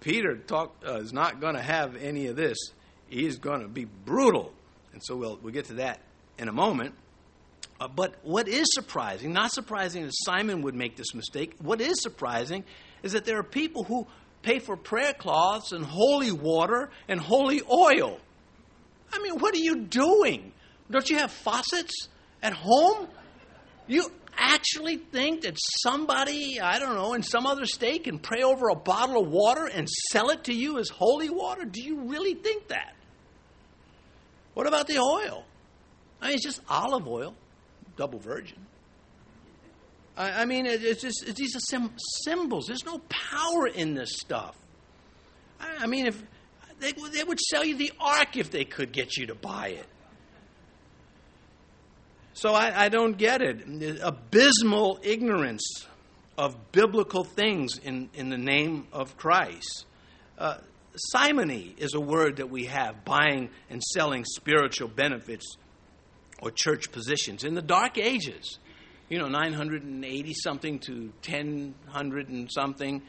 peter 0.01 0.37
talk, 0.37 0.75
uh, 0.87 0.97
is 0.97 1.13
not 1.13 1.41
going 1.41 1.55
to 1.55 1.63
have 1.63 1.97
any 1.97 2.27
of 2.27 2.37
this 2.37 2.57
he's 3.09 3.39
going 3.39 3.63
to 3.63 3.69
be 3.69 3.85
brutal 3.85 4.53
and 4.93 5.03
so 5.03 5.17
we'll, 5.17 5.39
we'll 5.43 5.53
get 5.53 5.67
to 5.67 5.75
that 5.75 6.01
in 6.39 6.49
a 6.49 6.53
moment 6.53 6.95
uh, 7.81 7.89
but 7.89 8.15
what 8.23 8.49
is 8.49 8.67
surprising 8.73 9.33
not 9.33 9.53
surprising 9.53 10.05
that 10.05 10.13
simon 10.15 10.63
would 10.63 10.75
make 10.75 10.97
this 10.97 11.15
mistake 11.15 11.55
what 11.61 11.81
is 11.81 12.01
surprising 12.01 12.65
is 13.03 13.13
that 13.13 13.25
there 13.25 13.39
are 13.39 13.45
people 13.45 13.85
who 13.85 14.07
pay 14.43 14.59
for 14.59 14.77
prayer 14.77 15.13
cloths 15.13 15.73
and 15.73 15.85
holy 15.85 16.33
water 16.33 16.91
and 17.09 17.21
holy 17.21 17.61
oil 17.71 18.19
i 19.13 19.19
mean 19.21 19.39
what 19.39 19.55
are 19.55 19.59
you 19.59 19.77
doing 19.77 20.53
don't 20.91 21.11
you 21.11 21.17
have 21.17 21.31
faucets 21.31 22.09
at 22.43 22.53
home 22.53 23.09
you 23.87 24.11
actually 24.39 24.97
think 24.97 25.43
that 25.43 25.59
somebody, 25.83 26.61
I 26.61 26.79
don't 26.79 26.95
know, 26.95 27.15
in 27.15 27.23
some 27.23 27.47
other 27.47 27.67
state 27.67 28.05
can 28.05 28.19
pray 28.19 28.43
over 28.43 28.69
a 28.69 28.77
bottle 28.77 29.23
of 29.23 29.29
water 29.29 29.67
and 29.67 29.89
sell 30.11 30.31
it 30.31 30.45
to 30.45 30.55
you 30.55 30.79
as 30.79 30.89
holy 30.89 31.29
water? 31.29 31.65
Do 31.65 31.83
you 31.83 32.03
really 32.03 32.35
think 32.35 32.69
that? 32.69 32.95
What 34.55 34.67
about 34.67 34.87
the 34.87 34.99
oil? 34.99 35.45
I 36.21 36.29
mean, 36.29 36.35
it's 36.35 36.45
just 36.45 36.61
olive 36.69 37.07
oil, 37.07 37.35
double 37.97 38.19
virgin. 38.19 38.59
I, 40.17 40.43
I 40.43 40.45
mean, 40.45 40.67
it, 40.67 40.85
it's 40.85 41.03
just 41.03 41.27
it's 41.27 41.39
these 41.39 41.57
are 41.57 41.61
sim- 41.61 41.93
symbols. 42.25 42.67
There's 42.67 42.85
no 42.85 43.01
power 43.09 43.67
in 43.67 43.95
this 43.95 44.19
stuff. 44.19 44.57
I, 45.61 45.85
I 45.85 45.87
mean, 45.87 46.07
if 46.07 46.23
they, 46.81 46.93
they 46.93 47.25
would 47.25 47.41
sell 47.41 47.65
you 47.65 47.77
the 47.77 47.93
ark 48.01 48.37
if 48.37 48.51
they 48.51 48.65
could 48.65 48.93
get 48.93 49.17
you 49.17 49.27
to 49.27 49.35
buy 49.35 49.69
it. 49.69 49.87
So 52.35 52.53
I, 52.53 52.85
I 52.85 52.89
don't 52.89 53.19
get 53.19 53.43
it. 53.43 54.01
Abysmal 54.01 55.01
ignorance 55.03 55.87
of 56.37 56.71
biblical 56.71 57.25
things 57.25 57.79
in, 57.79 58.11
in 58.15 58.29
the 58.31 58.39
name 58.39 58.87
of 58.93 59.17
Christ. 59.17 59.87
Uh, 60.39 60.59
simony 60.95 61.75
is 61.79 61.95
a 61.95 62.01
word 62.01 62.37
that 62.37 62.49
we 62.49 62.67
have, 62.67 63.05
buying 63.05 63.51
and 63.69 63.83
selling 63.83 64.25
spiritual 64.25 64.87
benefits 64.87 65.57
or 66.41 66.51
church 66.51 66.93
positions. 66.93 67.45
In 67.45 67.55
the 67.55 67.63
Dark 67.63 67.99
Ages, 67.99 68.59
you 69.09 69.19
know, 69.19 69.29
980 69.29 70.35
something 70.35 70.79
to 70.81 71.13
1000 71.27 72.29
and 72.29 72.51
something, 72.53 73.03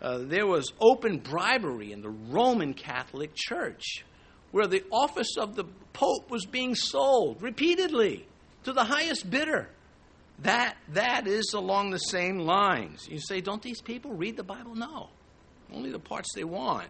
uh, 0.00 0.18
there 0.18 0.46
was 0.46 0.72
open 0.80 1.18
bribery 1.18 1.92
in 1.92 2.02
the 2.02 2.10
Roman 2.10 2.74
Catholic 2.74 3.32
Church 3.34 4.04
where 4.50 4.66
the 4.66 4.84
office 4.92 5.36
of 5.36 5.56
the 5.56 5.64
Pope 5.92 6.30
was 6.30 6.46
being 6.46 6.74
sold 6.74 7.42
repeatedly 7.42 8.26
to 8.64 8.72
the 8.72 8.84
highest 8.84 9.28
bidder. 9.28 9.68
That, 10.40 10.76
that 10.92 11.26
is 11.26 11.52
along 11.54 11.90
the 11.90 11.98
same 11.98 12.38
lines. 12.38 13.08
You 13.08 13.20
say, 13.20 13.40
don't 13.40 13.62
these 13.62 13.80
people 13.80 14.12
read 14.12 14.36
the 14.36 14.42
Bible? 14.42 14.74
No, 14.74 15.08
only 15.72 15.90
the 15.90 15.98
parts 15.98 16.28
they 16.34 16.44
want. 16.44 16.88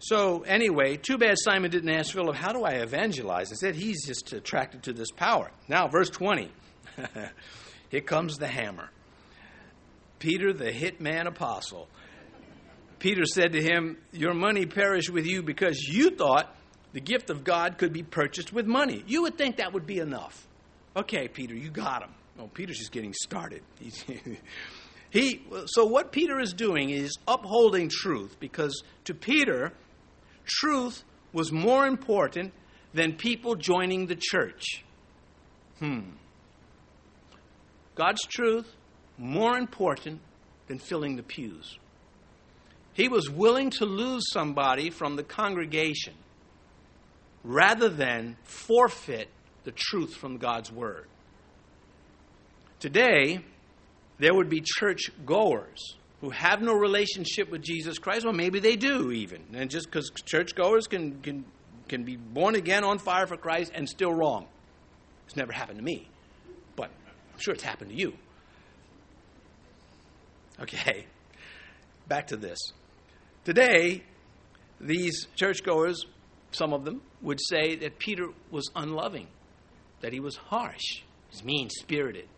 So, 0.00 0.42
anyway, 0.42 0.96
too 0.96 1.18
bad 1.18 1.36
Simon 1.38 1.70
didn't 1.70 1.90
ask 1.90 2.12
Philip, 2.12 2.36
How 2.36 2.52
do 2.52 2.64
I 2.64 2.74
evangelize? 2.74 3.50
I 3.52 3.56
said 3.56 3.74
he's 3.74 4.06
just 4.06 4.32
attracted 4.32 4.84
to 4.84 4.92
this 4.92 5.10
power. 5.10 5.50
Now, 5.66 5.88
verse 5.88 6.10
20. 6.10 6.50
Here 7.90 8.00
comes 8.00 8.36
the 8.36 8.46
hammer. 8.46 8.90
Peter, 10.18 10.52
the 10.52 10.70
hitman 10.70 11.26
apostle. 11.26 11.88
Peter 12.98 13.24
said 13.24 13.52
to 13.52 13.62
him, 13.62 13.98
Your 14.12 14.34
money 14.34 14.66
perish 14.66 15.08
with 15.10 15.26
you 15.26 15.42
because 15.42 15.80
you 15.80 16.10
thought 16.10 16.54
the 16.92 17.00
gift 17.00 17.30
of 17.30 17.44
God 17.44 17.78
could 17.78 17.92
be 17.92 18.02
purchased 18.02 18.52
with 18.52 18.66
money. 18.66 19.04
You 19.06 19.22
would 19.22 19.36
think 19.36 19.56
that 19.56 19.72
would 19.72 19.86
be 19.86 19.98
enough. 19.98 20.46
Okay, 20.96 21.28
Peter, 21.28 21.54
you 21.54 21.70
got 21.70 22.02
him. 22.02 22.10
Oh, 22.38 22.46
Peter's 22.46 22.78
just 22.78 22.92
getting 22.92 23.12
started. 23.14 23.62
he, 25.10 25.42
so, 25.66 25.84
what 25.86 26.12
Peter 26.12 26.38
is 26.38 26.52
doing 26.52 26.90
is 26.90 27.16
upholding 27.26 27.88
truth 27.88 28.36
because 28.38 28.82
to 29.04 29.14
Peter, 29.14 29.72
truth 30.48 31.04
was 31.32 31.52
more 31.52 31.86
important 31.86 32.52
than 32.94 33.12
people 33.12 33.54
joining 33.54 34.06
the 34.06 34.16
church. 34.16 34.84
Hmm. 35.78 36.10
God's 37.94 38.24
truth 38.26 38.66
more 39.16 39.56
important 39.56 40.20
than 40.66 40.78
filling 40.78 41.16
the 41.16 41.22
pews. 41.22 41.78
He 42.94 43.08
was 43.08 43.30
willing 43.30 43.70
to 43.70 43.84
lose 43.84 44.24
somebody 44.32 44.90
from 44.90 45.16
the 45.16 45.22
congregation 45.22 46.14
rather 47.44 47.88
than 47.88 48.36
forfeit 48.42 49.28
the 49.64 49.72
truth 49.72 50.14
from 50.14 50.38
God's 50.38 50.72
Word. 50.72 51.06
Today, 52.80 53.40
there 54.18 54.34
would 54.34 54.48
be 54.48 54.62
church 54.64 55.10
goers 55.24 55.96
who 56.20 56.30
have 56.30 56.60
no 56.60 56.72
relationship 56.72 57.50
with 57.50 57.62
Jesus 57.62 57.98
Christ, 57.98 58.24
well, 58.24 58.34
maybe 58.34 58.58
they 58.58 58.76
do 58.76 59.12
even. 59.12 59.42
And 59.54 59.70
just 59.70 59.86
because 59.86 60.10
churchgoers 60.24 60.86
can, 60.86 61.20
can, 61.20 61.44
can 61.86 62.04
be 62.04 62.16
born 62.16 62.54
again 62.54 62.84
on 62.84 62.98
fire 62.98 63.26
for 63.26 63.36
Christ 63.36 63.72
and 63.74 63.88
still 63.88 64.12
wrong. 64.12 64.46
It's 65.26 65.36
never 65.36 65.52
happened 65.52 65.78
to 65.78 65.84
me, 65.84 66.08
but 66.74 66.90
I'm 67.32 67.38
sure 67.38 67.54
it's 67.54 67.62
happened 67.62 67.90
to 67.90 67.96
you. 67.96 68.14
Okay, 70.60 71.06
back 72.08 72.28
to 72.28 72.36
this. 72.36 72.58
Today, 73.44 74.02
these 74.80 75.28
churchgoers, 75.36 76.04
some 76.50 76.72
of 76.72 76.84
them, 76.84 77.02
would 77.22 77.38
say 77.40 77.76
that 77.76 77.98
Peter 77.98 78.28
was 78.50 78.70
unloving, 78.74 79.28
that 80.00 80.12
he 80.12 80.18
was 80.18 80.36
harsh, 80.36 80.82
he 80.96 81.30
was 81.30 81.44
mean 81.44 81.68
spirited, 81.70 82.28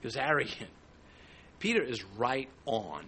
he 0.00 0.06
was 0.06 0.16
arrogant. 0.16 0.70
Peter 1.62 1.80
is 1.80 2.04
right 2.18 2.48
on. 2.66 3.04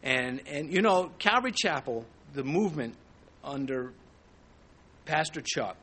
And, 0.00 0.42
and 0.46 0.72
you 0.72 0.80
know, 0.80 1.10
Calvary 1.18 1.50
Chapel, 1.50 2.06
the 2.32 2.44
movement 2.44 2.94
under 3.42 3.92
Pastor 5.06 5.42
Chuck, 5.44 5.76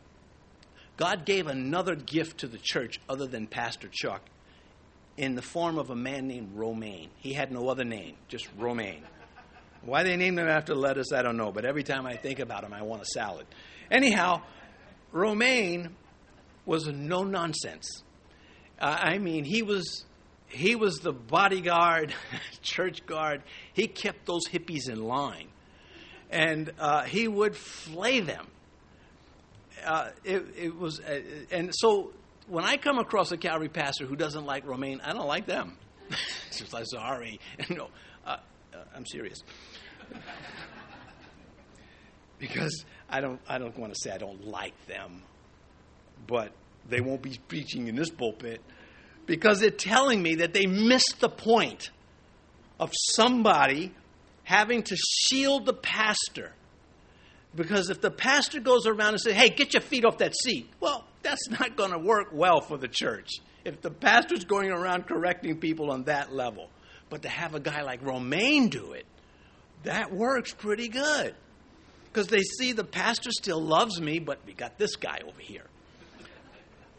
God 0.96 1.26
gave 1.26 1.48
another 1.48 1.96
gift 1.96 2.40
to 2.40 2.48
the 2.48 2.58
church 2.58 3.02
other 3.10 3.28
than 3.28 3.46
Pastor 3.46 3.90
Chuck 3.92 4.22
in 5.18 5.36
the 5.36 5.42
form 5.42 5.78
of 5.78 5.90
a 5.90 5.96
man 5.96 6.28
named 6.28 6.52
Romaine. 6.56 7.10
He 7.18 7.34
had 7.34 7.52
no 7.52 7.68
other 7.68 7.84
name, 7.84 8.16
just 8.30 8.48
Romaine. 8.58 9.04
Why 9.82 10.04
they 10.04 10.16
named 10.16 10.40
him 10.40 10.48
after 10.48 10.74
lettuce, 10.74 11.12
I 11.12 11.22
don't 11.22 11.36
know, 11.36 11.52
but 11.52 11.66
every 11.66 11.84
time 11.84 12.06
I 12.06 12.16
think 12.16 12.40
about 12.40 12.64
him, 12.64 12.72
I 12.72 12.84
want 12.84 13.02
a 13.02 13.06
salad. 13.06 13.48
Anyhow, 13.92 14.44
Romaine 15.12 15.90
was 16.66 16.88
no 16.88 17.26
nonsense. 17.26 18.04
Uh, 18.80 18.98
I 18.98 19.18
mean, 19.18 19.44
he 19.44 19.62
was 19.62 20.06
he 20.52 20.76
was 20.76 21.00
the 21.00 21.14
bodyguard, 21.14 22.14
church 22.62 23.06
guard. 23.06 23.42
He 23.74 23.88
kept 23.88 24.26
those 24.26 24.48
hippies 24.48 24.90
in 24.90 25.04
line, 25.04 25.48
and 26.30 26.72
uh, 26.80 27.04
he 27.04 27.28
would 27.28 27.56
flay 27.56 28.20
them. 28.20 28.48
Uh, 29.84 30.10
it, 30.24 30.46
it, 30.58 30.76
was, 30.76 31.00
uh, 31.00 31.22
and 31.50 31.72
so 31.74 32.12
when 32.48 32.66
I 32.66 32.78
come 32.78 33.00
across 33.00 33.32
a 33.32 33.38
Calvary 33.38 33.70
pastor 33.70 34.06
who 34.06 34.16
doesn't 34.16 34.46
like 34.46 34.68
Romaine, 34.68 35.02
I 35.04 35.14
don't 35.14 35.28
like 35.28 35.48
them. 35.48 35.78
Just 36.52 36.74
like 36.74 36.86
sorry, 36.86 37.40
no, 37.70 37.88
uh, 38.26 38.38
uh, 38.74 38.78
I'm 38.96 39.06
serious. 39.06 39.40
because 42.38 42.86
I 43.10 43.22
don't, 43.22 43.40
I 43.48 43.58
don't 43.58 43.78
want 43.78 43.94
to 43.94 44.00
say 44.00 44.12
I 44.14 44.18
don't 44.18 44.46
like 44.46 44.74
them, 44.88 45.24
but 46.28 46.52
they 46.88 47.02
won't 47.02 47.22
be 47.22 47.40
preaching 47.48 47.88
in 47.88 47.96
this 47.96 48.10
pulpit 48.10 48.62
because 49.26 49.60
they're 49.60 49.70
telling 49.70 50.22
me 50.22 50.36
that 50.36 50.54
they 50.54 50.66
missed 50.66 51.18
the 51.20 51.30
point 51.30 51.90
of 52.80 52.92
somebody 52.94 53.94
having 54.44 54.84
to 54.84 54.96
shield 54.96 55.66
the 55.66 55.74
pastor. 55.74 56.52
Because 57.56 57.90
if 57.90 58.02
the 58.02 58.12
pastor 58.12 58.60
goes 58.60 58.88
around 58.88 59.10
and 59.14 59.22
says, 59.22 59.34
hey, 59.34 59.50
get 59.50 59.74
your 59.74 59.82
feet 59.82 60.06
off 60.06 60.18
that 60.20 60.34
seat, 60.36 60.70
well, 60.80 61.06
that's 61.22 61.50
not 61.50 61.76
going 61.76 61.92
to 61.92 62.00
work 62.00 62.28
well 62.32 62.62
for 62.62 62.78
the 62.78 62.88
church. 62.88 63.30
If 63.64 63.82
the 63.82 63.92
pastor's 63.92 64.46
going 64.46 64.72
around 64.72 65.08
correcting 65.08 65.58
people 65.58 65.92
on 65.92 66.04
that 66.04 66.34
level. 66.34 66.70
But 67.10 67.24
to 67.24 67.30
have 67.30 67.54
a 67.56 67.60
guy 67.60 67.82
like 67.84 68.02
Romaine 68.04 68.70
do 68.70 68.94
it, 68.94 69.06
that 69.84 70.14
works 70.14 70.54
pretty 70.54 70.88
good. 70.88 71.36
Because 72.06 72.28
they 72.28 72.42
see 72.42 72.72
the 72.72 72.84
pastor 72.84 73.32
still 73.32 73.62
loves 73.62 74.02
me, 74.02 74.20
but 74.20 74.40
we 74.46 74.54
got 74.54 74.78
this 74.78 74.96
guy 74.96 75.20
over 75.26 75.40
here 75.40 75.66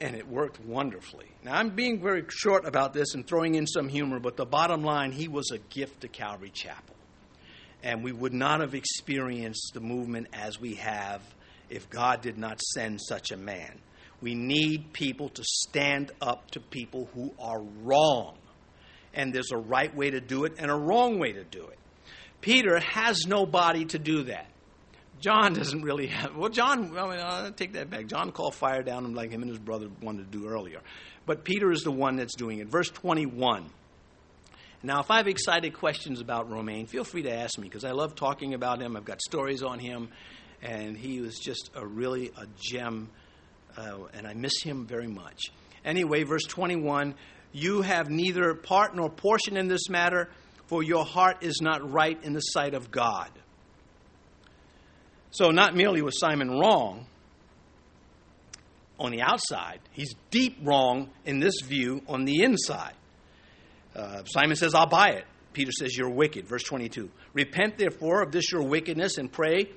and 0.03 0.17
it 0.17 0.29
worked 0.29 0.59
wonderfully. 0.65 1.31
Now, 1.45 1.55
I'm 1.55 1.71
being 1.71 2.03
very 2.03 2.25
short 2.29 2.67
about 2.67 2.93
this 2.93 3.15
and 3.15 3.25
throwing 3.25 3.55
in 3.55 3.69
some 3.69 3.89
humor, 3.89 4.19
but 4.19 4.37
the 4.37 4.45
bottom 4.45 4.83
line, 4.83 5.13
he 5.13 5.29
was 5.29 5.53
a 5.53 5.59
gift 5.59 6.01
to 6.01 6.09
Calvary 6.09 6.51
Chapel. 6.51 6.97
And 7.85 8.03
we 8.03 8.11
would 8.11 8.35
not 8.35 8.61
have 8.61 8.75
experienced 8.75 9.71
the 9.75 9.81
movement 9.81 10.27
as 10.33 10.61
we 10.61 10.75
have 10.75 11.23
if 11.71 11.89
God 11.89 12.21
did 12.21 12.37
not 12.37 12.61
send 12.61 13.01
such 13.01 13.31
a 13.31 13.37
man. 13.37 13.79
We 14.21 14.35
need 14.35 14.93
people 14.93 15.29
to 15.31 15.45
stand 15.45 16.11
up 16.21 16.51
to 16.51 16.61
people 16.61 17.09
who 17.15 17.33
are 17.39 17.63
wrong. 17.83 18.37
And 19.15 19.33
there's 19.33 19.53
a 19.53 19.57
right 19.57 19.95
way 19.95 20.11
to 20.11 20.21
do 20.21 20.45
it 20.45 20.55
and 20.59 20.69
a 20.69 20.77
wrong 20.77 21.21
way 21.21 21.33
to 21.33 21.45
do 21.45 21.65
it. 21.69 21.79
Peter 22.41 22.81
has 22.81 23.25
nobody 23.27 23.85
to 23.85 24.01
do 24.01 24.25
that. 24.25 24.49
John 25.21 25.55
doesn't 25.55 25.83
really 25.83 26.09
have. 26.09 26.37
Well, 26.37 26.51
John, 26.51 26.97
I 26.97 27.09
mean, 27.09 27.21
I'll 27.21 27.53
take 27.53 27.75
that 27.75 27.91
back. 27.91 28.07
John 28.07 28.33
called 28.33 28.55
fire 28.55 28.83
down 28.83 29.15
like 29.15 29.31
him 29.31 29.43
and 29.43 29.51
his 29.51 29.59
brother 29.59 29.89
wanted 30.01 30.33
to 30.33 30.39
do 30.39 30.47
earlier. 30.47 30.81
But 31.27 31.45
Peter 31.45 31.71
is 31.71 31.83
the 31.83 31.93
one 31.93 32.17
that's 32.17 32.35
doing 32.35 32.59
it. 32.59 32.69
Verse 32.69 32.91
21. 32.91 33.71
Now, 34.85 34.99
if 34.99 35.13
I 35.13 35.19
have 35.19 35.29
excited 35.29 35.75
questions 35.75 36.21
about 36.21 36.51
Romaine, 36.51 36.87
feel 36.87 37.05
free 37.05 37.23
to 37.23 37.33
ask 37.33 37.57
me 37.57 37.69
because 37.69 37.85
I 37.85 37.93
love 37.93 38.17
talking 38.17 38.55
about 38.55 38.83
him. 38.83 38.97
I've 38.97 39.05
got 39.05 39.23
stories 39.23 39.63
on 39.63 39.79
him, 39.79 40.09
and 40.61 40.97
he 40.97 41.21
was 41.21 41.39
just 41.39 41.71
a 41.77 41.87
really 41.87 42.33
a 42.37 42.47
gem, 42.59 43.09
uh, 43.77 43.99
and 44.13 44.27
I 44.27 44.35
miss 44.35 44.61
him 44.61 44.85
very 44.85 45.07
much. 45.07 45.53
Anyway, 45.85 46.25
verse 46.25 46.43
21 46.49 47.15
You 47.53 47.83
have 47.83 48.11
neither 48.11 48.55
part 48.55 48.97
nor 48.97 49.09
portion 49.09 49.57
in 49.57 49.69
this 49.69 49.89
matter, 49.89 50.31
for 50.67 50.83
your 50.83 51.05
heart 51.05 51.45
is 51.45 51.61
not 51.63 51.89
right 51.89 52.19
in 52.25 52.33
the 52.33 52.41
sight 52.41 52.75
of 52.75 52.91
God. 52.91 53.31
So, 55.33 55.51
not 55.51 55.75
merely 55.75 56.03
was 56.03 56.21
Simon 56.21 56.51
wrong 56.59 57.07
on 58.99 59.11
the 59.11 59.23
outside, 59.23 59.81
he's 59.91 60.15
deep 60.31 60.59
wrong 60.63 61.11
in 61.25 61.41
this 61.41 61.61
view 61.65 62.03
on 62.07 62.25
the 62.25 62.43
inside. 62.43 62.95
Uh, 63.97 64.23
Simon 64.25 64.57
says, 64.57 64.75
I'll 64.75 64.87
buy 64.87 65.09
it. 65.11 65.25
Peter 65.53 65.73
says, 65.73 65.97
You're 65.97 66.11
wicked. 66.11 66.47
Verse 66.47 66.63
22. 66.63 67.11
Repent 67.35 67.79
therefore 67.79 68.23
of 68.23 68.33
this 68.33 68.51
your 68.51 68.63
wickedness 68.63 69.19
and 69.19 69.31
pray, 69.31 69.71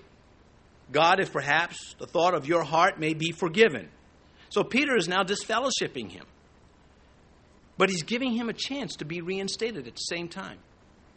God, 0.91 1.19
if 1.19 1.31
perhaps 1.31 1.95
the 1.99 2.07
thought 2.07 2.33
of 2.33 2.47
your 2.47 2.63
heart 2.63 2.99
may 2.99 3.13
be 3.13 3.31
forgiven. 3.31 3.89
So 4.49 4.63
Peter 4.63 4.95
is 4.95 5.07
now 5.07 5.23
disfellowshipping 5.23 6.11
him. 6.11 6.25
But 7.77 7.89
he's 7.89 8.03
giving 8.03 8.33
him 8.33 8.47
a 8.47 8.53
chance 8.53 8.95
to 8.97 9.05
be 9.05 9.21
reinstated 9.21 9.87
at 9.87 9.95
the 9.95 10.01
same 10.01 10.29
time. 10.29 10.59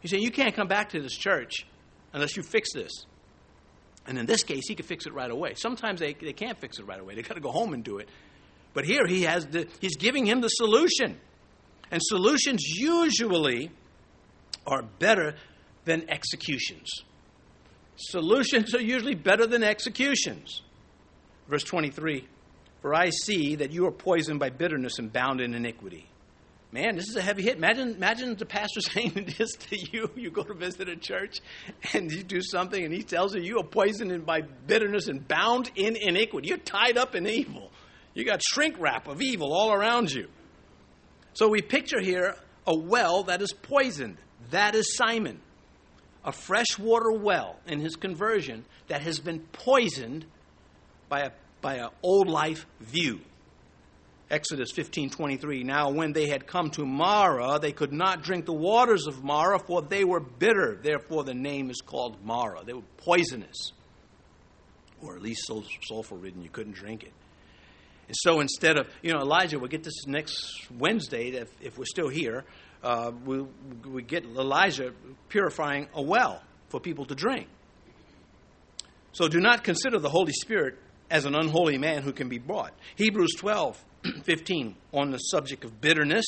He's 0.01 0.11
saying, 0.11 0.23
You 0.23 0.31
can't 0.31 0.55
come 0.55 0.67
back 0.67 0.89
to 0.89 1.01
this 1.01 1.15
church 1.15 1.65
unless 2.13 2.35
you 2.35 2.43
fix 2.43 2.73
this. 2.73 2.91
And 4.09 4.17
in 4.17 4.25
this 4.25 4.41
case, 4.41 4.63
he 4.67 4.73
could 4.73 4.87
fix 4.87 5.05
it 5.05 5.13
right 5.13 5.29
away. 5.29 5.53
Sometimes 5.53 5.99
they, 5.99 6.13
they 6.13 6.33
can't 6.33 6.59
fix 6.59 6.79
it 6.79 6.87
right 6.87 6.99
away. 6.99 7.13
They've 7.13 7.27
got 7.27 7.35
to 7.35 7.41
go 7.41 7.51
home 7.51 7.75
and 7.75 7.83
do 7.83 7.99
it. 7.99 8.09
But 8.73 8.85
here 8.85 9.05
he 9.05 9.21
has 9.23 9.45
the, 9.45 9.67
he's 9.79 9.97
giving 9.97 10.25
him 10.25 10.41
the 10.41 10.47
solution. 10.47 11.19
And 11.91 12.01
solutions 12.03 12.63
usually 12.63 13.69
are 14.65 14.81
better 14.81 15.35
than 15.85 16.09
executions. 16.09 16.89
Solutions 17.97 18.73
are 18.73 18.81
usually 18.81 19.13
better 19.13 19.45
than 19.45 19.61
executions. 19.61 20.63
Verse 21.47 21.63
23 21.63 22.27
For 22.81 22.95
I 22.95 23.11
see 23.11 23.57
that 23.57 23.71
you 23.71 23.85
are 23.85 23.91
poisoned 23.91 24.39
by 24.39 24.49
bitterness 24.49 24.97
and 24.97 25.13
bound 25.13 25.39
in 25.39 25.53
iniquity. 25.53 26.09
Man, 26.71 26.95
this 26.95 27.09
is 27.09 27.15
a 27.15 27.21
heavy 27.21 27.41
hit. 27.41 27.57
Imagine, 27.57 27.95
imagine 27.95 28.35
the 28.35 28.45
pastor 28.45 28.81
saying 28.93 29.33
this 29.37 29.51
to 29.69 29.77
you. 29.77 30.11
You 30.15 30.29
go 30.29 30.43
to 30.43 30.53
visit 30.53 30.87
a 30.87 30.95
church 30.95 31.39
and 31.93 32.11
you 32.11 32.23
do 32.23 32.41
something, 32.41 32.83
and 32.83 32.93
he 32.93 33.01
tells 33.01 33.33
you 33.33 33.41
you 33.41 33.59
are 33.59 33.63
poisoned 33.63 34.25
by 34.25 34.41
bitterness 34.41 35.07
and 35.07 35.27
bound 35.27 35.71
in 35.75 35.95
iniquity. 35.95 36.49
You're 36.49 36.57
tied 36.57 36.97
up 36.97 37.15
in 37.15 37.25
evil. 37.27 37.71
You 38.13 38.25
got 38.25 38.41
shrink 38.43 38.75
wrap 38.79 39.07
of 39.07 39.21
evil 39.21 39.51
all 39.53 39.71
around 39.71 40.11
you. 40.11 40.27
So 41.33 41.47
we 41.47 41.61
picture 41.61 42.01
here 42.01 42.35
a 42.67 42.75
well 42.75 43.23
that 43.23 43.41
is 43.41 43.51
poisoned. 43.51 44.17
That 44.51 44.75
is 44.75 44.95
Simon. 44.95 45.39
A 46.23 46.31
freshwater 46.31 47.11
well 47.11 47.57
in 47.65 47.79
his 47.79 47.95
conversion 47.95 48.65
that 48.87 49.01
has 49.01 49.19
been 49.19 49.39
poisoned 49.53 50.25
by 51.07 51.21
a 51.21 51.31
by 51.61 51.75
an 51.75 51.89
old 52.03 52.27
life 52.27 52.65
view. 52.79 53.21
Exodus 54.29 54.71
15:23 54.71 55.63
Now 55.63 55.89
when 55.89 56.13
they 56.13 56.27
had 56.27 56.45
come 56.45 56.69
to 56.71 56.85
Marah 56.85 57.59
they 57.59 57.71
could 57.71 57.91
not 57.91 58.21
drink 58.21 58.45
the 58.45 58.53
waters 58.53 59.07
of 59.07 59.23
Marah 59.23 59.59
for 59.59 59.81
they 59.81 60.03
were 60.03 60.19
bitter. 60.19 60.77
Therefore 60.81 61.23
the 61.23 61.33
name 61.33 61.69
is 61.69 61.81
called 61.81 62.23
Marah. 62.23 62.63
They 62.63 62.73
were 62.73 62.83
poisonous. 62.97 63.71
Or 65.01 65.15
at 65.15 65.21
least 65.21 65.47
so 65.47 65.63
sulfur 65.87 66.15
ridden 66.15 66.43
you 66.43 66.49
couldn't 66.49 66.73
drink 66.73 67.03
it. 67.03 67.13
And 68.07 68.15
so 68.17 68.39
instead 68.39 68.77
of 68.77 68.87
you 69.01 69.13
know 69.13 69.19
Elijah 69.19 69.57
we'll 69.57 69.69
get 69.69 69.83
this 69.83 70.05
next 70.05 70.69
Wednesday 70.77 71.29
if, 71.29 71.49
if 71.61 71.77
we're 71.77 71.85
still 71.85 72.09
here 72.09 72.45
uh, 72.83 73.11
we, 73.25 73.45
we 73.89 74.03
get 74.03 74.23
Elijah 74.23 74.93
purifying 75.27 75.87
a 75.93 76.01
well 76.01 76.41
for 76.69 76.79
people 76.79 77.05
to 77.05 77.15
drink. 77.15 77.47
So 79.11 79.27
do 79.27 79.39
not 79.39 79.63
consider 79.63 79.99
the 79.99 80.09
Holy 80.09 80.33
Spirit 80.33 80.77
as 81.09 81.25
an 81.25 81.35
unholy 81.35 81.77
man 81.77 82.03
who 82.03 82.13
can 82.13 82.29
be 82.29 82.37
brought. 82.37 82.73
Hebrews 82.95 83.33
12, 83.37 83.83
15, 84.23 84.75
on 84.93 85.11
the 85.11 85.17
subject 85.17 85.63
of 85.63 85.81
bitterness. 85.81 86.25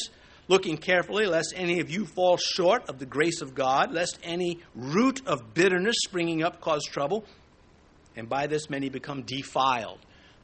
Looking 0.47 0.77
carefully, 0.77 1.27
lest 1.27 1.53
any 1.55 1.79
of 1.79 1.89
you 1.89 2.05
fall 2.05 2.36
short 2.38 2.89
of 2.89 2.99
the 2.99 3.05
grace 3.05 3.41
of 3.41 3.55
God, 3.55 3.93
lest 3.93 4.19
any 4.23 4.59
root 4.75 5.25
of 5.25 5.53
bitterness 5.53 5.95
springing 6.03 6.43
up 6.43 6.59
cause 6.59 6.84
trouble, 6.84 7.23
and 8.15 8.27
by 8.27 8.47
this 8.47 8.69
many 8.69 8.89
become 8.89 9.21
defiled. 9.21 9.99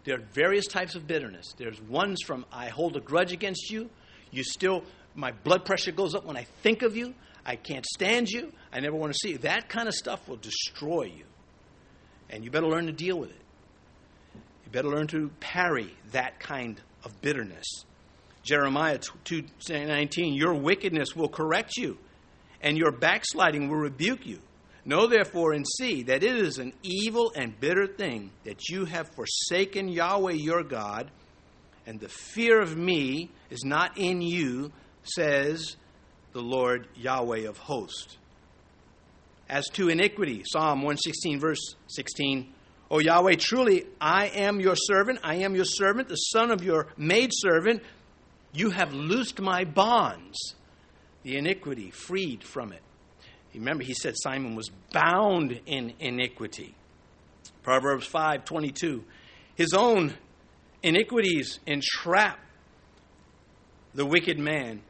There 0.06 0.16
are 0.16 0.24
various 0.34 0.68
types 0.68 0.96
of 0.96 1.08
bitterness. 1.08 1.54
There's 1.58 1.82
ones 1.82 2.22
from 2.26 2.46
I 2.52 2.70
hold 2.70 2.96
a 2.96 3.02
grudge 3.02 3.34
against 3.34 3.70
you. 3.70 3.90
You 4.32 4.44
still, 4.44 4.84
my 5.16 5.32
blood 5.32 5.66
pressure 5.66 5.92
goes 5.92 6.16
up 6.16 6.24
when 6.24 6.38
I 6.38 6.46
think 6.64 6.82
of 6.82 6.96
you. 6.96 7.14
I 7.46 7.58
can't 7.58 7.86
stand 7.86 8.30
you. 8.30 8.54
I 8.72 8.80
never 8.80 8.96
want 8.96 9.12
to 9.12 9.20
see 9.20 9.32
you. 9.32 9.38
That 9.40 9.68
kind 9.68 9.88
of 9.88 9.94
stuff 9.94 10.28
will 10.30 10.38
destroy 10.38 11.04
you. 11.04 11.26
And 12.30 12.46
you 12.46 12.52
better 12.52 12.68
learn 12.68 12.86
to 12.86 12.94
deal 12.94 13.20
with 13.20 13.32
it. 13.32 13.42
You 14.68 14.72
better 14.74 14.90
learn 14.90 15.08
to 15.08 15.30
parry 15.40 15.96
that 16.12 16.42
kind 16.42 16.82
of 17.06 17.22
bitterness. 17.22 17.86
Jeremiah 18.44 19.00
2:19 19.00 20.36
Your 20.36 20.56
wickedness 20.56 21.16
will 21.16 21.30
correct 21.30 21.78
you 21.78 21.98
and 22.62 22.78
your 22.78 22.92
backsliding 22.92 23.70
will 23.70 23.78
rebuke 23.78 24.26
you. 24.26 24.42
Know 24.84 25.08
therefore 25.08 25.54
and 25.54 25.66
see 25.78 26.04
that 26.04 26.22
it 26.22 26.36
is 26.36 26.58
an 26.58 26.74
evil 26.84 27.32
and 27.34 27.58
bitter 27.58 27.88
thing 27.88 28.32
that 28.44 28.68
you 28.68 28.84
have 28.84 29.16
forsaken 29.16 29.88
Yahweh 29.88 30.34
your 30.34 30.64
God 30.64 31.12
and 31.86 32.02
the 32.02 32.10
fear 32.10 32.60
of 32.60 32.76
me 32.76 33.30
is 33.50 33.64
not 33.64 33.98
in 33.98 34.22
you 34.22 34.74
says 35.04 35.78
the 36.34 36.42
Lord 36.42 36.90
Yahweh 36.94 37.48
of 37.48 37.58
hosts. 37.58 38.18
As 39.48 39.66
to 39.76 39.88
iniquity, 39.88 40.44
Psalm 40.46 40.82
116 40.82 41.40
verse 41.40 41.76
16 41.88 42.54
O 42.90 43.00
Yahweh, 43.00 43.36
truly 43.36 43.86
I 44.00 44.28
am 44.28 44.60
your 44.60 44.76
servant, 44.76 45.20
I 45.24 45.36
am 45.36 45.56
your 45.56 45.66
servant, 45.66 46.08
the 46.08 46.16
son 46.16 46.52
of 46.52 46.64
your 46.64 46.88
maidservant. 46.98 47.84
You 48.54 48.70
have 48.70 48.94
loosed 48.94 49.42
my 49.42 49.66
bonds, 49.66 50.56
the 51.24 51.36
iniquity 51.38 51.92
freed 51.92 52.44
from 52.44 52.72
it. 52.72 52.82
Remember, 53.54 53.84
he 53.84 53.94
said 53.94 54.16
Simon 54.18 54.56
was 54.56 54.70
bound 54.94 55.60
in 55.66 55.94
iniquity. 56.00 56.76
Proverbs 57.64 58.08
5:22. 58.08 59.04
His 59.56 59.74
own 59.74 60.14
iniquities 60.84 61.60
entrap 61.66 62.40
the 63.94 64.06
wicked 64.06 64.38
man, 64.40 64.82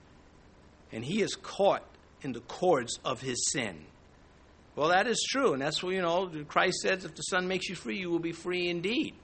and 0.92 1.04
he 1.04 1.22
is 1.22 1.36
caught 1.36 1.84
in 2.22 2.34
the 2.34 2.42
cords 2.42 3.00
of 3.06 3.22
his 3.22 3.50
sin. 3.52 3.86
Well, 4.78 4.90
that 4.90 5.08
is 5.08 5.26
true, 5.28 5.54
and 5.54 5.62
that's 5.62 5.82
what, 5.82 5.96
you 5.96 6.04
know, 6.04 6.30
Christ 6.48 6.82
says, 6.84 7.04
if 7.04 7.16
the 7.16 7.24
Son 7.24 7.48
makes 7.48 7.68
you 7.68 7.74
free, 7.74 7.98
you 7.98 8.12
will 8.12 8.20
be 8.20 8.32
free 8.32 8.70
indeed. 8.70 9.16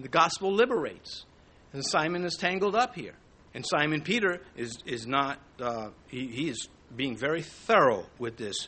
The 0.00 0.08
gospel 0.08 0.52
liberates. 0.52 1.26
And 1.72 1.86
Simon 1.86 2.24
is 2.24 2.34
tangled 2.34 2.74
up 2.74 2.96
here. 2.96 3.14
And 3.54 3.64
Simon 3.64 4.00
Peter 4.00 4.40
is, 4.56 4.78
is 4.84 5.06
not, 5.06 5.38
uh, 5.60 5.90
he, 6.08 6.26
he 6.26 6.48
is 6.48 6.68
being 6.96 7.16
very 7.16 7.42
thorough 7.42 8.06
with 8.18 8.36
this. 8.36 8.66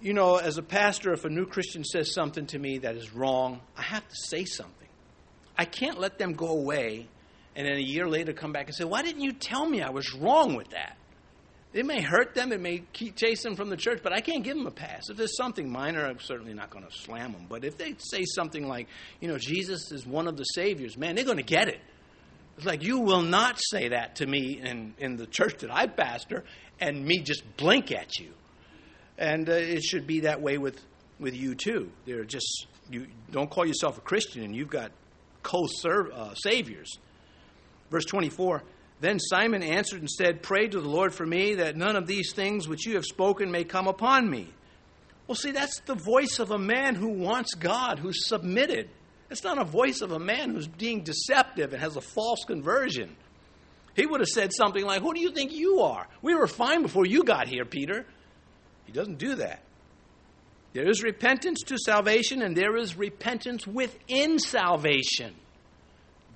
You 0.00 0.14
know, 0.14 0.38
as 0.38 0.58
a 0.58 0.62
pastor, 0.62 1.12
if 1.12 1.24
a 1.24 1.30
new 1.30 1.46
Christian 1.46 1.84
says 1.84 2.12
something 2.12 2.46
to 2.46 2.58
me 2.58 2.78
that 2.78 2.96
is 2.96 3.14
wrong, 3.14 3.60
I 3.76 3.82
have 3.82 4.06
to 4.08 4.16
say 4.16 4.44
something. 4.44 4.88
I 5.56 5.64
can't 5.64 6.00
let 6.00 6.18
them 6.18 6.32
go 6.32 6.48
away 6.48 7.06
and 7.54 7.68
then 7.68 7.76
a 7.76 7.80
year 7.80 8.08
later 8.08 8.32
come 8.32 8.50
back 8.50 8.66
and 8.66 8.74
say, 8.74 8.82
Why 8.82 9.02
didn't 9.02 9.20
you 9.20 9.32
tell 9.32 9.64
me 9.64 9.80
I 9.80 9.90
was 9.90 10.12
wrong 10.12 10.56
with 10.56 10.70
that? 10.70 10.96
It 11.72 11.86
may 11.86 12.02
hurt 12.02 12.34
them, 12.34 12.52
it 12.52 12.60
may 12.60 12.82
keep, 12.92 13.16
chase 13.16 13.42
them 13.42 13.56
from 13.56 13.70
the 13.70 13.78
church, 13.78 14.00
but 14.02 14.12
I 14.12 14.20
can't 14.20 14.44
give 14.44 14.56
them 14.56 14.66
a 14.66 14.70
pass. 14.70 15.08
If 15.08 15.16
there's 15.16 15.36
something 15.36 15.70
minor, 15.70 16.04
I'm 16.04 16.20
certainly 16.20 16.52
not 16.52 16.68
going 16.68 16.84
to 16.84 16.92
slam 16.92 17.32
them. 17.32 17.46
But 17.48 17.64
if 17.64 17.78
they 17.78 17.94
say 17.98 18.24
something 18.26 18.68
like, 18.68 18.88
you 19.20 19.28
know, 19.28 19.38
Jesus 19.38 19.90
is 19.90 20.06
one 20.06 20.28
of 20.28 20.36
the 20.36 20.44
Saviors, 20.44 20.98
man, 20.98 21.14
they're 21.14 21.24
going 21.24 21.38
to 21.38 21.42
get 21.42 21.68
it. 21.68 21.80
It's 22.58 22.66
like, 22.66 22.82
you 22.82 22.98
will 22.98 23.22
not 23.22 23.58
say 23.58 23.88
that 23.88 24.16
to 24.16 24.26
me 24.26 24.60
in, 24.62 24.94
in 24.98 25.16
the 25.16 25.26
church 25.26 25.60
that 25.60 25.70
I 25.70 25.86
pastor 25.86 26.44
and 26.78 27.02
me 27.02 27.20
just 27.20 27.42
blink 27.56 27.90
at 27.90 28.18
you. 28.18 28.32
And 29.16 29.48
uh, 29.48 29.52
it 29.52 29.82
should 29.82 30.06
be 30.06 30.20
that 30.20 30.42
way 30.42 30.58
with, 30.58 30.78
with 31.18 31.34
you 31.34 31.54
too. 31.54 31.90
They're 32.04 32.24
just, 32.24 32.66
you 32.90 33.06
don't 33.30 33.50
call 33.50 33.64
yourself 33.64 33.96
a 33.96 34.02
Christian 34.02 34.42
and 34.42 34.54
you've 34.54 34.68
got 34.68 34.92
co 35.42 35.64
uh, 35.86 36.34
saviors. 36.34 36.98
Verse 37.90 38.04
24 38.04 38.62
then 39.02 39.18
Simon 39.18 39.64
answered 39.64 39.98
and 39.98 40.08
said, 40.08 40.44
Pray 40.44 40.68
to 40.68 40.80
the 40.80 40.88
Lord 40.88 41.12
for 41.12 41.26
me 41.26 41.56
that 41.56 41.76
none 41.76 41.96
of 41.96 42.06
these 42.06 42.32
things 42.32 42.68
which 42.68 42.86
you 42.86 42.94
have 42.94 43.04
spoken 43.04 43.50
may 43.50 43.64
come 43.64 43.88
upon 43.88 44.30
me. 44.30 44.48
Well, 45.26 45.34
see, 45.34 45.50
that's 45.50 45.80
the 45.80 45.96
voice 45.96 46.38
of 46.38 46.52
a 46.52 46.58
man 46.58 46.94
who 46.94 47.08
wants 47.08 47.54
God, 47.54 47.98
who's 47.98 48.28
submitted. 48.28 48.88
It's 49.28 49.42
not 49.42 49.58
a 49.58 49.64
voice 49.64 50.02
of 50.02 50.12
a 50.12 50.20
man 50.20 50.50
who's 50.50 50.68
being 50.68 51.02
deceptive 51.02 51.72
and 51.72 51.82
has 51.82 51.96
a 51.96 52.00
false 52.00 52.44
conversion. 52.44 53.16
He 53.96 54.06
would 54.06 54.20
have 54.20 54.28
said 54.28 54.52
something 54.52 54.84
like, 54.84 55.02
Who 55.02 55.14
do 55.14 55.20
you 55.20 55.32
think 55.32 55.50
you 55.50 55.80
are? 55.80 56.06
We 56.22 56.36
were 56.36 56.46
fine 56.46 56.82
before 56.82 57.04
you 57.04 57.24
got 57.24 57.48
here, 57.48 57.64
Peter. 57.64 58.06
He 58.84 58.92
doesn't 58.92 59.18
do 59.18 59.34
that. 59.34 59.64
There 60.74 60.88
is 60.88 61.02
repentance 61.02 61.62
to 61.66 61.76
salvation, 61.76 62.40
and 62.40 62.56
there 62.56 62.76
is 62.76 62.96
repentance 62.96 63.66
within 63.66 64.38
salvation. 64.38 65.34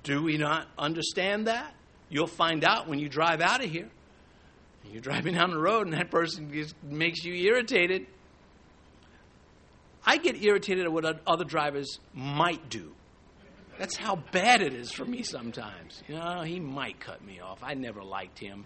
Do 0.03 0.21
we 0.21 0.37
not 0.37 0.67
understand 0.77 1.47
that? 1.47 1.73
You'll 2.09 2.27
find 2.27 2.63
out 2.63 2.87
when 2.87 2.99
you 2.99 3.09
drive 3.09 3.41
out 3.41 3.63
of 3.63 3.69
here. 3.69 3.89
You're 4.91 5.01
driving 5.01 5.33
down 5.33 5.51
the 5.51 5.59
road 5.59 5.87
and 5.87 5.93
that 5.93 6.09
person 6.09 6.51
just 6.51 6.75
makes 6.83 7.23
you 7.25 7.33
irritated. 7.33 8.07
I 10.05 10.17
get 10.17 10.41
irritated 10.41 10.85
at 10.85 10.91
what 10.91 11.21
other 11.27 11.43
drivers 11.43 11.99
might 12.13 12.69
do. 12.69 12.93
That's 13.77 13.97
how 13.97 14.15
bad 14.31 14.61
it 14.61 14.73
is 14.73 14.91
for 14.91 15.05
me 15.05 15.23
sometimes. 15.23 16.01
You 16.07 16.15
know, 16.15 16.41
he 16.41 16.59
might 16.59 16.99
cut 16.99 17.23
me 17.23 17.41
off. 17.41 17.59
I 17.61 17.73
never 17.73 18.01
liked 18.01 18.39
him. 18.39 18.65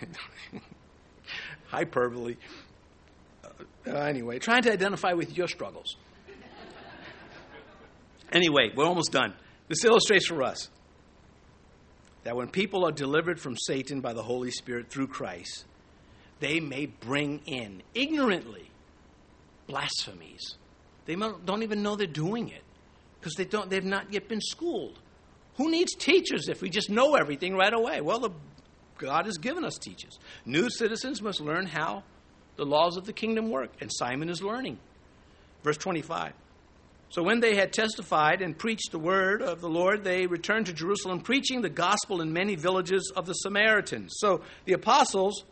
Hyperbole. 1.66 2.36
Uh, 3.42 3.90
anyway, 3.90 4.38
trying 4.38 4.62
to 4.62 4.72
identify 4.72 5.14
with 5.14 5.36
your 5.36 5.48
struggles. 5.48 5.96
Anyway, 8.30 8.70
we're 8.76 8.84
almost 8.84 9.12
done. 9.12 9.34
This 9.68 9.84
illustrates 9.84 10.26
for 10.26 10.42
us 10.42 10.68
that 12.26 12.34
when 12.34 12.48
people 12.48 12.84
are 12.84 12.90
delivered 12.90 13.38
from 13.38 13.56
Satan 13.56 14.00
by 14.00 14.12
the 14.12 14.22
Holy 14.22 14.50
Spirit 14.50 14.90
through 14.90 15.06
Christ, 15.06 15.64
they 16.40 16.58
may 16.58 16.86
bring 16.86 17.40
in 17.46 17.84
ignorantly 17.94 18.68
blasphemies. 19.68 20.56
They 21.04 21.14
don't 21.14 21.62
even 21.62 21.84
know 21.84 21.94
they're 21.94 22.08
doing 22.08 22.48
it 22.48 22.64
because 23.20 23.34
they 23.34 23.44
don't, 23.44 23.70
they've 23.70 23.84
not 23.84 24.12
yet 24.12 24.26
been 24.28 24.40
schooled. 24.40 24.98
Who 25.56 25.70
needs 25.70 25.94
teachers 25.94 26.48
if 26.48 26.62
we 26.62 26.68
just 26.68 26.90
know 26.90 27.14
everything 27.14 27.54
right 27.54 27.72
away? 27.72 28.00
Well, 28.00 28.18
the, 28.18 28.30
God 28.98 29.26
has 29.26 29.38
given 29.38 29.64
us 29.64 29.78
teachers. 29.78 30.18
New 30.44 30.68
citizens 30.68 31.22
must 31.22 31.40
learn 31.40 31.66
how 31.66 32.02
the 32.56 32.66
laws 32.66 32.96
of 32.96 33.06
the 33.06 33.12
kingdom 33.12 33.50
work, 33.50 33.70
and 33.80 33.88
Simon 33.92 34.30
is 34.30 34.42
learning. 34.42 34.80
Verse 35.62 35.76
25. 35.76 36.32
So 37.08 37.22
when 37.22 37.40
they 37.40 37.54
had 37.54 37.72
testified 37.72 38.42
and 38.42 38.56
preached 38.56 38.90
the 38.90 38.98
word 38.98 39.40
of 39.40 39.60
the 39.60 39.68
Lord, 39.68 40.04
they 40.04 40.26
returned 40.26 40.66
to 40.66 40.72
Jerusalem, 40.72 41.20
preaching 41.20 41.62
the 41.62 41.70
gospel 41.70 42.20
in 42.20 42.32
many 42.32 42.56
villages 42.56 43.12
of 43.14 43.26
the 43.26 43.32
Samaritans. 43.32 44.14
So 44.18 44.42
the 44.64 44.72
apostles, 44.72 45.44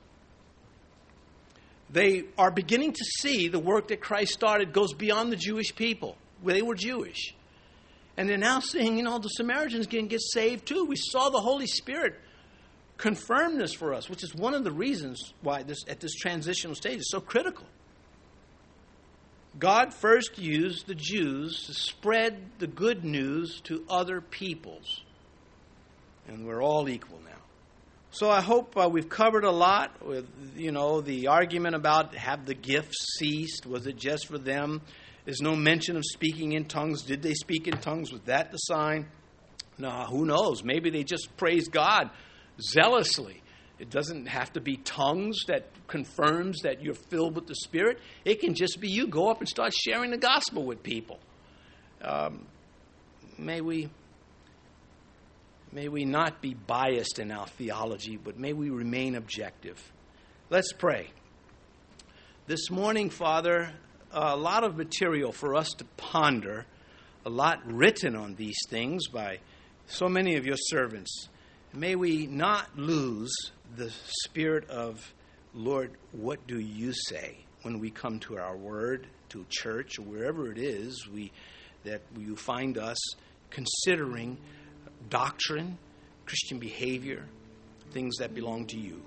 they 1.90 2.24
are 2.36 2.50
beginning 2.50 2.92
to 2.92 3.04
see 3.20 3.48
the 3.48 3.60
work 3.60 3.88
that 3.88 4.00
Christ 4.00 4.32
started 4.32 4.72
goes 4.72 4.92
beyond 4.92 5.30
the 5.30 5.36
Jewish 5.36 5.74
people. 5.74 6.16
They 6.44 6.62
were 6.62 6.74
Jewish. 6.74 7.34
And 8.16 8.28
they're 8.28 8.36
now 8.36 8.60
seeing, 8.60 8.96
you 8.96 9.04
know, 9.04 9.18
the 9.18 9.28
Samaritans 9.28 9.86
can 9.86 10.06
get 10.06 10.20
saved 10.20 10.66
too. 10.66 10.84
We 10.84 10.96
saw 10.96 11.30
the 11.30 11.40
Holy 11.40 11.66
Spirit 11.66 12.14
confirm 12.96 13.58
this 13.58 13.74
for 13.74 13.94
us, 13.94 14.08
which 14.08 14.22
is 14.22 14.34
one 14.34 14.54
of 14.54 14.64
the 14.64 14.70
reasons 14.70 15.32
why 15.40 15.62
this 15.62 15.84
at 15.88 16.00
this 16.00 16.14
transitional 16.14 16.74
stage 16.74 16.98
is 16.98 17.10
so 17.10 17.20
critical. 17.20 17.66
God 19.58 19.94
first 19.94 20.38
used 20.38 20.86
the 20.86 20.94
Jews 20.94 21.66
to 21.66 21.74
spread 21.74 22.42
the 22.58 22.66
good 22.66 23.04
news 23.04 23.60
to 23.64 23.84
other 23.88 24.20
peoples. 24.20 25.02
And 26.26 26.46
we're 26.46 26.62
all 26.62 26.88
equal 26.88 27.20
now. 27.24 27.30
So 28.10 28.30
I 28.30 28.40
hope 28.40 28.76
uh, 28.76 28.88
we've 28.88 29.08
covered 29.08 29.44
a 29.44 29.50
lot 29.50 30.04
with, 30.04 30.26
you 30.56 30.72
know, 30.72 31.00
the 31.00 31.28
argument 31.28 31.74
about 31.74 32.14
have 32.14 32.46
the 32.46 32.54
gifts 32.54 33.16
ceased? 33.18 33.66
Was 33.66 33.86
it 33.86 33.96
just 33.96 34.26
for 34.26 34.38
them? 34.38 34.82
There's 35.24 35.40
no 35.40 35.56
mention 35.56 35.96
of 35.96 36.04
speaking 36.04 36.52
in 36.52 36.66
tongues. 36.66 37.02
Did 37.02 37.22
they 37.22 37.34
speak 37.34 37.66
in 37.66 37.78
tongues? 37.78 38.12
Was 38.12 38.22
that 38.22 38.52
the 38.52 38.58
sign? 38.58 39.06
No, 39.78 39.90
who 40.08 40.24
knows? 40.24 40.62
Maybe 40.62 40.90
they 40.90 41.02
just 41.02 41.36
praised 41.36 41.72
God 41.72 42.10
zealously. 42.60 43.42
It 43.78 43.90
doesn't 43.90 44.26
have 44.26 44.52
to 44.52 44.60
be 44.60 44.76
tongues 44.76 45.40
that 45.48 45.66
confirms 45.88 46.60
that 46.62 46.82
you're 46.82 46.94
filled 46.94 47.34
with 47.34 47.46
the 47.46 47.56
Spirit. 47.56 47.98
It 48.24 48.40
can 48.40 48.54
just 48.54 48.80
be 48.80 48.88
you 48.88 49.08
go 49.08 49.28
up 49.28 49.40
and 49.40 49.48
start 49.48 49.74
sharing 49.74 50.10
the 50.10 50.18
gospel 50.18 50.64
with 50.64 50.82
people. 50.82 51.18
Um, 52.00 52.46
may 53.36 53.60
we 53.60 53.88
may 55.72 55.88
we 55.88 56.04
not 56.04 56.40
be 56.40 56.54
biased 56.54 57.18
in 57.18 57.32
our 57.32 57.48
theology, 57.48 58.16
but 58.16 58.38
may 58.38 58.52
we 58.52 58.70
remain 58.70 59.16
objective. 59.16 59.82
Let's 60.50 60.72
pray. 60.72 61.10
This 62.46 62.70
morning, 62.70 63.10
Father, 63.10 63.72
a 64.12 64.36
lot 64.36 64.62
of 64.62 64.76
material 64.76 65.32
for 65.32 65.56
us 65.56 65.70
to 65.78 65.84
ponder, 65.96 66.66
a 67.26 67.30
lot 67.30 67.60
written 67.64 68.14
on 68.14 68.36
these 68.36 68.58
things 68.68 69.08
by 69.08 69.38
so 69.86 70.08
many 70.08 70.36
of 70.36 70.46
your 70.46 70.58
servants. 70.58 71.28
May 71.72 71.96
we 71.96 72.28
not 72.28 72.78
lose 72.78 73.34
the 73.76 73.90
spirit 74.24 74.68
of, 74.70 75.12
Lord, 75.54 75.92
what 76.12 76.46
do 76.46 76.58
you 76.58 76.92
say 76.92 77.38
when 77.62 77.78
we 77.78 77.90
come 77.90 78.18
to 78.20 78.36
our 78.38 78.56
word, 78.56 79.06
to 79.30 79.44
church, 79.48 79.98
or 79.98 80.02
wherever 80.02 80.50
it 80.50 80.58
is 80.58 81.08
we, 81.08 81.32
that 81.84 82.02
you 82.16 82.36
find 82.36 82.78
us 82.78 82.98
considering 83.50 84.36
doctrine, 85.08 85.78
Christian 86.26 86.58
behavior, 86.58 87.24
things 87.92 88.16
that 88.18 88.34
belong 88.34 88.66
to 88.66 88.78
you. 88.78 89.00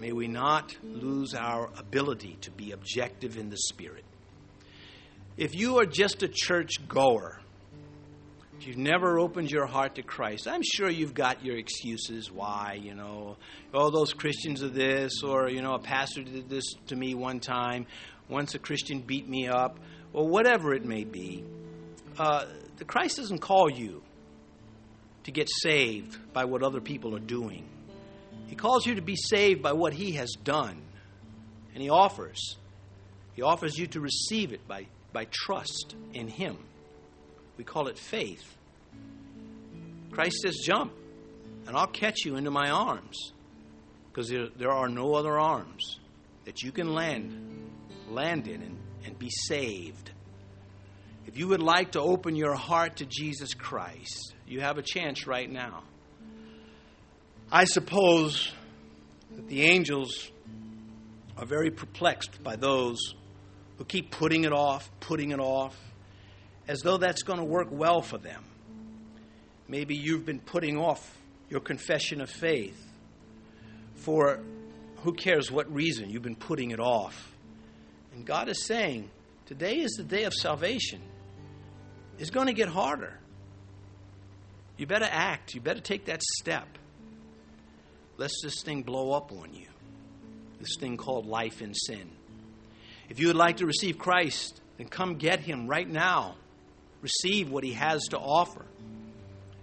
May 0.00 0.12
we 0.12 0.26
not 0.26 0.74
lose 0.82 1.34
our 1.34 1.70
ability 1.78 2.38
to 2.40 2.50
be 2.50 2.72
objective 2.72 3.36
in 3.36 3.50
the 3.50 3.56
Spirit. 3.56 4.04
If 5.36 5.54
you 5.54 5.78
are 5.78 5.86
just 5.86 6.22
a 6.22 6.28
church 6.28 6.72
goer, 6.88 7.41
you've 8.66 8.76
never 8.76 9.18
opened 9.18 9.50
your 9.50 9.66
heart 9.66 9.94
to 9.96 10.02
Christ, 10.02 10.46
I'm 10.48 10.62
sure 10.62 10.88
you've 10.88 11.14
got 11.14 11.44
your 11.44 11.56
excuses 11.56 12.30
why, 12.30 12.78
you 12.80 12.94
know, 12.94 13.36
oh, 13.72 13.90
those 13.90 14.12
Christians 14.12 14.62
are 14.62 14.68
this, 14.68 15.22
or, 15.22 15.48
you 15.48 15.62
know, 15.62 15.74
a 15.74 15.78
pastor 15.78 16.22
did 16.22 16.48
this 16.48 16.64
to 16.88 16.96
me 16.96 17.14
one 17.14 17.40
time, 17.40 17.86
once 18.28 18.54
a 18.54 18.58
Christian 18.58 19.00
beat 19.00 19.28
me 19.28 19.48
up, 19.48 19.78
or 20.12 20.28
whatever 20.28 20.74
it 20.74 20.84
may 20.84 21.04
be. 21.04 21.44
Uh, 22.18 22.46
the 22.76 22.84
Christ 22.84 23.16
doesn't 23.16 23.38
call 23.38 23.70
you 23.70 24.02
to 25.24 25.30
get 25.30 25.48
saved 25.62 26.18
by 26.32 26.44
what 26.44 26.62
other 26.62 26.80
people 26.80 27.14
are 27.14 27.20
doing. 27.20 27.64
He 28.48 28.56
calls 28.56 28.84
you 28.86 28.96
to 28.96 29.02
be 29.02 29.16
saved 29.16 29.62
by 29.62 29.72
what 29.72 29.92
He 29.92 30.12
has 30.12 30.32
done. 30.44 30.82
And 31.74 31.82
He 31.82 31.88
offers. 31.88 32.56
He 33.34 33.42
offers 33.42 33.78
you 33.78 33.86
to 33.88 34.00
receive 34.00 34.52
it 34.52 34.66
by, 34.68 34.86
by 35.12 35.26
trust 35.30 35.94
in 36.12 36.28
Him. 36.28 36.58
We 37.62 37.64
call 37.64 37.86
it 37.86 37.96
faith. 37.96 38.56
Christ 40.10 40.38
says, 40.42 40.56
Jump, 40.64 40.92
and 41.68 41.76
I'll 41.76 41.86
catch 41.86 42.24
you 42.24 42.34
into 42.34 42.50
my 42.50 42.70
arms. 42.70 43.30
Because 44.08 44.28
there, 44.28 44.48
there 44.56 44.72
are 44.72 44.88
no 44.88 45.14
other 45.14 45.38
arms 45.38 46.00
that 46.44 46.60
you 46.64 46.72
can 46.72 46.92
land, 46.92 47.70
land 48.08 48.48
in 48.48 48.62
and, 48.62 48.76
and 49.06 49.16
be 49.16 49.30
saved. 49.30 50.10
If 51.28 51.38
you 51.38 51.46
would 51.46 51.62
like 51.62 51.92
to 51.92 52.00
open 52.00 52.34
your 52.34 52.56
heart 52.56 52.96
to 52.96 53.06
Jesus 53.06 53.54
Christ, 53.54 54.34
you 54.48 54.60
have 54.60 54.76
a 54.76 54.82
chance 54.82 55.28
right 55.28 55.48
now. 55.48 55.84
I 57.52 57.66
suppose 57.66 58.50
that 59.36 59.46
the 59.46 59.62
angels 59.62 60.32
are 61.38 61.46
very 61.46 61.70
perplexed 61.70 62.42
by 62.42 62.56
those 62.56 62.98
who 63.78 63.84
keep 63.84 64.10
putting 64.10 64.42
it 64.42 64.52
off, 64.52 64.90
putting 64.98 65.30
it 65.30 65.38
off, 65.38 65.76
as 66.68 66.80
though 66.80 66.96
that's 66.96 67.22
going 67.22 67.38
to 67.38 67.44
work 67.44 67.68
well 67.70 68.02
for 68.02 68.18
them. 68.18 68.44
Maybe 69.68 69.94
you've 69.96 70.26
been 70.26 70.40
putting 70.40 70.78
off 70.78 71.18
your 71.48 71.60
confession 71.60 72.20
of 72.20 72.30
faith 72.30 72.78
for 73.96 74.40
who 75.02 75.12
cares 75.12 75.50
what 75.50 75.72
reason 75.72 76.10
you've 76.10 76.22
been 76.22 76.36
putting 76.36 76.70
it 76.70 76.80
off. 76.80 77.32
And 78.14 78.24
God 78.24 78.48
is 78.48 78.64
saying, 78.64 79.10
today 79.46 79.76
is 79.76 79.92
the 79.92 80.04
day 80.04 80.24
of 80.24 80.34
salvation. 80.34 81.00
It's 82.18 82.30
going 82.30 82.46
to 82.46 82.52
get 82.52 82.68
harder. 82.68 83.18
You 84.76 84.86
better 84.86 85.08
act. 85.10 85.54
You 85.54 85.60
better 85.60 85.80
take 85.80 86.06
that 86.06 86.22
step. 86.22 86.66
Lest 88.16 88.34
this 88.42 88.62
thing 88.62 88.82
blow 88.82 89.12
up 89.12 89.32
on 89.32 89.54
you. 89.54 89.66
This 90.60 90.76
thing 90.78 90.96
called 90.96 91.26
life 91.26 91.62
in 91.62 91.74
sin. 91.74 92.10
If 93.08 93.18
you 93.18 93.26
would 93.28 93.36
like 93.36 93.58
to 93.58 93.66
receive 93.66 93.98
Christ, 93.98 94.60
then 94.78 94.88
come 94.88 95.16
get 95.16 95.40
him 95.40 95.66
right 95.66 95.88
now. 95.88 96.36
Receive 97.02 97.50
what 97.50 97.64
he 97.64 97.72
has 97.72 98.02
to 98.10 98.18
offer. 98.18 98.64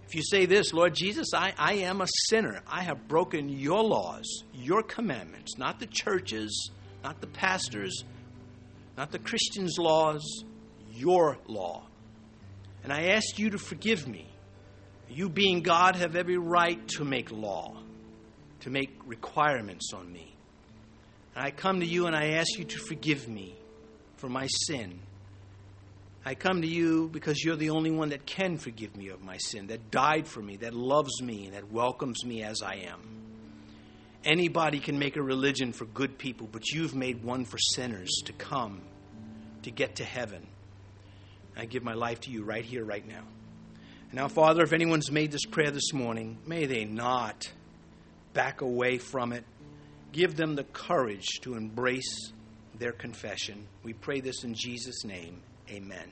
If 0.06 0.16
you 0.16 0.22
say 0.24 0.46
this, 0.46 0.74
Lord 0.74 0.94
Jesus, 0.96 1.28
I, 1.34 1.54
I 1.58 1.74
am 1.74 2.02
a 2.02 2.08
sinner. 2.28 2.62
I 2.68 2.82
have 2.82 3.08
broken 3.08 3.48
your 3.48 3.84
laws, 3.84 4.44
your 4.54 4.84
commandments, 4.84 5.58
not 5.58 5.80
the 5.80 5.86
churches, 5.86 6.72
not 7.04 7.22
the 7.22 7.28
pastors, 7.28 8.04
not 8.98 9.12
the 9.12 9.20
Christians' 9.20 9.78
laws, 9.78 10.44
your 10.92 11.38
law. 11.48 11.88
And 12.84 12.92
I 12.92 13.10
ask 13.10 13.38
you 13.38 13.52
to 13.52 13.58
forgive 13.58 14.08
me. 14.08 14.30
You, 15.10 15.30
being 15.30 15.62
God, 15.62 15.96
have 15.96 16.16
every 16.16 16.38
right 16.38 16.88
to 16.90 17.06
make 17.06 17.32
law, 17.32 17.78
to 18.62 18.70
make 18.70 18.92
requirements 19.06 19.92
on 19.94 20.12
me. 20.12 20.36
And 21.36 21.46
I 21.46 21.52
come 21.52 21.80
to 21.80 21.86
you 21.86 22.08
and 22.08 22.16
I 22.16 22.32
ask 22.32 22.58
you 22.58 22.66
to 22.66 22.80
forgive 22.80 23.28
me 23.28 23.56
for 24.18 24.28
my 24.28 24.48
sin. 24.48 25.00
I 26.26 26.36
come 26.36 26.61
to 26.61 26.67
you 26.67 27.09
because 27.09 27.43
you're 27.43 27.55
the 27.55 27.70
only 27.70 27.91
one 27.91 28.09
that 28.09 28.26
can 28.26 28.57
forgive 28.57 28.95
me 28.95 29.07
of 29.09 29.24
my 29.24 29.38
sin, 29.38 29.67
that 29.67 29.89
died 29.89 30.28
for 30.28 30.41
me, 30.41 30.57
that 30.57 30.74
loves 30.74 31.22
me, 31.22 31.45
and 31.45 31.53
that 31.53 31.72
welcomes 31.72 32.26
me 32.26 32.43
as 32.43 32.61
I 32.61 32.76
am. 32.88 32.99
Anybody 34.26 34.80
can 34.80 34.99
make 34.99 35.15
a 35.15 35.24
religion 35.24 35.72
for 35.72 35.86
good 35.86 36.17
people, 36.17 36.47
but 36.51 36.70
you've 36.72 36.93
made 36.93 37.24
one 37.24 37.45
for 37.45 37.57
sinners 37.57 38.11
to 38.26 38.34
come, 38.34 38.82
to 39.63 39.72
get 39.72 39.95
to 39.95 40.03
heaven. 40.03 40.45
I 41.55 41.65
give 41.65 41.84
my 41.84 41.93
life 41.93 42.22
to 42.22 42.32
you 42.32 42.43
right 42.43 42.65
here, 42.65 42.84
right 42.84 43.07
now. 43.07 43.24
Now, 44.11 44.28
Father, 44.28 44.63
if 44.63 44.74
anyone's 44.74 45.11
made 45.11 45.32
this 45.32 45.45
prayer 45.45 45.72
this 45.72 45.93
morning, 45.93 46.38
may 46.45 46.65
they 46.65 46.84
not 46.84 47.49
back 48.34 48.61
away 48.61 48.97
from 48.97 49.32
it. 49.34 49.45
Give 50.11 50.36
them 50.36 50.55
the 50.55 50.63
courage 50.63 51.39
to 51.41 51.55
embrace 51.55 52.34
their 52.78 52.91
confession. 52.91 53.67
We 53.84 53.93
pray 53.93 54.20
this 54.20 54.43
in 54.43 54.53
Jesus' 54.53 55.05
name. 55.05 55.41
Amen. 55.70 56.05